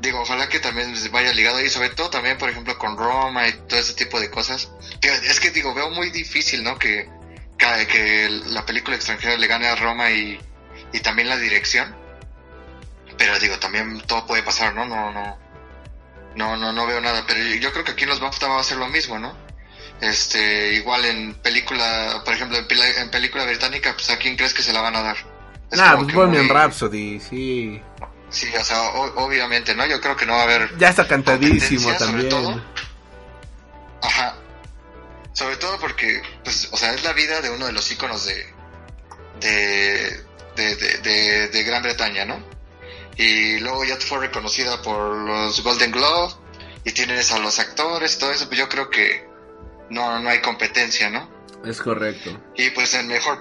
[0.00, 3.52] digo ojalá que también vaya ligado ahí sobre todo también por ejemplo con Roma y
[3.52, 4.70] todo ese tipo de cosas
[5.00, 7.08] que es que digo veo muy difícil no que
[7.56, 10.40] que, que la película extranjera le gane a Roma y,
[10.92, 12.01] y también la dirección
[13.22, 15.38] pero digo también todo puede pasar no no no
[16.34, 18.64] no, no, no veo nada, pero yo creo que aquí en los BAFTA va a
[18.64, 19.36] ser lo mismo, ¿no?
[20.00, 24.72] Este, igual en película, por ejemplo, en, película británica, pues a quién crees que se
[24.72, 25.16] la van a dar.
[25.70, 27.82] Es Nah, pues Bohemian muy- Rhapsody, sí.
[28.30, 29.84] Sí, o sea, o- obviamente, ¿no?
[29.86, 30.76] Yo creo que no va a haber.
[30.78, 32.28] Ya está cantadísimo competencia, sobre también.
[32.30, 32.64] todo.
[34.02, 34.34] Ajá.
[35.34, 38.46] Sobre todo porque, pues, o sea, es la vida de uno de los íconos de.
[39.40, 40.24] de,
[40.56, 42.42] de, de- de Gran Bretaña, ¿no?
[43.16, 46.34] Y luego ya fue reconocida por los Golden Globe
[46.84, 49.26] y tienes a los actores y todo eso, pues yo creo que
[49.90, 51.30] no, no hay competencia, ¿no?
[51.64, 52.40] Es correcto.
[52.56, 53.40] Y pues en mejor,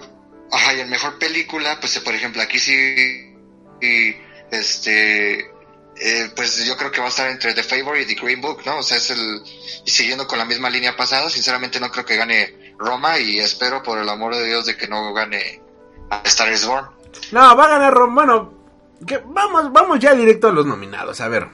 [0.51, 3.33] ajá, y en mejor película, pues por ejemplo aquí sí,
[3.81, 4.15] y,
[4.51, 8.41] este, eh, pues yo creo que va a estar entre The Favorite y The Green
[8.41, 8.79] Book, ¿no?
[8.79, 9.41] O sea, es el,
[9.85, 13.81] y siguiendo con la misma línea pasada, sinceramente no creo que gane Roma y espero
[13.81, 15.61] por el amor de Dios de que no gane
[16.09, 16.87] a Star is Born.
[17.31, 18.13] No, va a ganar Rom.
[18.13, 18.60] Bueno,
[19.05, 21.21] que vamos, vamos ya directo a los nominados.
[21.21, 21.47] A ver.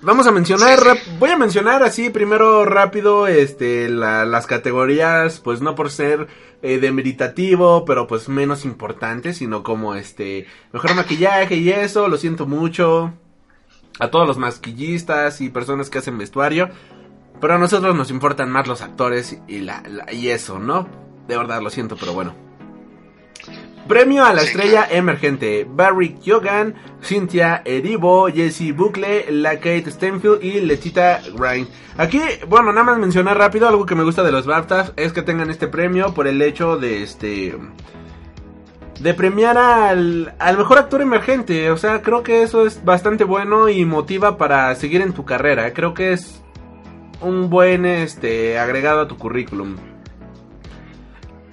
[0.00, 0.78] Vamos a mencionar,
[1.18, 6.28] voy a mencionar así primero rápido este la- las categorías, pues no por ser
[6.62, 12.46] eh, demeritativo, pero pues menos importante, sino como este mejor maquillaje y eso, lo siento
[12.46, 13.12] mucho
[13.98, 16.68] a todos los maquillistas y personas que hacen vestuario,
[17.40, 20.86] pero a nosotros nos importan más los actores y la, la- y eso, ¿no?
[21.26, 22.34] De verdad lo siento, pero bueno.
[23.88, 25.66] Premio a la estrella emergente.
[25.66, 31.68] Barry Keoghan, Cynthia Erivo, Jessie Buckley, la Kate Stenfield y Letita Grind.
[31.96, 35.22] Aquí, bueno, nada más mencionar rápido algo que me gusta de los BAFTAs es que
[35.22, 37.56] tengan este premio por el hecho de este
[39.00, 41.70] de premiar al, al mejor actor emergente.
[41.70, 45.72] O sea, creo que eso es bastante bueno y motiva para seguir en tu carrera.
[45.72, 46.42] Creo que es
[47.22, 49.76] un buen este agregado a tu currículum.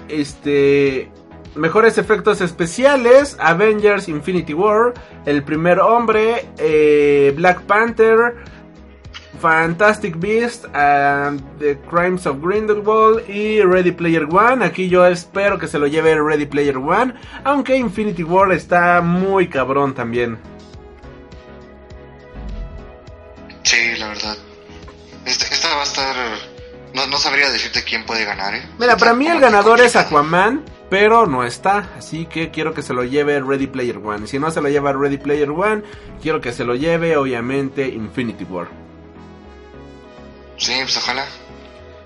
[0.10, 1.12] Este
[1.56, 4.94] mejores efectos especiales, Avengers Infinity War,
[5.26, 8.36] El primer hombre, eh, Black Panther,
[9.42, 14.64] Fantastic Beast, and The Crimes of Grindelwald y Ready Player One.
[14.66, 17.14] Aquí yo espero que se lo lleve Ready Player One,
[17.44, 20.38] aunque Infinity War está muy cabrón también.
[23.64, 24.38] Sí, la verdad.
[25.26, 26.16] Esta, esta va a estar...
[26.94, 28.62] No, no sabría decirte quién puede ganar, ¿eh?
[28.80, 29.98] Mira, para mí el ganador es.
[29.98, 31.90] Aquaman, pero no está.
[31.98, 34.28] Así que quiero que se lo lleve Ready Player One.
[34.28, 35.84] Si no se lo lleva Ready Player One,
[36.22, 38.68] quiero que se lo lleve, obviamente, Infinity War.
[40.58, 41.26] Sí, pues ojalá.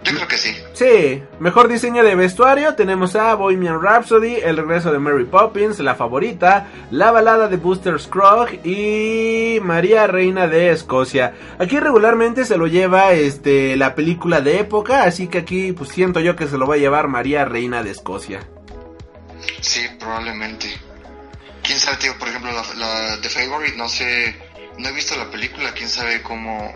[0.04, 0.56] Yo creo que sí.
[0.74, 5.96] Sí, mejor diseño de vestuario tenemos a Bohemian Rhapsody, El regreso de Mary Poppins, La
[5.96, 11.34] favorita, La balada de Buster Scruggs y María Reina de Escocia.
[11.60, 16.22] Aquí regularmente se lo lleva este la película de época, así que aquí pues siento
[16.22, 18.40] yo que se lo va a llevar María Reina de Escocia.
[19.62, 20.68] Sí, probablemente.
[21.64, 24.36] Quién sabe, tío, por ejemplo, la, la The Favorite, no sé,
[24.78, 26.74] no he visto la película, quién sabe cómo,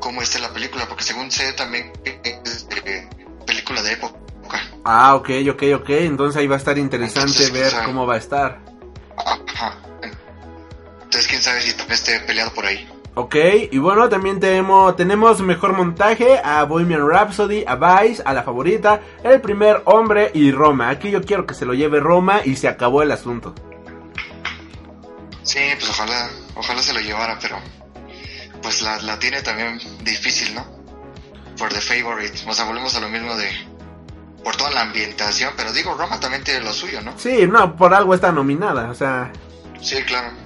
[0.00, 2.66] cómo esté la película, porque según sé también es
[3.46, 4.18] película de época.
[4.84, 7.84] Ah, ok, ok, ok, entonces ahí va a estar interesante Entonces, ver sabe.
[7.86, 8.60] cómo va a estar.
[9.16, 9.78] Ajá.
[11.04, 12.88] Entonces quién sabe si también esté peleado por ahí.
[13.14, 13.36] Ok,
[13.70, 19.02] y bueno, también tenemos, tenemos mejor montaje a Bohemian Rhapsody, a Vice, a la favorita,
[19.22, 20.88] El primer hombre y Roma.
[20.88, 23.54] Aquí yo quiero que se lo lleve Roma y se acabó el asunto.
[25.42, 27.56] Sí, pues ojalá, ojalá se lo llevara, pero
[28.62, 30.64] pues la, la tiene también difícil, ¿no?
[31.58, 32.38] Por The Favorite.
[32.48, 33.48] O sea, volvemos a lo mismo de...
[34.42, 37.12] Por toda la ambientación, pero digo, Roma también tiene lo suyo, ¿no?
[37.18, 39.30] Sí, no, por algo está nominada, o sea...
[39.80, 40.41] Sí, claro.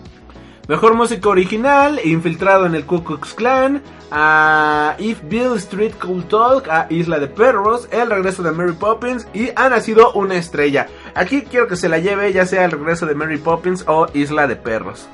[0.69, 6.69] Mejor música original, Infiltrado en el Ku Klux Klan, a If Bill Street Could Talk,
[6.69, 10.89] a Isla de Perros, El regreso de Mary Poppins y Ha nacido una estrella.
[11.15, 14.49] Aquí quiero que se la lleve ya sea El regreso de Mary Poppins o Isla
[14.49, 15.07] de Perros.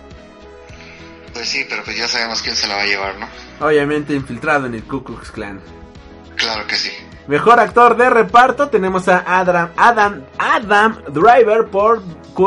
[1.34, 3.28] Pues sí, pero pues ya sabemos quién se la va a llevar, ¿no?
[3.60, 5.60] Obviamente infiltrado en el Ku Klux Klan.
[6.36, 6.90] Claro que sí.
[7.26, 12.02] Mejor actor de reparto tenemos a Adam Adam Adam Driver por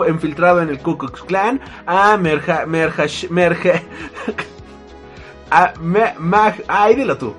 [0.08, 3.82] infiltrado en el Ku Klux Klan, a Merja Merja Merja
[5.52, 6.14] a Me-
[6.68, 7.34] ay dilo tú.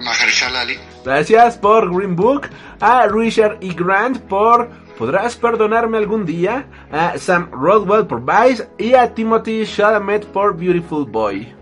[0.00, 0.76] Mahershala Ali.
[1.04, 2.48] Gracias por Green Book,
[2.80, 3.72] a Richard E.
[3.74, 4.68] Grant por
[4.98, 6.66] ¿Podrás perdonarme algún día?
[6.92, 11.52] A Sam Rodwell por Vice y a Timothy Chalamet por Beautiful Boy.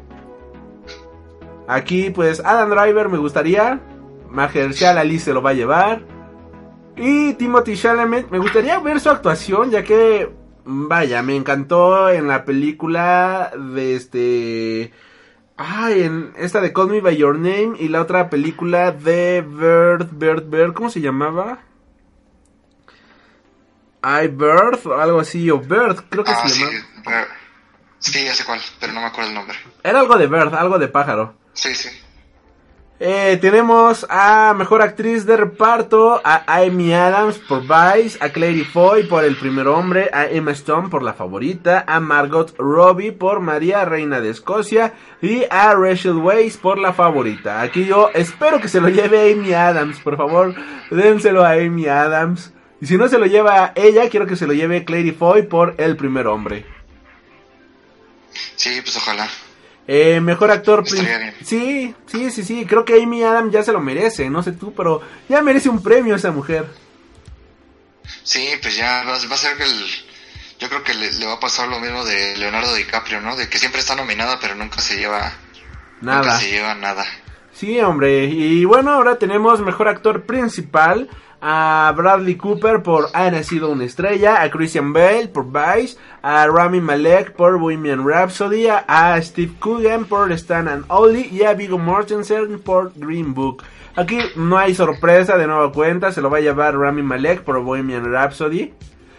[1.66, 3.81] Aquí pues Adam Driver me gustaría,
[4.29, 6.03] Mahershala Ali se lo va a llevar
[7.05, 10.31] y Timothy Chalamet me gustaría ver su actuación ya que
[10.65, 14.93] vaya, me encantó en la película de este
[15.57, 20.09] Ay, en esta de Call Me By Your Name y la otra película de Bird,
[20.12, 21.59] Bird, Bird, ¿cómo se llamaba?
[24.03, 27.23] I Bird o algo así, o Bird, creo que Ah, se sí, llamaba.
[27.23, 27.27] eh,
[28.01, 29.57] sí, ya sé cuál, pero no me acuerdo el nombre.
[29.85, 31.35] Era algo de Bird, algo de pájaro.
[31.53, 31.89] Sí, sí.
[33.05, 39.09] Eh, tenemos a Mejor Actriz de Reparto, a Amy Adams por Vice, a Clary Foy
[39.09, 43.85] por El Primer Hombre, a Emma Stone por La Favorita, a Margot Robbie por María
[43.85, 47.61] Reina de Escocia y a Rachel Weisz por La Favorita.
[47.61, 50.55] Aquí yo espero que se lo lleve Amy Adams, por favor,
[50.93, 52.53] dénselo a Amy Adams.
[52.81, 55.74] Y si no se lo lleva ella, quiero que se lo lleve Clary Foy por
[55.79, 56.65] El Primer Hombre.
[58.55, 59.29] Sí, pues ojalá.
[59.86, 60.84] Eh, mejor actor.
[60.86, 62.66] Sí, sí, sí, sí.
[62.66, 64.30] Creo que Amy Adams ya se lo merece.
[64.30, 66.66] No sé tú, pero ya merece un premio esa mujer.
[68.22, 69.86] Sí, pues ya va, va a ser que el...
[70.59, 73.34] Yo creo que le, le va a pasar lo mismo de Leonardo DiCaprio, ¿no?
[73.34, 75.32] De que siempre está nominada, pero nunca se lleva...
[76.00, 76.38] Nunca Nada.
[76.38, 77.04] se lleva nada.
[77.52, 78.24] Sí, hombre.
[78.24, 81.09] Y bueno, ahora tenemos mejor actor principal.
[81.44, 84.43] A Bradley Cooper por Ha nacido una estrella.
[84.43, 85.98] A Christian Bale por Vice.
[86.23, 88.69] A Rami Malek por Bohemian Rhapsody.
[88.69, 91.28] A Steve Coogan por Stan and Ollie.
[91.32, 93.64] Y a Viggo Mortensen por Green Book.
[93.97, 96.12] Aquí no hay sorpresa de nueva cuenta.
[96.12, 98.73] Se lo va a llevar Rami Malek por Bohemian Rhapsody.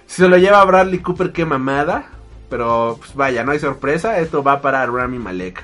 [0.07, 2.05] Si se lo lleva Bradley Cooper, qué mamada.
[2.49, 4.19] Pero pues vaya, no hay sorpresa.
[4.19, 5.61] Esto va para Rami Malek.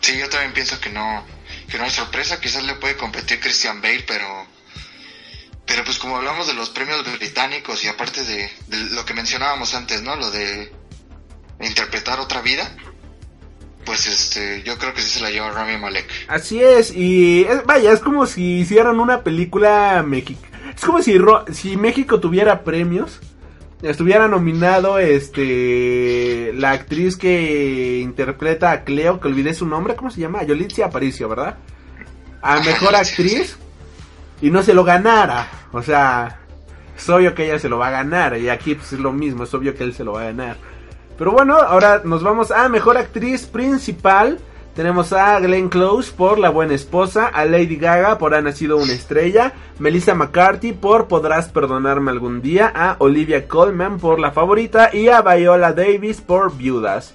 [0.00, 1.22] Sí, yo también pienso que no,
[1.70, 2.40] que no hay sorpresa.
[2.40, 4.55] Quizás le puede competir Christian Bale, pero...
[5.66, 9.74] Pero pues como hablamos de los premios británicos y aparte de, de lo que mencionábamos
[9.74, 10.14] antes, ¿no?
[10.16, 10.72] Lo de
[11.60, 12.70] interpretar otra vida.
[13.84, 16.08] Pues este, yo creo que sí se la lleva Rami Malek.
[16.28, 20.72] Así es, y es- vaya, es como si hicieran una película mexicana.
[20.74, 23.20] Es como si, Ro- si México tuviera premios.
[23.82, 30.20] Estuviera nominado este la actriz que interpreta a Cleo, que olvidé su nombre, ¿cómo se
[30.20, 30.42] llama?
[30.42, 31.58] Yolitzia Aparicio, ¿verdad?
[32.42, 33.56] A mejor actriz
[34.40, 35.48] y no se lo ganara.
[35.72, 36.40] O sea,
[36.96, 38.36] es obvio que ella se lo va a ganar.
[38.38, 40.56] Y aquí pues, es lo mismo, es obvio que él se lo va a ganar.
[41.18, 44.38] Pero bueno, ahora nos vamos a mejor actriz principal.
[44.74, 48.92] Tenemos a Glenn Close por La Buena Esposa, a Lady Gaga por Ha Nacido una
[48.92, 55.08] Estrella, Melissa McCarthy por Podrás Perdonarme Algún Día, a Olivia Colman por La Favorita y
[55.08, 57.14] a Viola Davis por Viudas.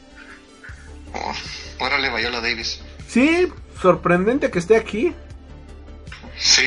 [1.14, 2.82] Oh, órale, Viola Davis.
[3.08, 3.48] Sí,
[3.80, 5.14] sorprendente que esté aquí.
[6.40, 6.64] Sí.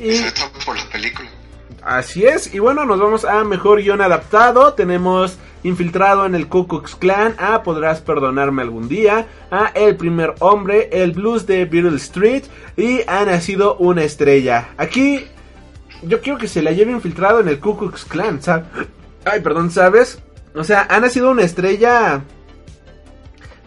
[0.00, 1.28] Y Sobre todo por la película.
[1.82, 2.54] así es.
[2.54, 4.74] Y bueno, nos vamos a mejor guion adaptado.
[4.74, 7.34] Tenemos Infiltrado en el Ku Klux Klan.
[7.38, 9.26] A Podrás perdonarme algún día.
[9.50, 10.88] A El primer hombre.
[10.90, 12.44] El blues de Beetle Street.
[12.78, 14.70] Y Ha nacido una estrella.
[14.78, 15.26] Aquí
[16.02, 18.40] yo quiero que se la lleve infiltrado en el Ku Klux Klan.
[18.40, 18.66] ¿sabes?
[19.26, 20.22] Ay, perdón, ¿sabes?
[20.54, 22.22] O sea, Ha nacido una estrella.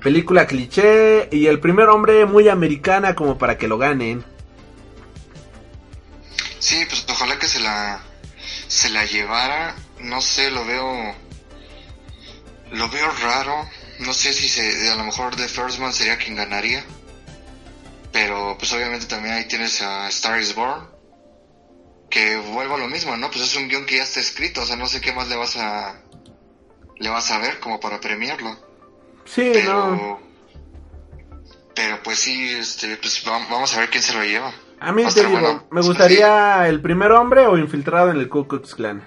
[0.02, 1.30] Película cliché.
[1.32, 4.24] Y el primer hombre muy americana como para que lo ganen.
[6.64, 8.02] Sí, pues ojalá que se la
[8.69, 11.14] se la llevara, no sé, lo veo
[12.72, 13.69] lo veo raro,
[13.99, 16.85] no sé si se a lo mejor The First Man sería quien ganaría.
[18.14, 20.88] Pero pues obviamente también ahí tienes a Star is Born
[22.10, 23.30] que vuelvo a lo mismo, ¿no?
[23.30, 25.35] Pues es un guion que ya está escrito, o sea, no sé qué más le
[25.35, 25.99] vas a
[26.98, 28.57] le vas a ver como para premiarlo.
[29.26, 30.22] Sí, Pero no.
[31.76, 34.53] pero pues sí, este pues va- vamos a ver quién se lo lleva.
[34.84, 35.68] A mí te digo, bueno.
[35.72, 39.02] me gustaría el primer hombre o infiltrado en el Ku Klux Klan.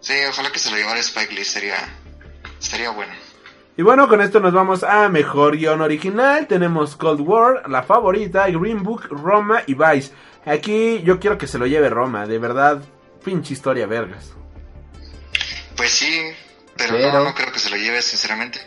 [0.00, 1.76] Sí, ojalá que se lo llevara Spike Lee, sería
[2.58, 3.12] sería bueno.
[3.76, 6.46] Y bueno, con esto nos vamos a mejor guion original.
[6.46, 10.12] Tenemos Cold War, La Favorita, Green Book, Roma y Vice.
[10.46, 12.82] Aquí yo quiero que se lo lleve Roma, de verdad,
[13.24, 14.32] pinche historia vergas.
[15.76, 16.30] Pues sí,
[16.76, 18.60] pero, Pero- No, no creo que se lo lleve, sinceramente.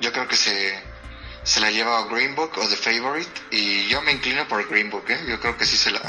[0.00, 0.74] Yo creo que se,
[1.46, 3.30] se la lleva Green Book o The Favorite.
[3.52, 5.20] Y yo me inclino por Green Book, ¿eh?
[5.28, 6.00] Yo creo que sí se la.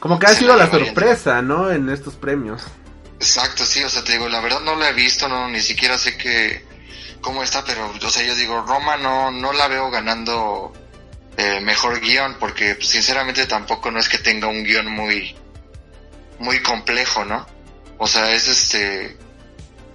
[0.00, 1.70] Como que ha sido la sorpresa, ¿no?
[1.70, 2.64] En estos premios.
[3.18, 5.96] Exacto, sí, o sea, te digo, la verdad no la he visto, no, ni siquiera
[5.96, 6.66] sé que
[7.20, 10.72] cómo está, pero, o sea, yo digo, Roma no, no la veo ganando
[11.36, 15.36] eh, mejor guion, porque pues, sinceramente tampoco no es que tenga un guion muy,
[16.40, 17.46] muy complejo, ¿no?
[17.98, 19.16] O sea, es este,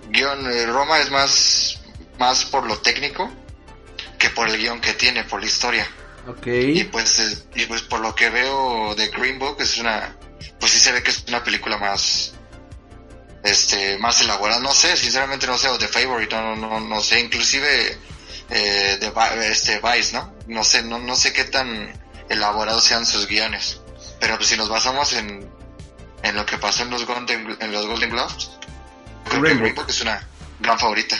[0.10, 1.82] guion, eh, Roma es más,
[2.18, 3.30] más por lo técnico
[4.18, 5.88] que por el guion que tiene, por la historia.
[6.28, 6.48] Ok.
[6.48, 10.16] Y pues, eh, y pues por lo que veo de Green Book es una,
[10.60, 12.34] pues sí se ve que es una película más,
[13.44, 14.60] este, más elaborada.
[14.60, 17.98] No sé, sinceramente no sé, o The Favorite, no, no, no sé, inclusive
[18.50, 20.34] eh, de este Vice, ¿no?
[20.48, 21.94] No sé, no, no sé qué tan
[22.30, 23.80] elaborados sean sus guiones.
[24.20, 25.50] Pero pues si nos basamos en,
[26.24, 28.50] en lo que pasó en los Golden, en los Golden Globes,
[29.26, 30.28] creo que Green Green Book es una
[30.60, 31.18] gran favorita.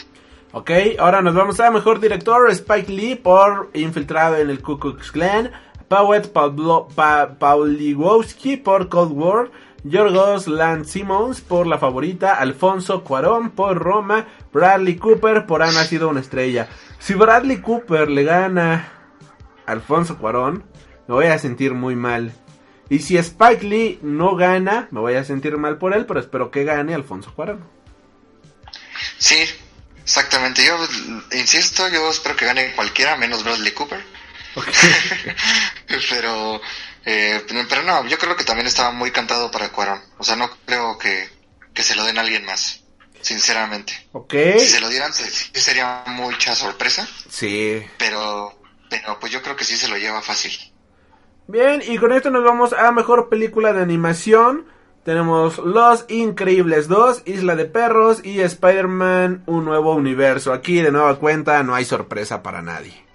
[0.58, 5.12] Ok, ahora nos vamos a mejor director Spike Lee por Infiltrado en el Ku Klux
[5.12, 5.52] Klan,
[5.88, 9.52] Pawet Pablo, Pa- Pawlikowski por Cold War,
[9.84, 16.22] Yorgos Lanthimos por La Favorita, Alfonso Cuarón por Roma, Bradley Cooper por Ha Nacido una
[16.22, 16.68] Estrella.
[16.98, 18.88] Si Bradley Cooper le gana
[19.68, 20.64] a Alfonso Cuarón,
[21.08, 22.32] me voy a sentir muy mal.
[22.90, 26.50] Y si Spike Lee no gana, me voy a sentir mal por él, pero espero
[26.50, 27.60] que gane Alfonso Cuarón.
[29.20, 29.36] Sí,
[30.08, 30.66] exactamente.
[30.66, 30.78] Yo
[31.34, 34.02] insisto, yo espero que gane cualquiera menos Bradley Cooper.
[36.10, 36.62] pero,
[37.06, 40.02] eh, pero no, yo creo que también estaba muy cantado para Cuarón.
[40.18, 41.30] O sea, no creo que,
[41.74, 42.84] que se lo den a alguien más,
[43.22, 44.08] sinceramente.
[44.14, 44.34] Ok.
[44.60, 47.86] Si se lo dieran, sería mucha sorpresa, Sí.
[47.98, 48.58] pero,
[48.90, 50.54] pero pues yo creo que sí se lo lleva fácil.
[51.48, 54.66] Bien, y con esto nos vamos a mejor película de animación.
[55.08, 60.52] Tenemos Los Increíbles 2, Isla de Perros y Spider-Man Un Nuevo Universo.
[60.52, 63.06] Aquí de nueva cuenta no hay sorpresa para nadie.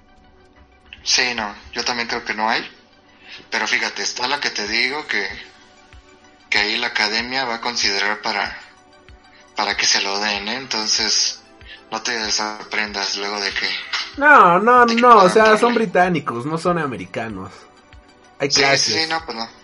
[1.03, 2.67] Sí, no, yo también creo que no hay.
[3.51, 5.23] Pero fíjate, está la que te digo que,
[6.49, 8.57] que ahí la academia va a considerar para,
[9.55, 10.57] para que se lo den, ¿eh?
[10.57, 11.43] Entonces,
[11.91, 13.69] no te sorprendas luego de que...
[14.17, 17.53] No, no, no, o sea, son británicos, no son americanos.
[18.39, 18.95] Hay Sí, clases.
[18.95, 19.62] sí, no, pues no.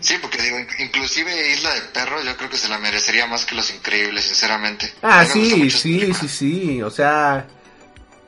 [0.00, 3.44] Sí, porque digo, in- inclusive Isla de Perros yo creo que se la merecería más
[3.44, 4.92] que Los Increíbles, sinceramente.
[5.02, 6.82] Ah, sí, sí, sí, sí.
[6.82, 7.46] O sea,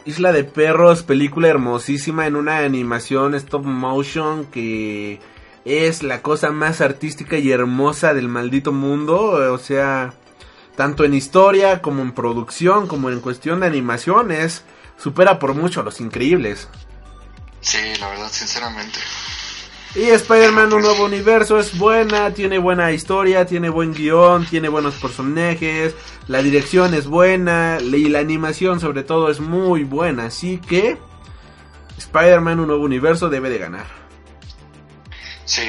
[0.04, 5.18] Isla de Perros, película hermosísima en una animación stop motion que
[5.64, 9.52] es la cosa más artística y hermosa del maldito mundo.
[9.52, 10.12] O sea,
[10.76, 14.62] tanto en historia como en producción, como en cuestión de animaciones,
[14.98, 16.68] supera por mucho a los increíbles.
[17.62, 18.98] Sí, la verdad, sinceramente.
[19.94, 24.96] Y Spider-Man Un Nuevo Universo es buena, tiene buena historia, tiene buen guion, tiene buenos
[24.96, 25.94] personajes,
[26.26, 30.26] la dirección es buena y la animación sobre todo es muy buena.
[30.26, 30.98] Así que
[31.96, 33.86] Spider-Man Un Nuevo Universo debe de ganar.
[35.44, 35.62] Sí,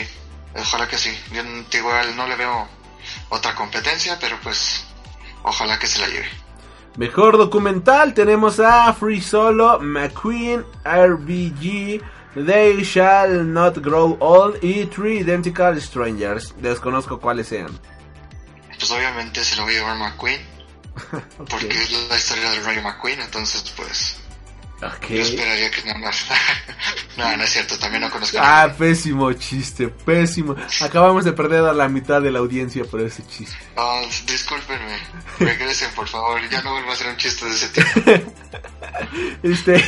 [0.56, 1.12] ojalá que sí.
[1.32, 1.44] Yo
[1.78, 2.68] igual no le veo
[3.30, 4.88] otra competencia, pero pues
[5.44, 6.30] ojalá que se la lleve.
[6.98, 12.02] Mejor documental tenemos a Free Solo, McQueen, RBG,
[12.36, 16.54] They Shall Not Grow Old y Three Identical Strangers.
[16.58, 17.80] Desconozco cuáles sean.
[18.78, 20.42] Pues obviamente se lo voy a llevar McQueen,
[21.50, 24.18] porque es la historia de Ray McQueen, entonces pues
[25.10, 26.26] Yo esperaría que nada más.
[27.18, 28.38] no, no es cierto, también no conozco.
[28.40, 30.56] Ah, pésimo chiste, pésimo.
[30.82, 33.58] Acabamos de perder a la mitad de la audiencia por ese chiste.
[33.76, 34.98] Oh, discúlpenme.
[35.40, 36.42] Regresen, por favor.
[36.50, 38.34] Ya no vuelvo a hacer un chiste de ese tipo.
[39.44, 39.84] Este,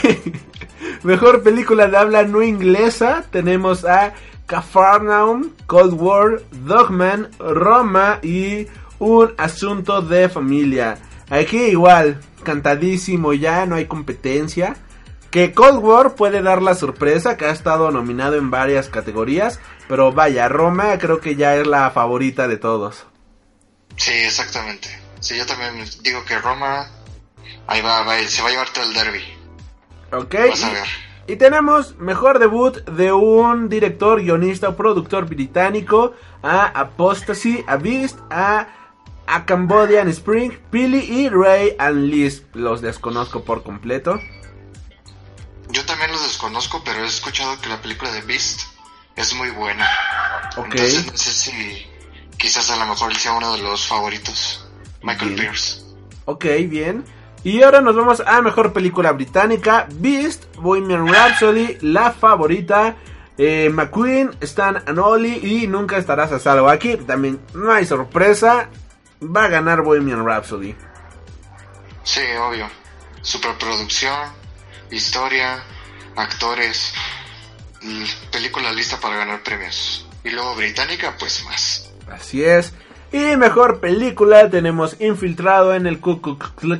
[1.04, 4.14] mejor película de habla no inglesa, tenemos a
[4.46, 8.68] Cafarnaum, Cold War, Dogman, Roma y
[9.00, 10.98] Un Asunto de Familia.
[11.30, 14.78] Aquí igual, cantadísimo ya, no hay competencia.
[15.38, 20.12] Que Cold War puede dar la sorpresa que ha estado nominado en varias categorías, pero
[20.12, 23.06] vaya, Roma creo que ya es la favorita de todos.
[23.98, 24.90] Sí, exactamente.
[25.20, 26.90] Sí, yo también digo que Roma
[27.68, 29.22] ahí va, va se va a llevar todo el derby.
[30.12, 30.36] Ok.
[30.50, 30.88] Vas a ver.
[31.28, 38.18] Y tenemos mejor debut de un director, guionista o productor británico a Apostasy, a Beast,
[38.32, 38.70] a,
[39.28, 42.44] a Cambodian Spring, Billy y Ray and Liz.
[42.56, 44.20] Los desconozco por completo.
[45.78, 48.62] Yo también los desconozco, pero he escuchado que la película de Beast
[49.16, 49.88] es muy buena.
[50.58, 50.70] Ok.
[50.72, 51.86] Entonces no sé si
[52.36, 54.68] quizás a lo mejor sea uno de los favoritos.
[55.04, 55.40] Michael Bien.
[55.40, 55.84] Pierce.
[56.26, 57.06] Ok, bien.
[57.44, 62.96] Y ahora nos vamos a mejor película británica: Beast, Bohemian Rhapsody, La Favorita,
[63.38, 66.70] eh, McQueen, Stan and Ollie y Nunca Estarás a Salvo.
[66.70, 68.68] Aquí también no hay sorpresa.
[69.22, 70.76] Va a ganar Bohemian Rhapsody.
[72.04, 72.68] Sí, obvio.
[73.22, 74.32] Superproducción,
[74.92, 75.64] historia,
[76.16, 76.94] actores,
[77.82, 80.08] l- película lista para ganar premios.
[80.24, 81.90] Y luego británica, pues más.
[82.12, 82.74] Así es.
[83.12, 86.20] Y mejor película tenemos Infiltrado en el Ku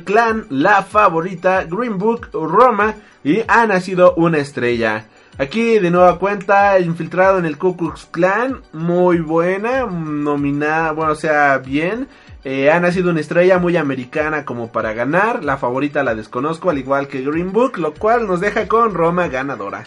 [0.04, 2.94] Klan, La Favorita, Green Book, Roma
[3.24, 5.06] y Ha nacido una estrella.
[5.38, 7.76] Aquí de nueva cuenta Infiltrado en el Ku
[8.10, 12.08] Klan, muy buena, nominada, bueno, o sea, bien.
[12.50, 15.44] Eh, ha nacido una estrella muy americana como para ganar.
[15.44, 19.28] La favorita la desconozco, al igual que Green Book, lo cual nos deja con Roma
[19.28, 19.84] ganadora.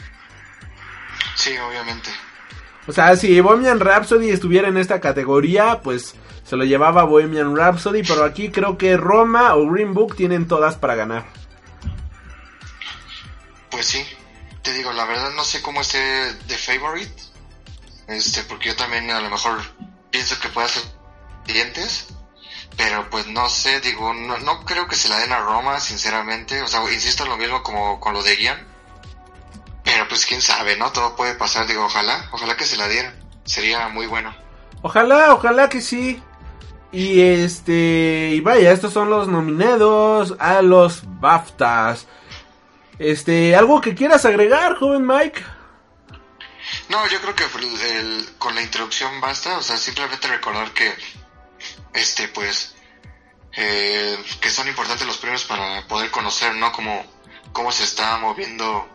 [1.34, 2.12] Sí, obviamente.
[2.86, 6.14] O sea, si Bohemian Rhapsody estuviera en esta categoría, pues
[6.44, 10.76] se lo llevaba Bohemian Rhapsody, pero aquí creo que Roma o Green Book tienen todas
[10.76, 11.26] para ganar.
[13.72, 14.06] Pues sí.
[14.62, 15.98] Te digo, la verdad no sé cómo esté
[16.46, 17.24] The Favorite.
[18.08, 19.58] Este, porque yo también a lo mejor
[20.12, 20.84] pienso que puede ser
[21.48, 22.14] dientes.
[22.78, 26.62] Pero pues no sé, digo, no, no creo que se la den a Roma, sinceramente.
[26.62, 28.68] O sea, insisto en lo mismo como con lo de Guian.
[29.84, 30.92] Pero pues quién sabe, ¿no?
[30.92, 33.14] Todo puede pasar, digo, ojalá, ojalá que se la dieran.
[33.46, 34.34] Sería muy bueno.
[34.82, 36.22] Ojalá, ojalá que sí.
[36.92, 42.06] Y este, y vaya, estos son los nominados a los BAFTAs.
[43.00, 45.44] Este, algo que quieras agregar, joven Mike?
[46.90, 50.94] No, yo creo que el- el- con la introducción basta, o sea, simplemente recordar que,
[51.94, 52.76] este, pues,
[53.54, 56.72] eh, que son importantes los premios para poder conocer, ¿no?
[56.72, 57.06] Cómo,
[57.52, 58.88] cómo se está moviendo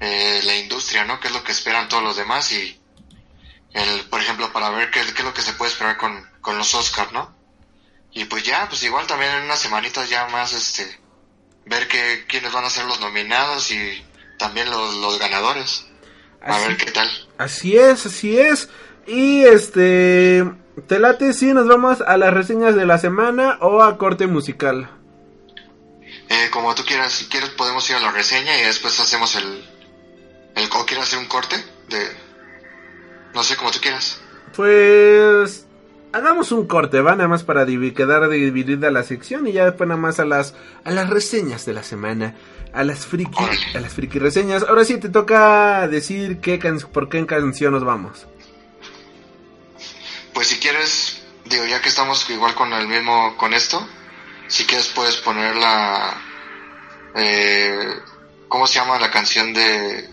[0.00, 1.20] eh, la industria, ¿no?
[1.20, 2.80] Qué es lo que esperan todos los demás y,
[3.72, 6.56] el, por ejemplo, para ver qué, qué es lo que se puede esperar con, con
[6.56, 7.36] los Oscars, ¿no?
[8.12, 10.98] Y pues ya, pues igual también en unas semanitas ya más, este,
[11.66, 14.02] ver que, quiénes van a ser los nominados y
[14.38, 15.86] también los, los ganadores.
[16.40, 17.08] A ver qué tal.
[17.36, 18.68] Así es, así es.
[19.06, 20.44] Y este,
[20.86, 24.90] te late si nos vamos a las reseñas de la semana o a corte musical.
[26.28, 29.64] Eh, como tú quieras, si quieres podemos ir a la reseña y después hacemos el...
[30.56, 31.56] el ¿O quieres hacer un corte?
[31.88, 31.98] De...
[33.34, 34.20] No sé, como tú quieras.
[34.54, 35.66] Pues
[36.12, 39.88] hagamos un corte, va nada más para divi- quedar dividida la sección y ya después
[39.88, 42.34] nada más a las a las reseñas de la semana,
[42.72, 43.44] a las friki,
[43.74, 44.64] a las friki reseñas.
[44.68, 48.26] Ahora sí te toca decir qué can- por qué canción nos vamos.
[50.38, 53.84] Pues si quieres, digo, ya que estamos igual con el mismo, con esto,
[54.46, 56.14] si quieres puedes poner la...
[57.16, 57.96] Eh,
[58.46, 60.08] ¿Cómo se llama la canción de...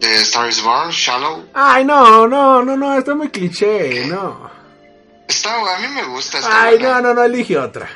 [0.00, 0.90] de Star is Born?
[0.90, 1.48] Shallow.
[1.54, 4.50] Ay, no, no, no, no, está muy cliché, no.
[5.26, 6.40] Está, a mí me gusta.
[6.40, 7.00] Está Ay, buena.
[7.00, 7.88] no, no, no, elige otra.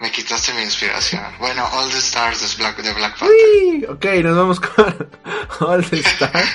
[0.00, 1.22] Me quitaste mi inspiración.
[1.38, 3.88] Bueno, All the Stars de Black, de Black Panther.
[3.88, 5.08] Ok, nos vamos con
[5.60, 6.50] All the Stars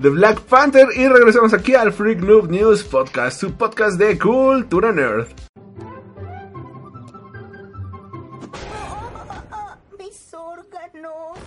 [0.00, 4.92] de Black Panther y regresamos aquí al Freak Noob News Podcast, su podcast de cultura
[4.92, 5.28] nerd.
[9.98, 11.38] Mis órganos.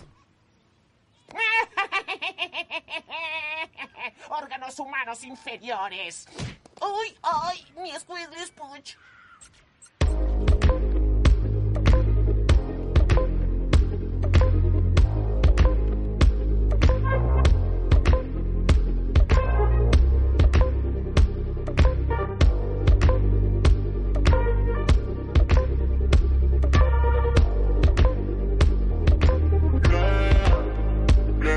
[4.30, 6.28] Órganos humanos inferiores.
[6.80, 7.66] ¡Uy, ay!
[7.76, 8.96] Mi Squidly Spooch.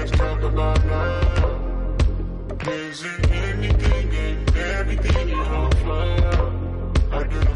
[0.06, 1.62] let's talk about love.
[2.68, 6.52] Is it anything and everything you hold fire,
[7.12, 7.55] I do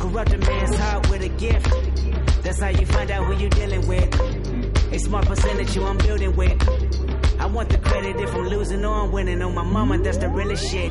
[0.00, 1.68] Corrupt a man's heart with a gift.
[2.42, 4.08] That's how you find out who you're dealing with.
[4.92, 6.58] A smart percentage you I'm building with.
[7.38, 9.42] I want the credit if I'm losing or I'm winning.
[9.42, 10.90] On my mama, that's the realest shit.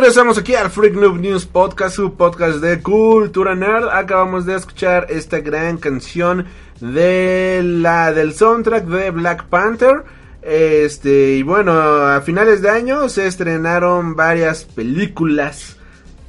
[0.00, 3.86] Regresamos aquí al Freak Noob News Podcast, su podcast de cultura nerd.
[3.90, 6.46] Acabamos de escuchar esta gran canción
[6.80, 10.04] de la del soundtrack de Black Panther.
[10.40, 15.76] Este, y bueno, a finales de año se estrenaron varias películas.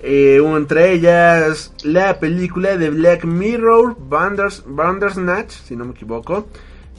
[0.01, 6.49] Eh, entre ellas la película de Black Mirror, Banders, Bandersnatch, si no me equivoco.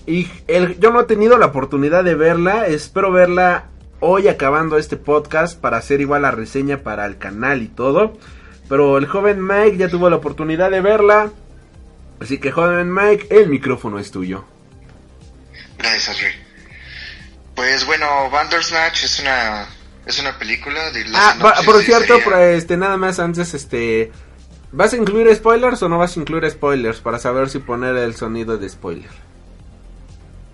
[0.06, 3.66] Y el- yo no he tenido la oportunidad de verla, espero verla
[4.02, 8.18] hoy acabando este podcast para hacer igual la reseña para el canal y todo.
[8.68, 11.30] Pero el joven Mike ya tuvo la oportunidad de verla.
[12.20, 14.44] Así que joven Mike, el micrófono es tuyo.
[15.78, 16.28] Gracias, Asri.
[17.54, 19.66] Pues bueno, Bandersnatch es una
[20.06, 24.10] es una película de Ah, por cierto, sería- por, este, nada más antes, este...
[24.72, 26.98] ¿Vas a incluir spoilers o no vas a incluir spoilers?
[27.00, 29.10] Para saber si poner el sonido de spoiler.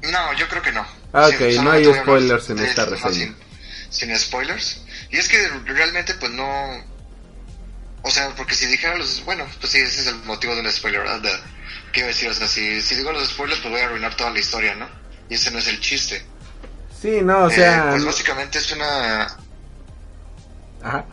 [0.03, 0.85] No, yo creo que no.
[1.13, 3.35] Ah, ok, no hay hablar spoilers en esta reseña.
[3.91, 4.83] Sin, sin spoilers.
[5.11, 6.99] Y es que realmente pues no...
[8.03, 9.25] O sea, porque si dijera los...
[9.25, 11.21] Bueno, pues sí, ese es el motivo de un spoiler, ¿verdad?
[11.21, 11.59] De-
[11.93, 12.29] ¿Qué iba a decir?
[12.29, 14.89] O sea, si, si digo los spoilers pues voy a arruinar toda la historia, ¿no?
[15.29, 16.25] Y ese no es el chiste.
[17.01, 17.91] Sí, no, o Eh, sea...
[17.91, 19.25] pues básicamente es una...
[20.83, 21.07] Ajá.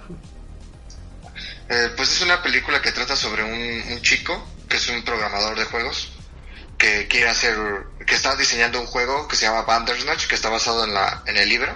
[1.69, 5.57] Eh, pues es una película que trata sobre un, un chico que es un programador
[5.57, 6.11] de juegos
[6.77, 7.55] que quiere hacer,
[8.05, 11.37] que está diseñando un juego que se llama Bandersnatch, que está basado en la, en
[11.37, 11.73] el libro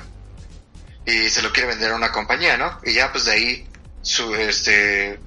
[1.05, 2.80] y se lo quiere vender a una compañía, ¿no?
[2.84, 3.69] Y ya pues de ahí
[4.01, 5.19] su, este,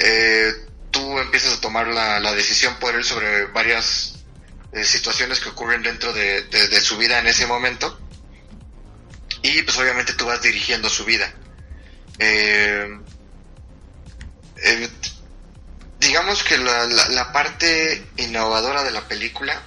[0.00, 0.52] eh,
[0.90, 4.16] tú empiezas a tomar la, la decisión por él sobre varias
[4.72, 7.98] eh, situaciones que ocurren dentro de, de- su vida en ese momento
[9.42, 11.32] y pues obviamente tú vas dirigiendo su vida.
[12.18, 12.86] Eh,
[14.62, 14.88] eh,
[16.06, 19.60] digamos que la, la- parte innovadora de la película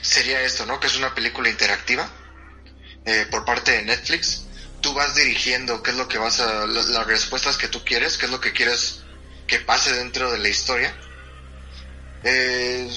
[0.00, 0.78] sería esto, ¿no?
[0.80, 2.08] Que es una película interactiva
[3.04, 4.48] eh, por parte de Netflix.
[4.80, 8.18] Tú vas dirigiendo qué es lo que vas a, la- las respuestas que tú quieres,
[8.18, 9.04] qué es lo que quieres
[9.46, 10.96] que pase dentro de la historia.
[12.22, 12.88] Eh,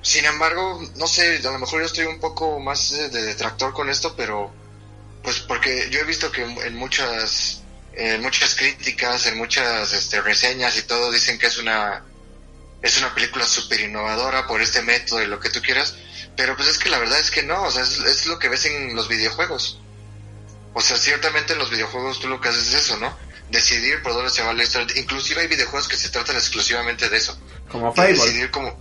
[0.00, 3.72] sin embargo, no sé, a lo mejor yo estoy un poco más eh, de detractor
[3.72, 4.54] con esto, pero
[5.22, 10.76] pues porque yo he visto que en muchas en muchas críticas, en muchas este, reseñas
[10.78, 12.04] y todo dicen que es una
[12.82, 15.96] es una película súper innovadora por este método y lo que tú quieras,
[16.36, 18.48] pero pues es que la verdad es que no, o sea, es, es lo que
[18.48, 19.80] ves en los videojuegos.
[20.74, 23.16] O sea, ciertamente en los videojuegos tú lo que haces es eso, ¿no?
[23.50, 24.86] Decidir por dónde se va la historia.
[24.96, 27.36] Inclusive hay videojuegos que se tratan exclusivamente de eso.
[27.68, 28.78] Como De decidir cómo...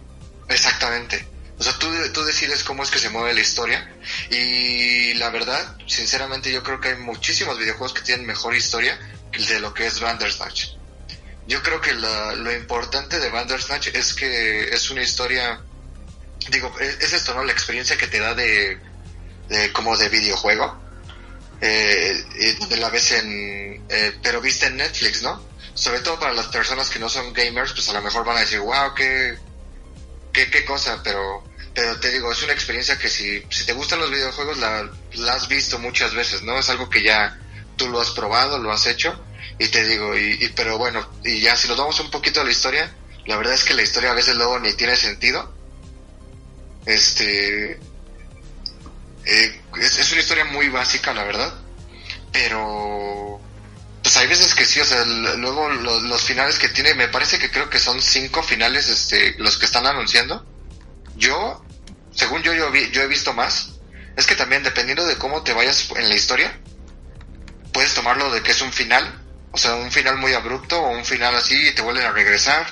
[0.50, 1.28] Exactamente.
[1.58, 3.92] O sea, tú, tú decides cómo es que se mueve la historia.
[4.30, 9.00] Y la verdad, sinceramente, yo creo que hay muchísimos videojuegos que tienen mejor historia
[9.32, 10.76] que el de lo que es Bandersnatch.
[11.48, 15.62] Yo creo que la- lo importante de Bandersnatch es que es una historia...
[16.50, 17.44] Digo, es, es esto, ¿no?
[17.44, 18.78] La experiencia que te da de,
[19.50, 20.80] de como de videojuego.
[21.62, 22.24] Eh,
[22.60, 23.86] donde la ves en...
[23.90, 25.42] eh, pero viste en Netflix, ¿no?
[25.74, 28.42] Sobre todo para las personas que no son gamers, pues a lo mejor van a
[28.42, 29.38] decir, wow, qué,
[30.34, 31.44] qué, cosa, pero,
[31.74, 35.34] pero te digo, es una experiencia que si, si te gustan los videojuegos la, la
[35.34, 36.60] has visto muchas veces, ¿no?
[36.60, 37.40] Es algo que ya
[37.76, 39.24] tú lo has probado, lo has hecho,
[39.60, 42.44] y te digo, y, y- pero bueno, y ya si nos vamos un poquito a
[42.44, 42.94] la historia,
[43.26, 45.54] la verdad es que la historia a veces luego ni tiene sentido.
[46.86, 47.72] Este,
[49.26, 51.54] eh, es, es una historia muy básica, la verdad,
[52.32, 53.42] pero
[54.02, 57.38] pues hay veces que sí, o sea, luego lo- los finales que tiene, me parece
[57.40, 60.46] que creo que son cinco finales este, los que están anunciando.
[61.18, 61.62] Yo,
[62.14, 63.72] según yo, yo, vi- yo he visto más.
[64.16, 66.58] Es que también dependiendo de cómo te vayas en la historia,
[67.74, 69.22] puedes tomarlo de que es un final,
[69.52, 72.66] o sea, un final muy abrupto o un final así y te vuelven a regresar.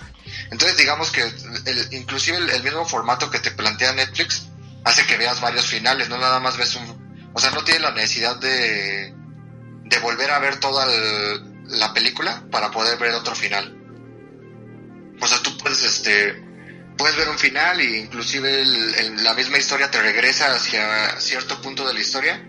[0.51, 4.47] Entonces digamos que el, inclusive el, mismo formato que te plantea Netflix
[4.83, 7.31] hace que veas varios finales, no nada más ves un...
[7.33, 9.13] O sea, no tienes la necesidad de,
[9.83, 10.85] de volver a ver toda
[11.67, 13.75] la película para poder ver otro final.
[15.19, 16.41] O sea, tú puedes, este,
[16.97, 18.63] puedes ver un final e inclusive
[19.23, 22.41] la misma historia te regresa hacia cierto punto de la historia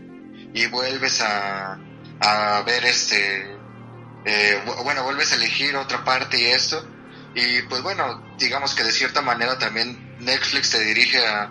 [0.54, 1.78] y vuelves a,
[2.20, 3.55] a ver este,
[4.26, 6.86] eh, bu- bueno, vuelves a elegir otra parte y esto.
[7.34, 11.50] Y pues bueno, digamos que de cierta manera también Netflix te dirige a-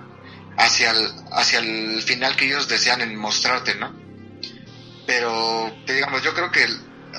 [0.57, 3.93] hacia, el, hacia el final que ellos desean en mostrarte, ¿no?
[5.05, 6.65] Pero, digamos, yo creo que,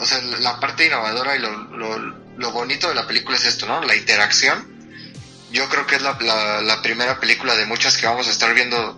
[0.00, 3.66] o sea, la parte innovadora y lo, lo, lo bonito de la película es esto,
[3.66, 3.80] ¿no?
[3.82, 4.74] La interacción.
[5.52, 8.52] Yo creo que es la, la, la primera película de muchas que vamos a estar
[8.54, 8.96] viendo,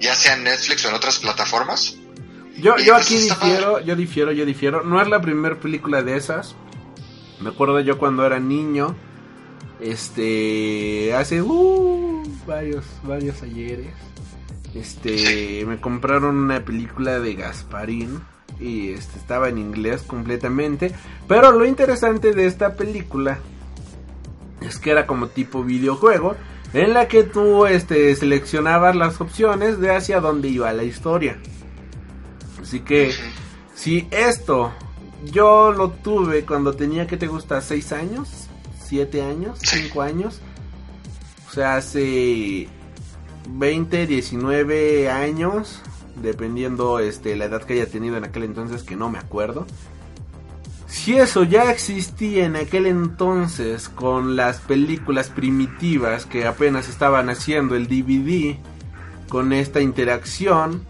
[0.00, 1.96] ya sea en Netflix o en otras plataformas.
[2.58, 4.82] Yo, yo aquí difiero, yo difiero, yo difiero.
[4.82, 6.56] No es la primera película de esas.
[7.40, 8.94] Me acuerdo yo cuando era niño.
[9.80, 11.14] Este.
[11.14, 13.92] Hace uh, varios, varios ayeres.
[14.74, 15.64] Este.
[15.66, 18.20] Me compraron una película de Gasparín.
[18.58, 20.94] Y este estaba en inglés completamente.
[21.28, 23.38] Pero lo interesante de esta película.
[24.62, 26.36] Es que era como tipo videojuego.
[26.72, 31.38] En la que tú este, seleccionabas las opciones de hacia dónde iba la historia.
[32.66, 33.12] Así que,
[33.76, 34.72] si esto
[35.30, 37.60] yo lo tuve cuando tenía, que te gusta?
[37.60, 38.48] ¿6 años?
[38.90, 39.60] ¿7 años?
[39.62, 40.40] ¿5 años?
[41.48, 42.66] O sea, hace
[43.48, 45.80] 20, 19 años,
[46.20, 49.64] dependiendo este, la edad que haya tenido en aquel entonces, que no me acuerdo.
[50.88, 57.76] Si eso ya existía en aquel entonces con las películas primitivas que apenas estaban haciendo
[57.76, 58.56] el DVD,
[59.28, 60.84] con esta interacción,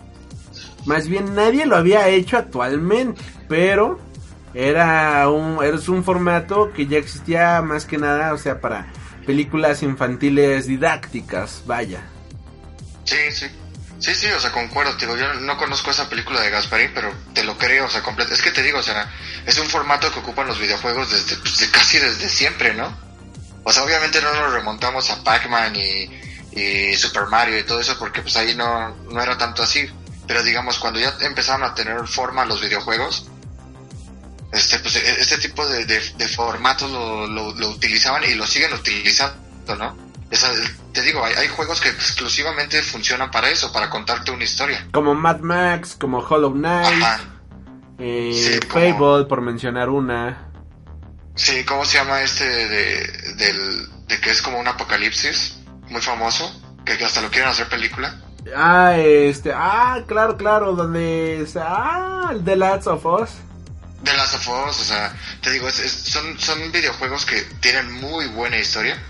[0.87, 4.01] más bien nadie lo había hecho actualmente, pero
[4.55, 8.87] era un, era un formato que ya existía más que nada, o sea, para
[9.27, 12.03] películas infantiles didácticas, vaya.
[13.05, 13.47] Sí, sí.
[13.99, 17.13] Sí, sí, o sea, concuerdo, te digo, yo no conozco esa película de Gasparín, pero
[17.33, 18.35] te lo creo, o sea, completo.
[18.35, 19.11] Es que te digo, o sea,
[19.47, 22.95] es un formato que ocupan los videojuegos desde, pues, casi desde siempre, ¿no?
[23.65, 26.11] O sea, obviamente no nos remontamos a Pac-Man y,
[26.53, 29.91] y Super Mario y todo eso, porque pues ahí no, no era tanto así.
[30.27, 33.29] Pero digamos, cuando ya empezaron a tener forma los videojuegos,
[34.53, 38.47] este, pues, e- este tipo de, de, de formatos lo, lo, lo utilizaban y lo
[38.47, 39.37] siguen utilizando,
[39.79, 39.97] ¿no?
[40.31, 40.51] Esa-
[40.93, 44.89] te digo, hay, hay juegos que exclusivamente funcionan para eso, para contarte una historia.
[44.93, 47.05] Como Mad Max, como Hollow Knight,
[47.99, 50.51] eh, Fable, por mencionar una.
[51.35, 55.59] Sí, ¿cómo se llama este de, del, de que es como un apocalipsis?
[55.91, 56.51] Muy famoso,
[56.85, 58.23] que hasta lo quieren hacer película.
[58.55, 63.31] Ah, este, ah, claro, claro, donde, ah, The Last of Us.
[64.05, 68.59] The Last of Us, o sea, te digo, son, son videojuegos que tienen muy buena
[68.59, 69.03] historia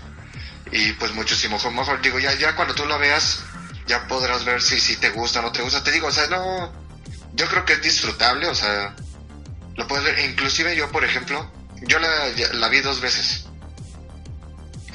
[0.71, 3.43] y pues muchísimo mejor, digo, ya, ya cuando tú lo veas,
[3.85, 6.27] ya podrás ver si, si te gusta o no te gusta, te digo, o sea,
[6.27, 6.71] no,
[7.33, 8.95] yo creo que es disfrutable, o sea,
[9.75, 11.49] lo puedes ver, inclusive yo, por ejemplo,
[11.83, 12.09] yo la,
[12.53, 13.45] la vi dos veces.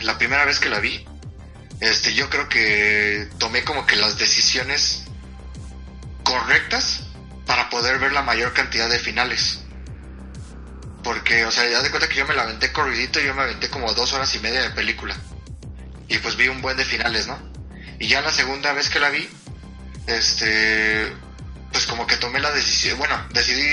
[0.01, 1.07] La primera vez que la vi,
[1.83, 5.03] este, yo creo que tomé como que las decisiones
[6.23, 7.01] correctas
[7.45, 9.59] para poder ver la mayor cantidad de finales.
[11.03, 13.69] Porque, o sea, ya de cuenta que yo me la aventé corridito, yo me aventé
[13.69, 15.17] como dos horas y media de película.
[16.07, 17.37] Y pues vi un buen de finales, ¿no?
[17.99, 19.29] Y ya la segunda vez que la vi,
[20.07, 21.13] este,
[21.73, 23.67] pues como que tomé la decisión, bueno, decidí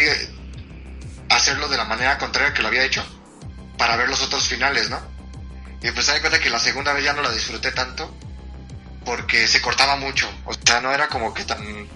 [1.29, 3.05] hacerlo de la manera contraria que lo había hecho,
[3.77, 5.18] para ver los otros finales, ¿no?
[5.81, 8.13] Y pues da cuenta que la segunda vez ya no la disfruté tanto,
[9.05, 11.87] porque se cortaba mucho, o sea, no era como que tan,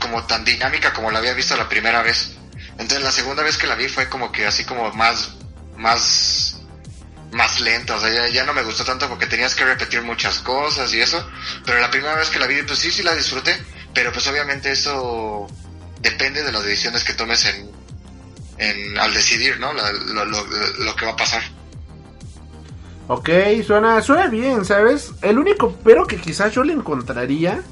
[0.00, 2.32] como tan dinámica como la había visto la primera vez.
[2.72, 5.34] Entonces la segunda vez que la vi fue como que así como más,
[5.76, 6.58] más,
[7.30, 10.40] más lenta, o sea, ya, ya no me gustó tanto porque tenías que repetir muchas
[10.40, 11.24] cosas y eso,
[11.64, 13.56] pero la primera vez que la vi, pues sí, sí la disfruté,
[13.94, 15.46] pero pues obviamente eso
[16.00, 17.70] depende de las decisiones que tomes en,
[18.58, 19.72] en al decidir, ¿no?
[19.72, 21.42] La- lo, lo, lo que va a pasar.
[23.08, 23.28] Ok,
[23.64, 25.14] suena, suena bien, ¿sabes?
[25.22, 27.62] El único pero que quizás yo le encontraría,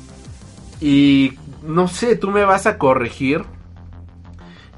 [0.81, 3.45] y no sé, tú me vas a corregir.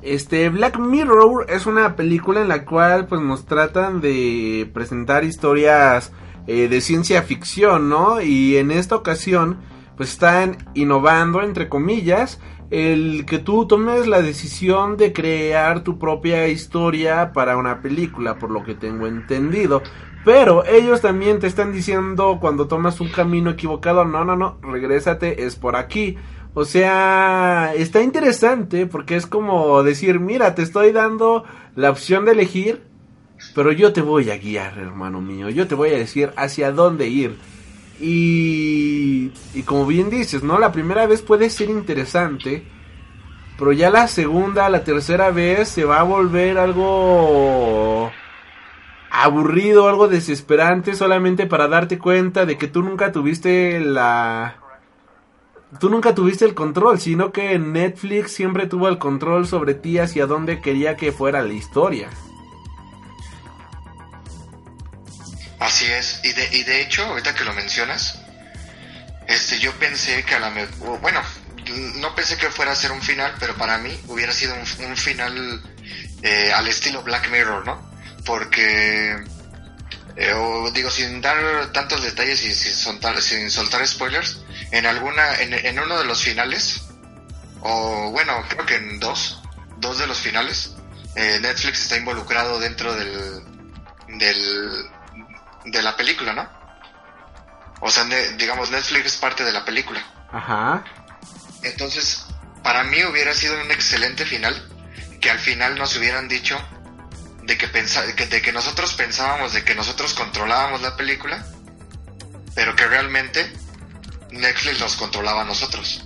[0.03, 6.13] Este, Black Mirror es una película en la cual pues nos tratan de presentar historias
[6.49, 8.21] eh, de ciencia ficción, ¿no?
[8.21, 9.59] Y en esta ocasión
[9.97, 16.49] pues están innovando, entre comillas, el que tú tomes la decisión de crear tu propia
[16.49, 19.83] historia para una película, por lo que tengo entendido.
[20.25, 25.45] Pero ellos también te están diciendo cuando tomas un camino equivocado, no, no, no, regrésate,
[25.45, 26.17] es por aquí.
[26.55, 31.45] O sea, está interesante porque es como decir, mira, te estoy dando
[31.75, 32.83] la opción de elegir,
[33.55, 37.09] pero yo te voy a guiar, hermano mío, yo te voy a decir hacia dónde
[37.09, 37.39] ir.
[38.01, 40.59] Y, y como bien dices, ¿no?
[40.59, 42.63] La primera vez puede ser interesante,
[43.59, 48.13] pero ya la segunda, la tercera vez se va a volver algo
[49.15, 54.57] aburrido, algo desesperante, solamente para darte cuenta de que tú nunca tuviste la...
[55.79, 60.27] Tú nunca tuviste el control, sino que Netflix siempre tuvo el control sobre ti hacia
[60.27, 62.09] dónde quería que fuera la historia.
[65.59, 68.23] Así es, y de, y de hecho, ahorita que lo mencionas,
[69.29, 70.53] este, yo pensé que a la
[71.03, 71.21] bueno,
[71.97, 74.97] no pensé que fuera a ser un final, pero para mí hubiera sido un, un
[74.97, 75.63] final
[76.23, 77.92] eh, al estilo Black Mirror, ¿no?
[78.25, 79.17] Porque,
[80.17, 84.39] eh, o digo, sin dar tantos detalles y sin soltar, sin soltar spoilers,
[84.71, 86.83] en alguna, en, en uno de los finales,
[87.61, 89.41] o bueno, creo que en dos,
[89.79, 90.75] dos de los finales,
[91.17, 93.43] eh, Netflix está involucrado dentro del,
[94.09, 94.85] del,
[95.67, 96.49] de la película, ¿no?
[97.81, 100.03] O sea, ne- digamos, Netflix es parte de la película.
[100.31, 100.85] Ajá.
[101.63, 102.25] Entonces,
[102.63, 104.69] para mí hubiera sido un excelente final
[105.21, 106.57] que al final nos hubieran dicho
[107.43, 111.45] de que, pensa que, de que nosotros pensábamos de que nosotros controlábamos la película,
[112.55, 113.53] pero que realmente
[114.31, 116.05] Netflix nos controlaba a nosotros.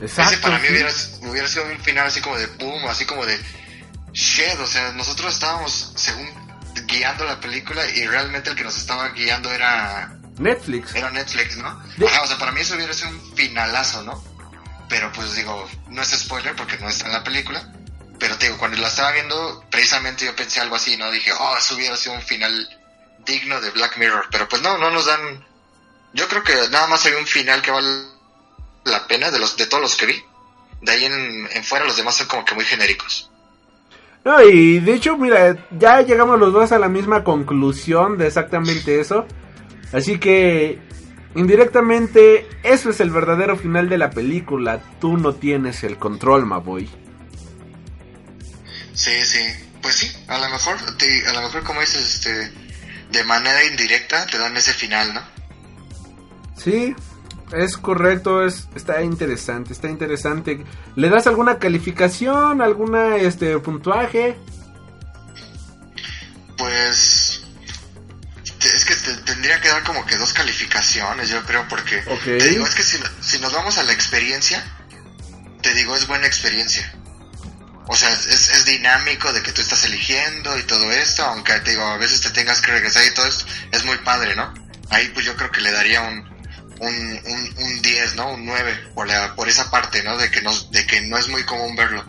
[0.00, 0.34] Exacto.
[0.34, 0.72] Ese para mí sí.
[0.72, 0.90] hubiera,
[1.30, 3.38] hubiera sido un final así como de boom, así como de
[4.12, 6.28] shit, o sea, nosotros estábamos según
[6.86, 10.94] guiando la película y realmente el que nos estaba guiando era Netflix.
[10.94, 11.68] era Netflix, ¿no?
[11.68, 14.22] Ajá, o sea, para mí eso hubiera sido un finalazo, ¿no?
[14.88, 17.72] Pero pues digo, no es spoiler porque no está en la película.
[18.18, 21.10] Pero te digo, cuando la estaba viendo, precisamente yo pensé algo así, ¿no?
[21.10, 22.68] Dije, oh, eso hubiera sido un final
[23.24, 24.26] digno de Black Mirror.
[24.30, 25.46] Pero pues no, no nos dan...
[26.14, 27.88] Yo creo que nada más hay un final que vale
[28.84, 30.22] la pena de los de todos los que vi.
[30.80, 33.30] De ahí en, en fuera los demás son como que muy genéricos.
[34.24, 39.00] No, y de hecho, mira, ya llegamos los dos a la misma conclusión de exactamente
[39.00, 39.26] eso.
[39.92, 40.78] Así que,
[41.34, 44.82] indirectamente, eso es el verdadero final de la película.
[45.00, 46.90] Tú no tienes el control, Maboy.
[48.98, 49.38] Sí, sí.
[49.80, 52.52] Pues sí, a lo mejor, te- a lo mejor como dices, este,
[53.12, 55.22] de manera indirecta te dan ese final, ¿no?
[56.56, 56.96] Sí,
[57.52, 60.64] es correcto, es, está interesante, está interesante.
[60.96, 64.36] ¿Le das alguna calificación, alguna este puntuaje?
[66.56, 67.42] Pues
[68.64, 72.24] es que te- tendría que dar como que dos calificaciones, yo creo, porque Ok.
[72.24, 74.64] te digo, es que si, si nos vamos a la experiencia,
[75.62, 76.92] te digo, es buena experiencia.
[77.88, 81.70] O sea, es, es dinámico de que tú estás eligiendo y todo esto, aunque te
[81.72, 84.52] digo, a veces te tengas que regresar y todo esto, es muy padre, ¿no?
[84.90, 86.38] Ahí pues yo creo que le daría un
[86.80, 88.32] un, un, un 10, ¿no?
[88.32, 90.16] Un 9 por, la, por esa parte, ¿no?
[90.16, 92.04] De que, no, de que no es muy común verlo.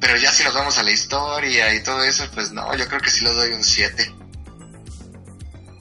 [0.00, 3.00] Pero ya si nos vamos a la historia y todo eso, pues no, yo creo
[3.00, 4.12] que sí lo doy un 7.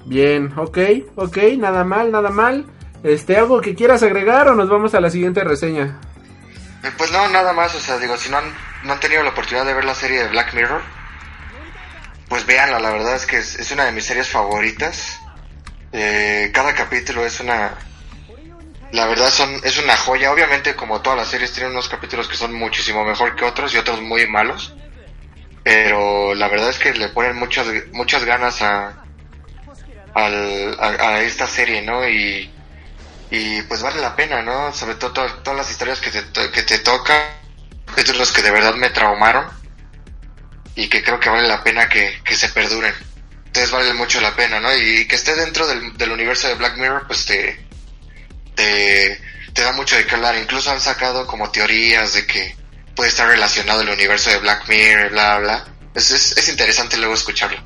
[0.05, 0.77] Bien, ok,
[1.15, 2.65] ok, nada mal, nada mal.
[3.03, 5.99] Este, ¿algo que quieras agregar o nos vamos a la siguiente reseña?
[6.83, 8.45] Eh, Pues no, nada más, o sea, digo, si no han,
[8.85, 10.83] no han tenido la oportunidad de ver la serie de Black Mirror,
[12.27, 15.19] pues véanla, la verdad es que es, una de mis series favoritas.
[15.91, 17.77] Eh, cada capítulo es una...
[18.91, 22.37] La verdad son, es una joya, obviamente como todas las series tienen unos capítulos que
[22.37, 24.77] son muchísimo mejor que otros y otros muy malos.
[25.63, 29.03] Pero la verdad es que le ponen muchas, muchas ganas a,
[30.13, 32.07] al- a, esta serie, ¿no?
[32.07, 32.53] Y,
[33.29, 34.73] y pues vale la pena, ¿no?
[34.73, 37.21] Sobre todo to- todas las historias que te, que te tocan,
[38.03, 39.45] son los que de verdad me traumaron
[40.75, 42.93] y que creo que vale la pena que, que se perduren.
[43.45, 44.75] Entonces vale mucho la pena, ¿no?
[44.75, 47.65] Y que esté dentro del, del universo de Black Mirror, pues te,
[48.55, 50.35] te, da mucho de qué hablar.
[50.37, 52.55] Incluso han sacado como teorías de que
[52.95, 55.65] puede estar relacionado el universo de Black Mirror, bla, bla.
[55.93, 57.59] Es, es, es interesante luego escucharlo.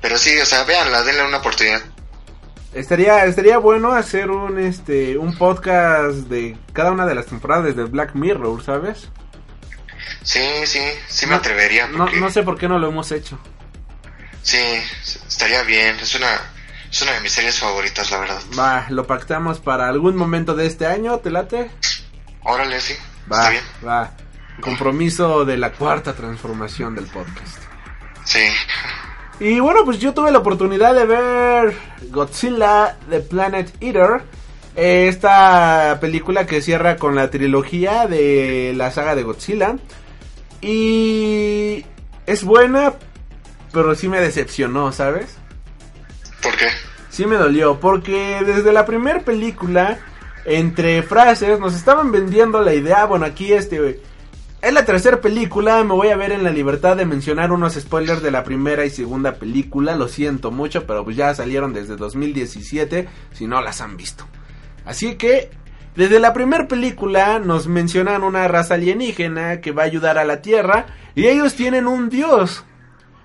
[0.00, 1.82] Pero sí, o sea, véanla, denle una oportunidad.
[2.74, 7.84] Estaría, estaría bueno hacer un este un podcast de cada una de las temporadas de
[7.84, 9.08] Black Mirror, ¿sabes?
[10.22, 11.86] Sí, sí, sí me atrevería.
[11.88, 13.38] No, Porque, no sé por qué no lo hemos hecho.
[14.42, 14.58] Sí,
[15.28, 15.96] estaría bien.
[16.00, 16.28] Es una,
[16.90, 18.40] es una de mis series favoritas, la verdad.
[18.58, 21.70] Va, lo pactamos para algún momento de este año, ¿te late?
[22.42, 22.94] Órale, sí.
[23.30, 23.64] Va, Está bien.
[23.86, 24.12] va.
[24.60, 27.58] Compromiso de la cuarta transformación del podcast.
[28.24, 28.40] Sí.
[29.38, 31.78] Y bueno, pues yo tuve la oportunidad de ver
[32.10, 34.22] Godzilla The Planet Eater.
[34.76, 39.76] Esta película que cierra con la trilogía de la saga de Godzilla.
[40.60, 41.84] Y
[42.26, 42.92] es buena,
[43.72, 45.38] pero sí me decepcionó, ¿sabes?
[46.42, 46.66] ¿Por qué?
[47.08, 49.98] Sí me dolió, porque desde la primera película,
[50.44, 54.02] entre frases, nos estaban vendiendo la idea, bueno, aquí este...
[54.62, 58.22] Es la tercera película, me voy a ver en la libertad de mencionar unos spoilers
[58.22, 63.08] de la primera y segunda película, lo siento mucho, pero pues ya salieron desde 2017,
[63.32, 64.26] si no las han visto.
[64.86, 65.50] Así que,
[65.94, 70.40] desde la primera película nos mencionan una raza alienígena que va a ayudar a la
[70.40, 72.64] Tierra y ellos tienen un dios.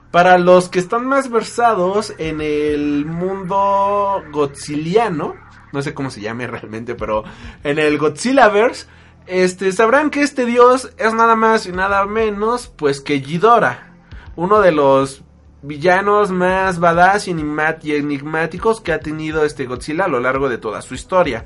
[0.09, 5.35] Para los que están más versados en el mundo godzilliano,
[5.71, 7.23] no sé cómo se llame realmente, pero
[7.63, 8.87] en el Godzillaverse,
[9.27, 13.93] este, sabrán que este dios es nada más y nada menos, pues que Ghidorah,
[14.35, 15.23] uno de los
[15.61, 20.81] villanos más badass y enigmáticos que ha tenido este Godzilla a lo largo de toda
[20.81, 21.45] su historia.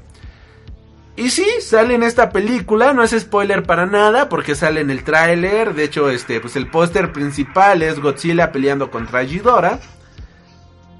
[1.17, 5.05] Y sí, sale en esta película, no es spoiler para nada, porque sale en el
[5.05, 9.79] tráiler, de hecho, este, pues el póster principal es Godzilla peleando contra Ghidorah.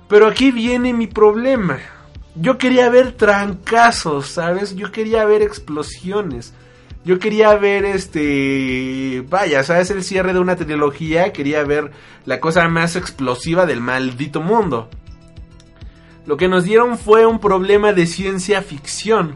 [0.07, 1.79] Pero aquí viene mi problema.
[2.35, 4.75] Yo quería ver trancazos, ¿sabes?
[4.75, 6.53] Yo quería ver explosiones.
[7.05, 9.23] Yo quería ver este...
[9.29, 9.91] Vaya, ¿sabes?
[9.91, 11.31] El cierre de una trilogía.
[11.31, 11.91] Quería ver
[12.25, 14.89] la cosa más explosiva del maldito mundo.
[16.25, 19.35] Lo que nos dieron fue un problema de ciencia ficción.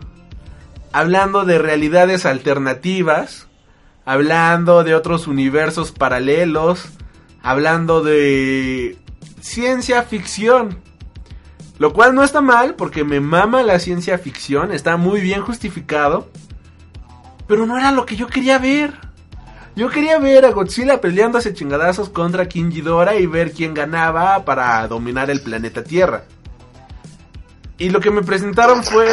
[0.91, 3.47] Hablando de realidades alternativas.
[4.03, 6.89] Hablando de otros universos paralelos.
[7.43, 8.97] Hablando de
[9.41, 10.79] ciencia ficción.
[11.77, 16.27] Lo cual no está mal porque me mama la ciencia ficción, está muy bien justificado.
[17.49, 18.93] Pero no era lo que yo quería ver.
[19.75, 24.87] Yo quería ver a Godzilla peleándose chingadazos contra King Ghidorah y ver quién ganaba para
[24.87, 26.25] dominar el planeta Tierra.
[27.79, 29.07] Y lo que me presentaron fue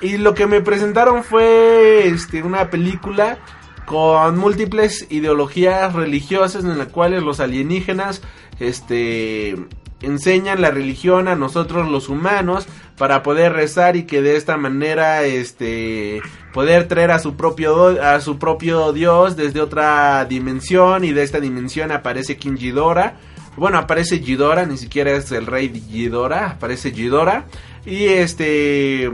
[0.00, 3.36] y lo que me presentaron fue este una película
[3.84, 8.22] con múltiples ideologías religiosas en las cuales los alienígenas
[8.60, 9.56] este
[10.00, 12.66] enseñan la religión a nosotros los humanos
[12.98, 16.20] para poder rezar y que de esta manera este
[16.52, 21.40] poder traer a su propio a su propio dios desde otra dimensión y de esta
[21.40, 23.16] dimensión aparece King Ghidorah
[23.56, 27.46] bueno aparece Ghidorah ni siquiera es el rey Ghidorah aparece Ghidorah
[27.86, 29.10] y este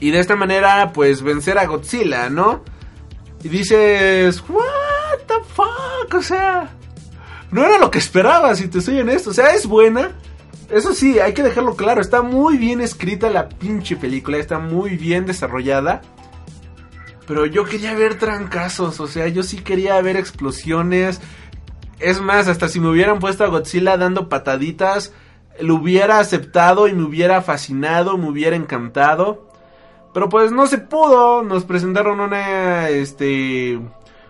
[0.00, 2.64] y de esta manera pues vencer a Godzilla no
[3.44, 6.70] y dices what the fuck o sea
[7.52, 9.30] no era lo que esperaba, si te soy honesto.
[9.30, 10.12] O sea, es buena.
[10.72, 12.00] Eso sí, hay que dejarlo claro.
[12.00, 14.38] Está muy bien escrita la pinche película.
[14.38, 16.00] Está muy bien desarrollada.
[17.26, 18.98] Pero yo quería ver trancazos.
[18.98, 21.20] O sea, yo sí quería ver explosiones.
[21.98, 25.12] Es más, hasta si me hubieran puesto a Godzilla dando pataditas,
[25.60, 29.48] lo hubiera aceptado y me hubiera fascinado, me hubiera encantado.
[30.14, 31.42] Pero pues no se pudo.
[31.42, 33.78] Nos presentaron una, este,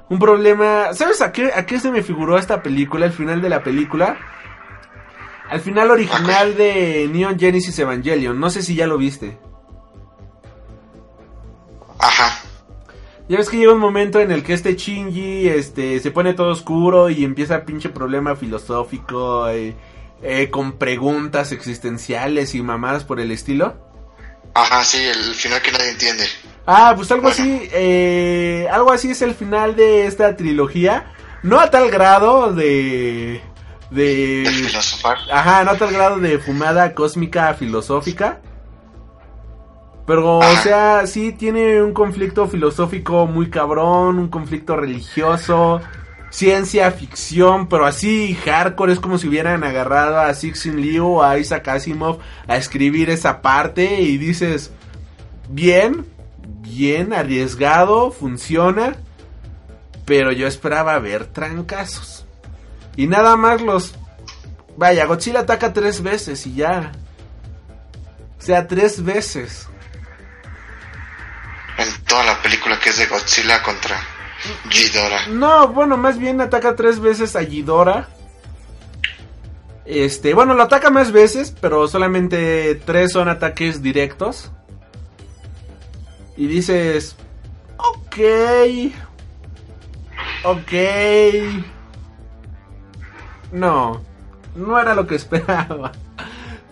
[0.09, 0.93] un problema.
[0.93, 3.06] ¿Sabes a qué, a qué se me figuró esta película?
[3.06, 4.19] El final de la película.
[5.53, 8.41] Al final original de Neon Genesis Evangelion.
[8.41, 9.37] No sé si ya lo viste.
[11.99, 12.43] Ajá.
[13.29, 16.53] Ya ves que llega un momento en el que este Shinji este, se pone todo
[16.53, 19.77] oscuro y empieza pinche problema filosófico eh,
[20.23, 23.77] eh, con preguntas existenciales y mamadas por el estilo.
[24.55, 26.24] Ajá, sí, el final que nadie entiende.
[26.65, 31.12] Ah, pues algo así, eh, algo así es el final de esta trilogía.
[31.43, 33.43] No a tal grado de...
[33.93, 34.44] De...
[34.47, 35.19] filosofar.
[35.31, 38.40] Ajá, no tal grado de fumada cósmica filosófica.
[40.06, 45.81] Pero, o sea, sí tiene un conflicto filosófico muy cabrón, un conflicto religioso,
[46.31, 51.39] ciencia ficción, pero así hardcore, es como si hubieran agarrado a Sixin Liu o a
[51.39, 54.73] Isaac Asimov a escribir esa parte y dices,
[55.48, 56.05] bien,
[56.62, 58.97] bien, arriesgado, funciona,
[60.05, 62.22] pero yo esperaba ver trancazos.
[62.97, 63.94] Y nada más los...
[64.77, 66.93] Vaya, Godzilla ataca tres veces y ya.
[68.39, 69.69] O sea, tres veces.
[71.78, 73.97] En toda la película que es de Godzilla contra
[74.70, 75.27] Ghidorah.
[75.28, 78.09] No, bueno, más bien ataca tres veces a Ghidorah.
[79.85, 84.51] Este, bueno, lo ataca más veces, pero solamente tres son ataques directos.
[86.36, 87.16] Y dices,
[87.77, 88.16] ok,
[90.44, 90.73] ok.
[93.53, 94.01] No,
[94.57, 95.93] no era lo que esperaba.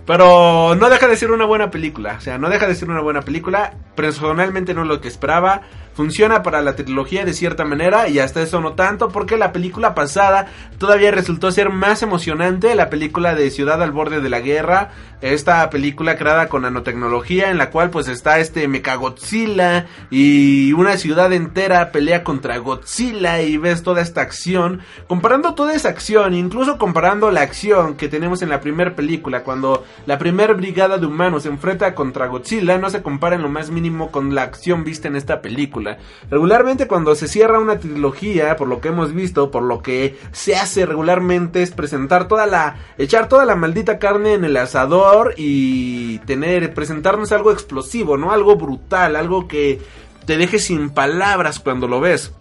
[0.06, 2.16] Pero no deja de ser una buena película.
[2.18, 3.74] O sea, no deja de ser una buena película.
[3.94, 5.62] Personalmente no es lo que esperaba.
[5.94, 9.94] Funciona para la trilogía de cierta manera y hasta eso no tanto porque la película
[9.94, 10.46] pasada
[10.78, 12.74] todavía resultó ser más emocionante.
[12.74, 14.90] La película de Ciudad al borde de la guerra.
[15.20, 21.30] Esta película creada con nanotecnología en la cual pues está este Mechagodzilla y una ciudad
[21.32, 24.80] entera pelea contra Godzilla y ves toda esta acción.
[25.08, 29.84] Comparando toda esa acción, incluso comparando la acción que tenemos en la primera película cuando
[30.06, 33.70] la primera brigada de humanos se enfrenta contra Godzilla no se compara en lo más
[33.70, 35.89] mínimo con la acción vista en esta película.
[36.30, 40.56] Regularmente cuando se cierra una trilogía, por lo que hemos visto, por lo que se
[40.56, 46.18] hace regularmente es presentar toda la echar toda la maldita carne en el asador y
[46.20, 48.32] tener presentarnos algo explosivo, ¿no?
[48.32, 49.80] Algo brutal, algo que
[50.26, 52.32] te deje sin palabras cuando lo ves.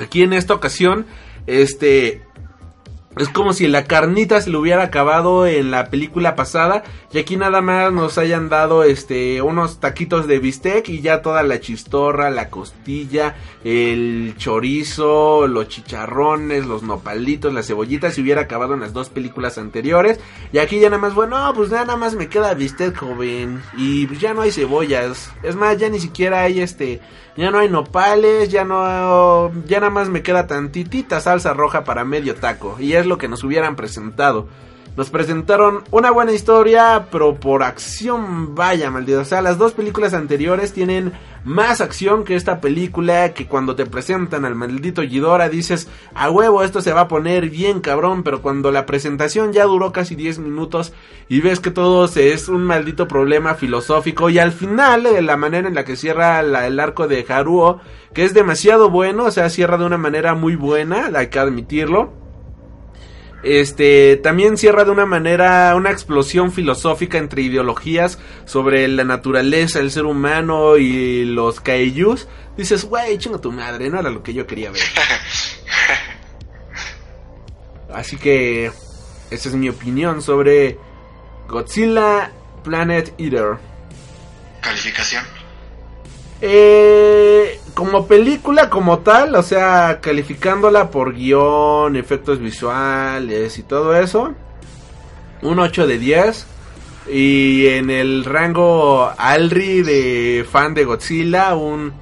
[0.00, 1.06] Aquí en esta ocasión,
[1.46, 2.22] este
[3.16, 6.82] es como si la carnita se le hubiera acabado en la película pasada
[7.12, 11.42] y aquí nada más nos hayan dado este unos taquitos de bistec y ya toda
[11.42, 18.74] la chistorra, la costilla, el chorizo, los chicharrones, los nopalitos, las cebollitas se hubiera acabado
[18.74, 20.18] en las dos películas anteriores
[20.52, 24.34] y aquí ya nada más bueno, pues nada más me queda bistec joven y ya
[24.34, 25.30] no hay cebollas.
[25.42, 27.00] Es más, ya ni siquiera hay este
[27.36, 32.04] ya no hay nopales, ya no ya nada más me queda tantitita salsa roja para
[32.04, 34.48] medio taco y es lo que nos hubieran presentado.
[34.96, 39.22] Nos presentaron una buena historia, pero por acción, vaya maldito.
[39.22, 41.12] O sea, las dos películas anteriores tienen
[41.44, 43.34] más acción que esta película.
[43.34, 47.50] Que cuando te presentan al maldito Ghidorah dices, a huevo, esto se va a poner
[47.50, 48.22] bien cabrón.
[48.22, 50.92] Pero cuando la presentación ya duró casi 10 minutos
[51.28, 54.30] y ves que todo es un maldito problema filosófico.
[54.30, 57.80] Y al final, eh, la manera en la que cierra el arco de Haruo,
[58.12, 62.23] que es demasiado bueno, o sea, cierra de una manera muy buena, hay que admitirlo.
[63.44, 69.90] Este también cierra de una manera una explosión filosófica entre ideologías sobre la naturaleza, el
[69.90, 72.26] ser humano y los kaijus.
[72.56, 74.80] Dices, güey, chinga tu madre, no era lo que yo quería ver.
[77.92, 78.72] Así que
[79.30, 80.78] esa es mi opinión sobre
[81.46, 83.58] Godzilla Planet Eater.
[84.62, 85.22] Calificación.
[86.40, 94.32] Eh, como película como tal, o sea, calificándola por guion, efectos visuales y todo eso,
[95.42, 96.46] un 8 de 10.
[97.10, 101.92] Y en el rango Alri de fan de Godzilla, un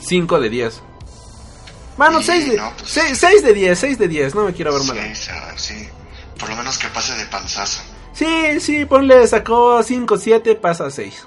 [0.00, 0.82] 5 de 10.
[1.96, 4.82] Bueno, 6 de, no, pues- 6, de 10, 6 de 10, no me quiero ver
[4.84, 4.96] mal.
[5.14, 5.88] Sí, sí.
[6.40, 7.82] Por lo menos que pase de panzazo.
[8.12, 11.26] Sí, sí, ponle, sacó 5, 7, pasa a 6.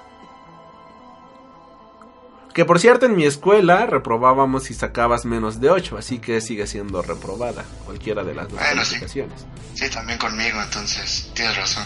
[2.54, 6.66] Que por cierto, en mi escuela reprobábamos si sacabas menos de 8, así que sigue
[6.66, 8.90] siendo reprobada cualquiera de las dos Bueno, sí.
[9.00, 9.46] calificaciones.
[9.74, 11.84] Sí, también conmigo, entonces tienes razón.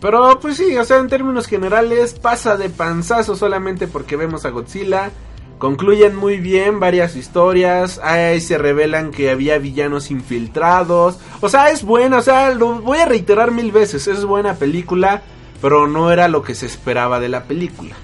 [0.00, 4.50] Pero pues sí, o sea, en términos generales pasa de panzazo solamente porque vemos a
[4.50, 5.12] Godzilla.
[5.58, 8.00] Concluyen muy bien varias historias.
[8.02, 11.18] Ahí se revelan que había villanos infiltrados.
[11.40, 14.08] O sea, es buena, o sea, lo voy a reiterar mil veces.
[14.08, 15.22] Es buena película,
[15.60, 17.94] pero no era lo que se esperaba de la película.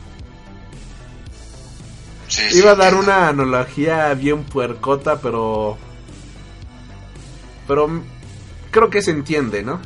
[2.51, 5.77] Sí, Iba a dar una analogía bien puercota, pero...
[7.67, 8.03] Pero
[8.71, 9.81] creo que se entiende, ¿no?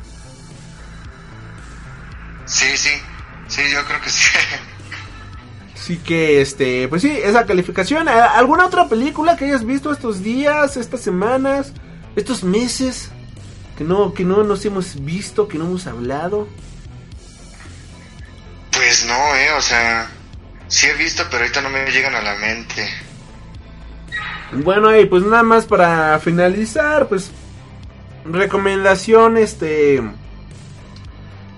[2.46, 2.90] Sí, sí.
[3.48, 4.28] Sí, yo creo que sí.
[5.74, 8.08] Así que, este, pues sí, esa calificación.
[8.08, 11.72] ¿A- ¿Alguna otra película que hayas visto estos días, estas semanas,
[12.14, 13.10] estos meses?
[13.76, 16.46] Que no, que no nos hemos visto, que no hemos hablado.
[18.70, 20.08] Pues no, eh, o sea,
[20.72, 22.88] sí he visto, pero ahorita no me llegan a la mente.
[24.52, 27.30] Bueno, y pues nada más para finalizar, pues
[28.24, 30.02] recomendación este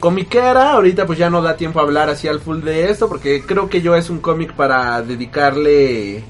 [0.00, 3.44] comiquera, ahorita pues ya no da tiempo a hablar así al full de esto porque
[3.46, 6.24] creo que yo es un cómic para dedicarle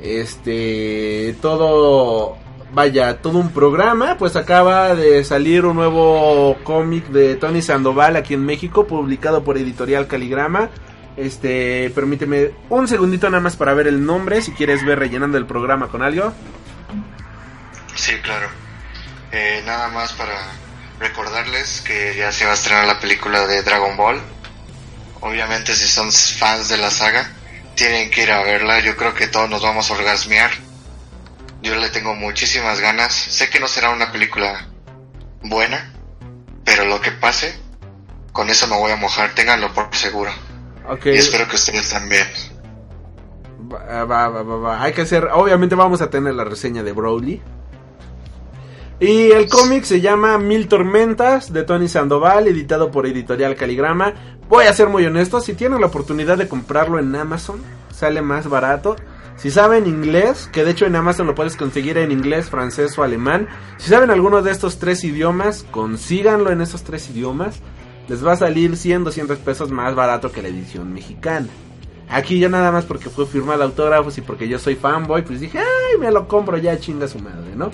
[0.00, 2.36] este todo
[2.72, 8.34] vaya, todo un programa, pues acaba de salir un nuevo cómic de Tony Sandoval aquí
[8.34, 10.70] en México, publicado por Editorial Caligrama.
[11.16, 15.46] Este, permíteme un segundito nada más para ver el nombre, si quieres ver rellenando el
[15.46, 16.32] programa con algo.
[17.94, 18.48] Sí, claro.
[19.30, 20.34] Eh, nada más para
[20.98, 24.20] recordarles que ya se va a estrenar la película de Dragon Ball.
[25.20, 27.30] Obviamente si son fans de la saga,
[27.74, 28.80] tienen que ir a verla.
[28.80, 30.50] Yo creo que todos nos vamos a orgasmear.
[31.62, 33.12] Yo le tengo muchísimas ganas.
[33.14, 34.68] Sé que no será una película
[35.42, 35.92] buena,
[36.64, 37.54] pero lo que pase,
[38.32, 39.34] con eso me voy a mojar.
[39.34, 40.32] Ténganlo por seguro.
[40.88, 41.06] Ok.
[41.06, 42.26] Y espero que ustedes también.
[43.72, 44.82] Va, va, va, va, va.
[44.82, 47.40] Hay que hacer, obviamente vamos a tener la reseña de Broly.
[49.00, 54.14] Y el cómic se llama Mil Tormentas de Tony Sandoval, editado por Editorial Caligrama.
[54.48, 57.60] Voy a ser muy honesto, si tienen la oportunidad de comprarlo en Amazon,
[57.92, 58.94] sale más barato.
[59.36, 63.02] Si saben inglés, que de hecho en Amazon lo puedes conseguir en inglés, francés o
[63.02, 63.48] alemán.
[63.78, 67.60] Si saben alguno de estos tres idiomas, consíganlo en esos tres idiomas.
[68.08, 71.48] Les va a salir 100, 200 pesos más barato que la edición mexicana.
[72.08, 75.58] Aquí ya nada más porque fue firmado autógrafos y porque yo soy fanboy, pues dije,
[75.58, 77.70] ay, me lo compro ya, chinga su madre, ¿no?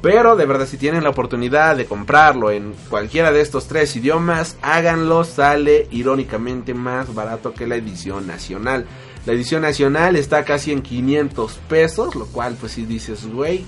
[0.00, 4.56] Pero de verdad, si tienen la oportunidad de comprarlo en cualquiera de estos tres idiomas,
[4.60, 8.86] háganlo, sale irónicamente más barato que la edición nacional.
[9.26, 13.64] La edición nacional está casi en 500 pesos, lo cual pues si dices, güey,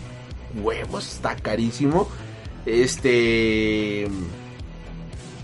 [0.61, 2.09] huevos, está carísimo.
[2.67, 4.09] Este...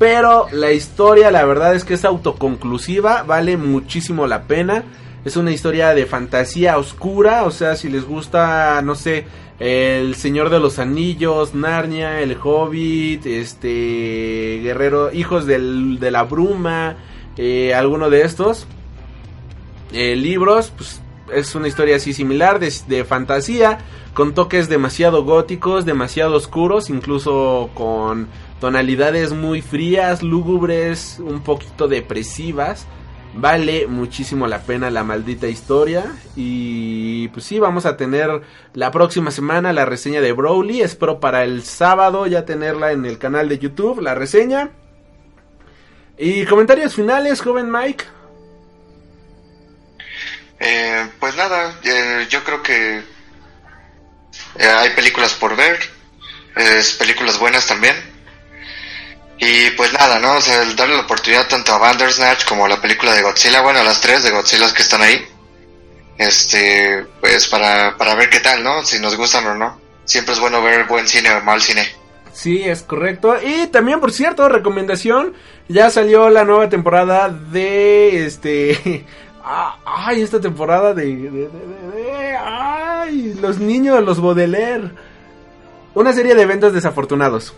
[0.01, 4.83] Pero la historia, la verdad es que es autoconclusiva, vale muchísimo la pena.
[5.27, 9.27] Es una historia de fantasía oscura, o sea, si les gusta, no sé,
[9.59, 16.97] El Señor de los Anillos, Narnia, El Hobbit, este, Guerrero, Hijos del- de la Bruma,
[17.37, 18.67] eh, alguno de estos
[19.93, 21.03] eh, libros, pues
[21.35, 23.79] es una historia así similar de, de fantasía,
[24.15, 28.29] con toques demasiado góticos, demasiado oscuros, incluso con
[28.61, 32.87] tonalidades muy frías, lúgubres, un poquito depresivas.
[33.33, 36.05] Vale muchísimo la pena la maldita historia.
[36.37, 38.43] Y pues sí, vamos a tener
[38.75, 40.83] la próxima semana la reseña de Broly.
[40.83, 44.71] Espero para el sábado ya tenerla en el canal de YouTube, la reseña.
[46.19, 48.05] Y comentarios finales, joven Mike.
[50.59, 55.79] Eh, pues nada, eh, yo creo que eh, hay películas por ver,
[56.99, 58.10] películas buenas también.
[59.41, 60.35] Y pues nada, ¿no?
[60.37, 63.81] O sea, darle la oportunidad tanto a Bandersnatch como a la película de Godzilla, bueno,
[63.81, 65.25] a las tres de Godzilla que están ahí.
[66.19, 68.85] Este, pues para, para ver qué tal, ¿no?
[68.85, 69.81] Si nos gustan o no.
[70.05, 71.87] Siempre es bueno ver buen cine o mal cine.
[72.33, 73.37] Sí, es correcto.
[73.43, 75.33] Y también, por cierto, recomendación,
[75.69, 79.07] ya salió la nueva temporada de este...
[79.43, 81.07] ah, Ay, esta temporada de...
[81.07, 84.91] de- de- de- de- ay, los niños, los Baudelaire.
[85.95, 87.55] Una serie de eventos desafortunados.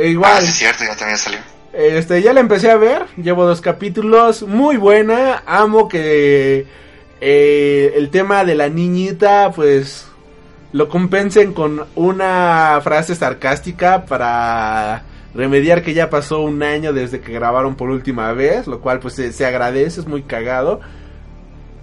[0.00, 0.32] E igual...
[0.34, 1.40] Ah, sí, es cierto, ya también salió.
[1.74, 6.66] Este, ya la empecé a ver, llevo dos capítulos, muy buena, amo que
[7.20, 10.06] eh, el tema de la niñita, pues,
[10.72, 15.02] lo compensen con una frase sarcástica para
[15.34, 19.14] remediar que ya pasó un año desde que grabaron por última vez, lo cual pues
[19.14, 20.80] se, se agradece, es muy cagado.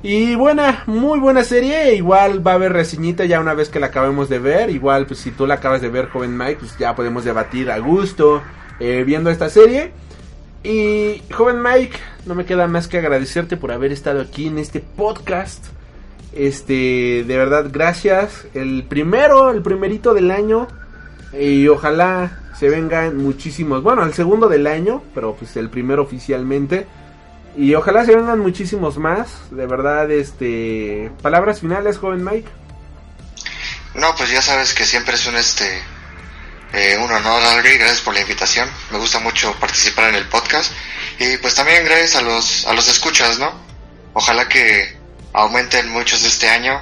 [0.10, 3.88] Y buena, muy buena serie, igual va a haber reseñita ya una vez que la
[3.88, 6.96] acabemos de ver, igual pues si tú la acabas de ver joven Mike, pues ya
[6.96, 8.42] podemos debatir a gusto
[8.80, 9.92] eh, viendo esta serie.
[10.64, 14.80] Y joven Mike, no me queda más que agradecerte por haber estado aquí en este
[14.80, 15.66] podcast.
[16.32, 18.48] Este, de verdad, gracias.
[18.54, 20.70] El primero, el primerito del año.
[21.38, 23.84] Y ojalá se vengan muchísimos.
[23.84, 26.88] Bueno, el segundo del año, pero pues el primero oficialmente.
[27.58, 29.30] Y ojalá se vengan muchísimos más.
[29.52, 31.12] De verdad, este.
[31.22, 32.48] Palabras finales, joven Mike.
[33.96, 35.82] No, pues ya sabes que siempre es un este
[36.74, 38.70] eh, un honor, Alri, gracias por la invitación.
[38.92, 40.72] Me gusta mucho participar en el podcast.
[41.20, 43.52] Y pues también gracias a los, a los escuchas, ¿no?
[44.14, 44.98] Ojalá que
[45.34, 46.80] aumenten muchos este año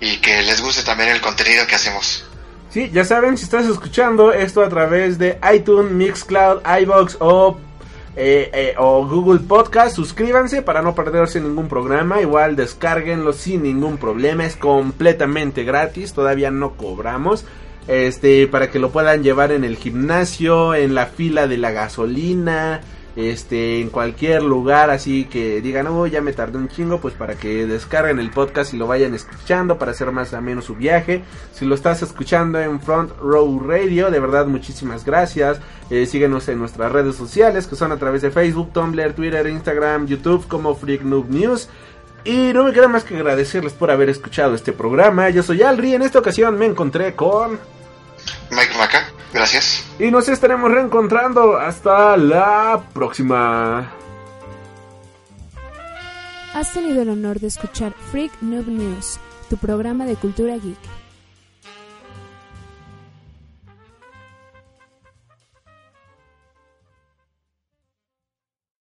[0.00, 2.24] y que les guste también el contenido que hacemos.
[2.70, 7.58] Sí, ya saben, si estás escuchando esto a través de iTunes, Mixcloud, iBox o
[8.16, 9.96] eh, eh, o Google Podcast.
[9.96, 12.20] Suscríbanse para no perderse ningún programa.
[12.20, 14.44] Igual descárguenlo sin ningún problema.
[14.44, 16.12] Es completamente gratis.
[16.12, 17.44] Todavía no cobramos.
[17.88, 22.82] Este, para que lo puedan llevar en el gimnasio, en la fila de la gasolina,
[23.28, 27.34] este, en cualquier lugar, así que digan, oh, ya me tardé un chingo, pues para
[27.34, 31.22] que descarguen el podcast y lo vayan escuchando para hacer más o menos su viaje.
[31.52, 35.60] Si lo estás escuchando en Front Row Radio, de verdad muchísimas gracias.
[35.90, 40.06] Eh, síguenos en nuestras redes sociales, que son a través de Facebook, Tumblr, Twitter, Instagram,
[40.06, 41.68] YouTube, como Freak Noob News.
[42.24, 45.30] Y no me queda más que agradecerles por haber escuchado este programa.
[45.30, 47.79] Yo soy Alri, en esta ocasión me encontré con...
[48.50, 49.84] Mike Maca, gracias.
[49.98, 51.56] Y nos estaremos reencontrando.
[51.56, 53.92] Hasta la próxima.
[56.54, 60.89] Has tenido el honor de escuchar Freak Noob News, tu programa de cultura geek.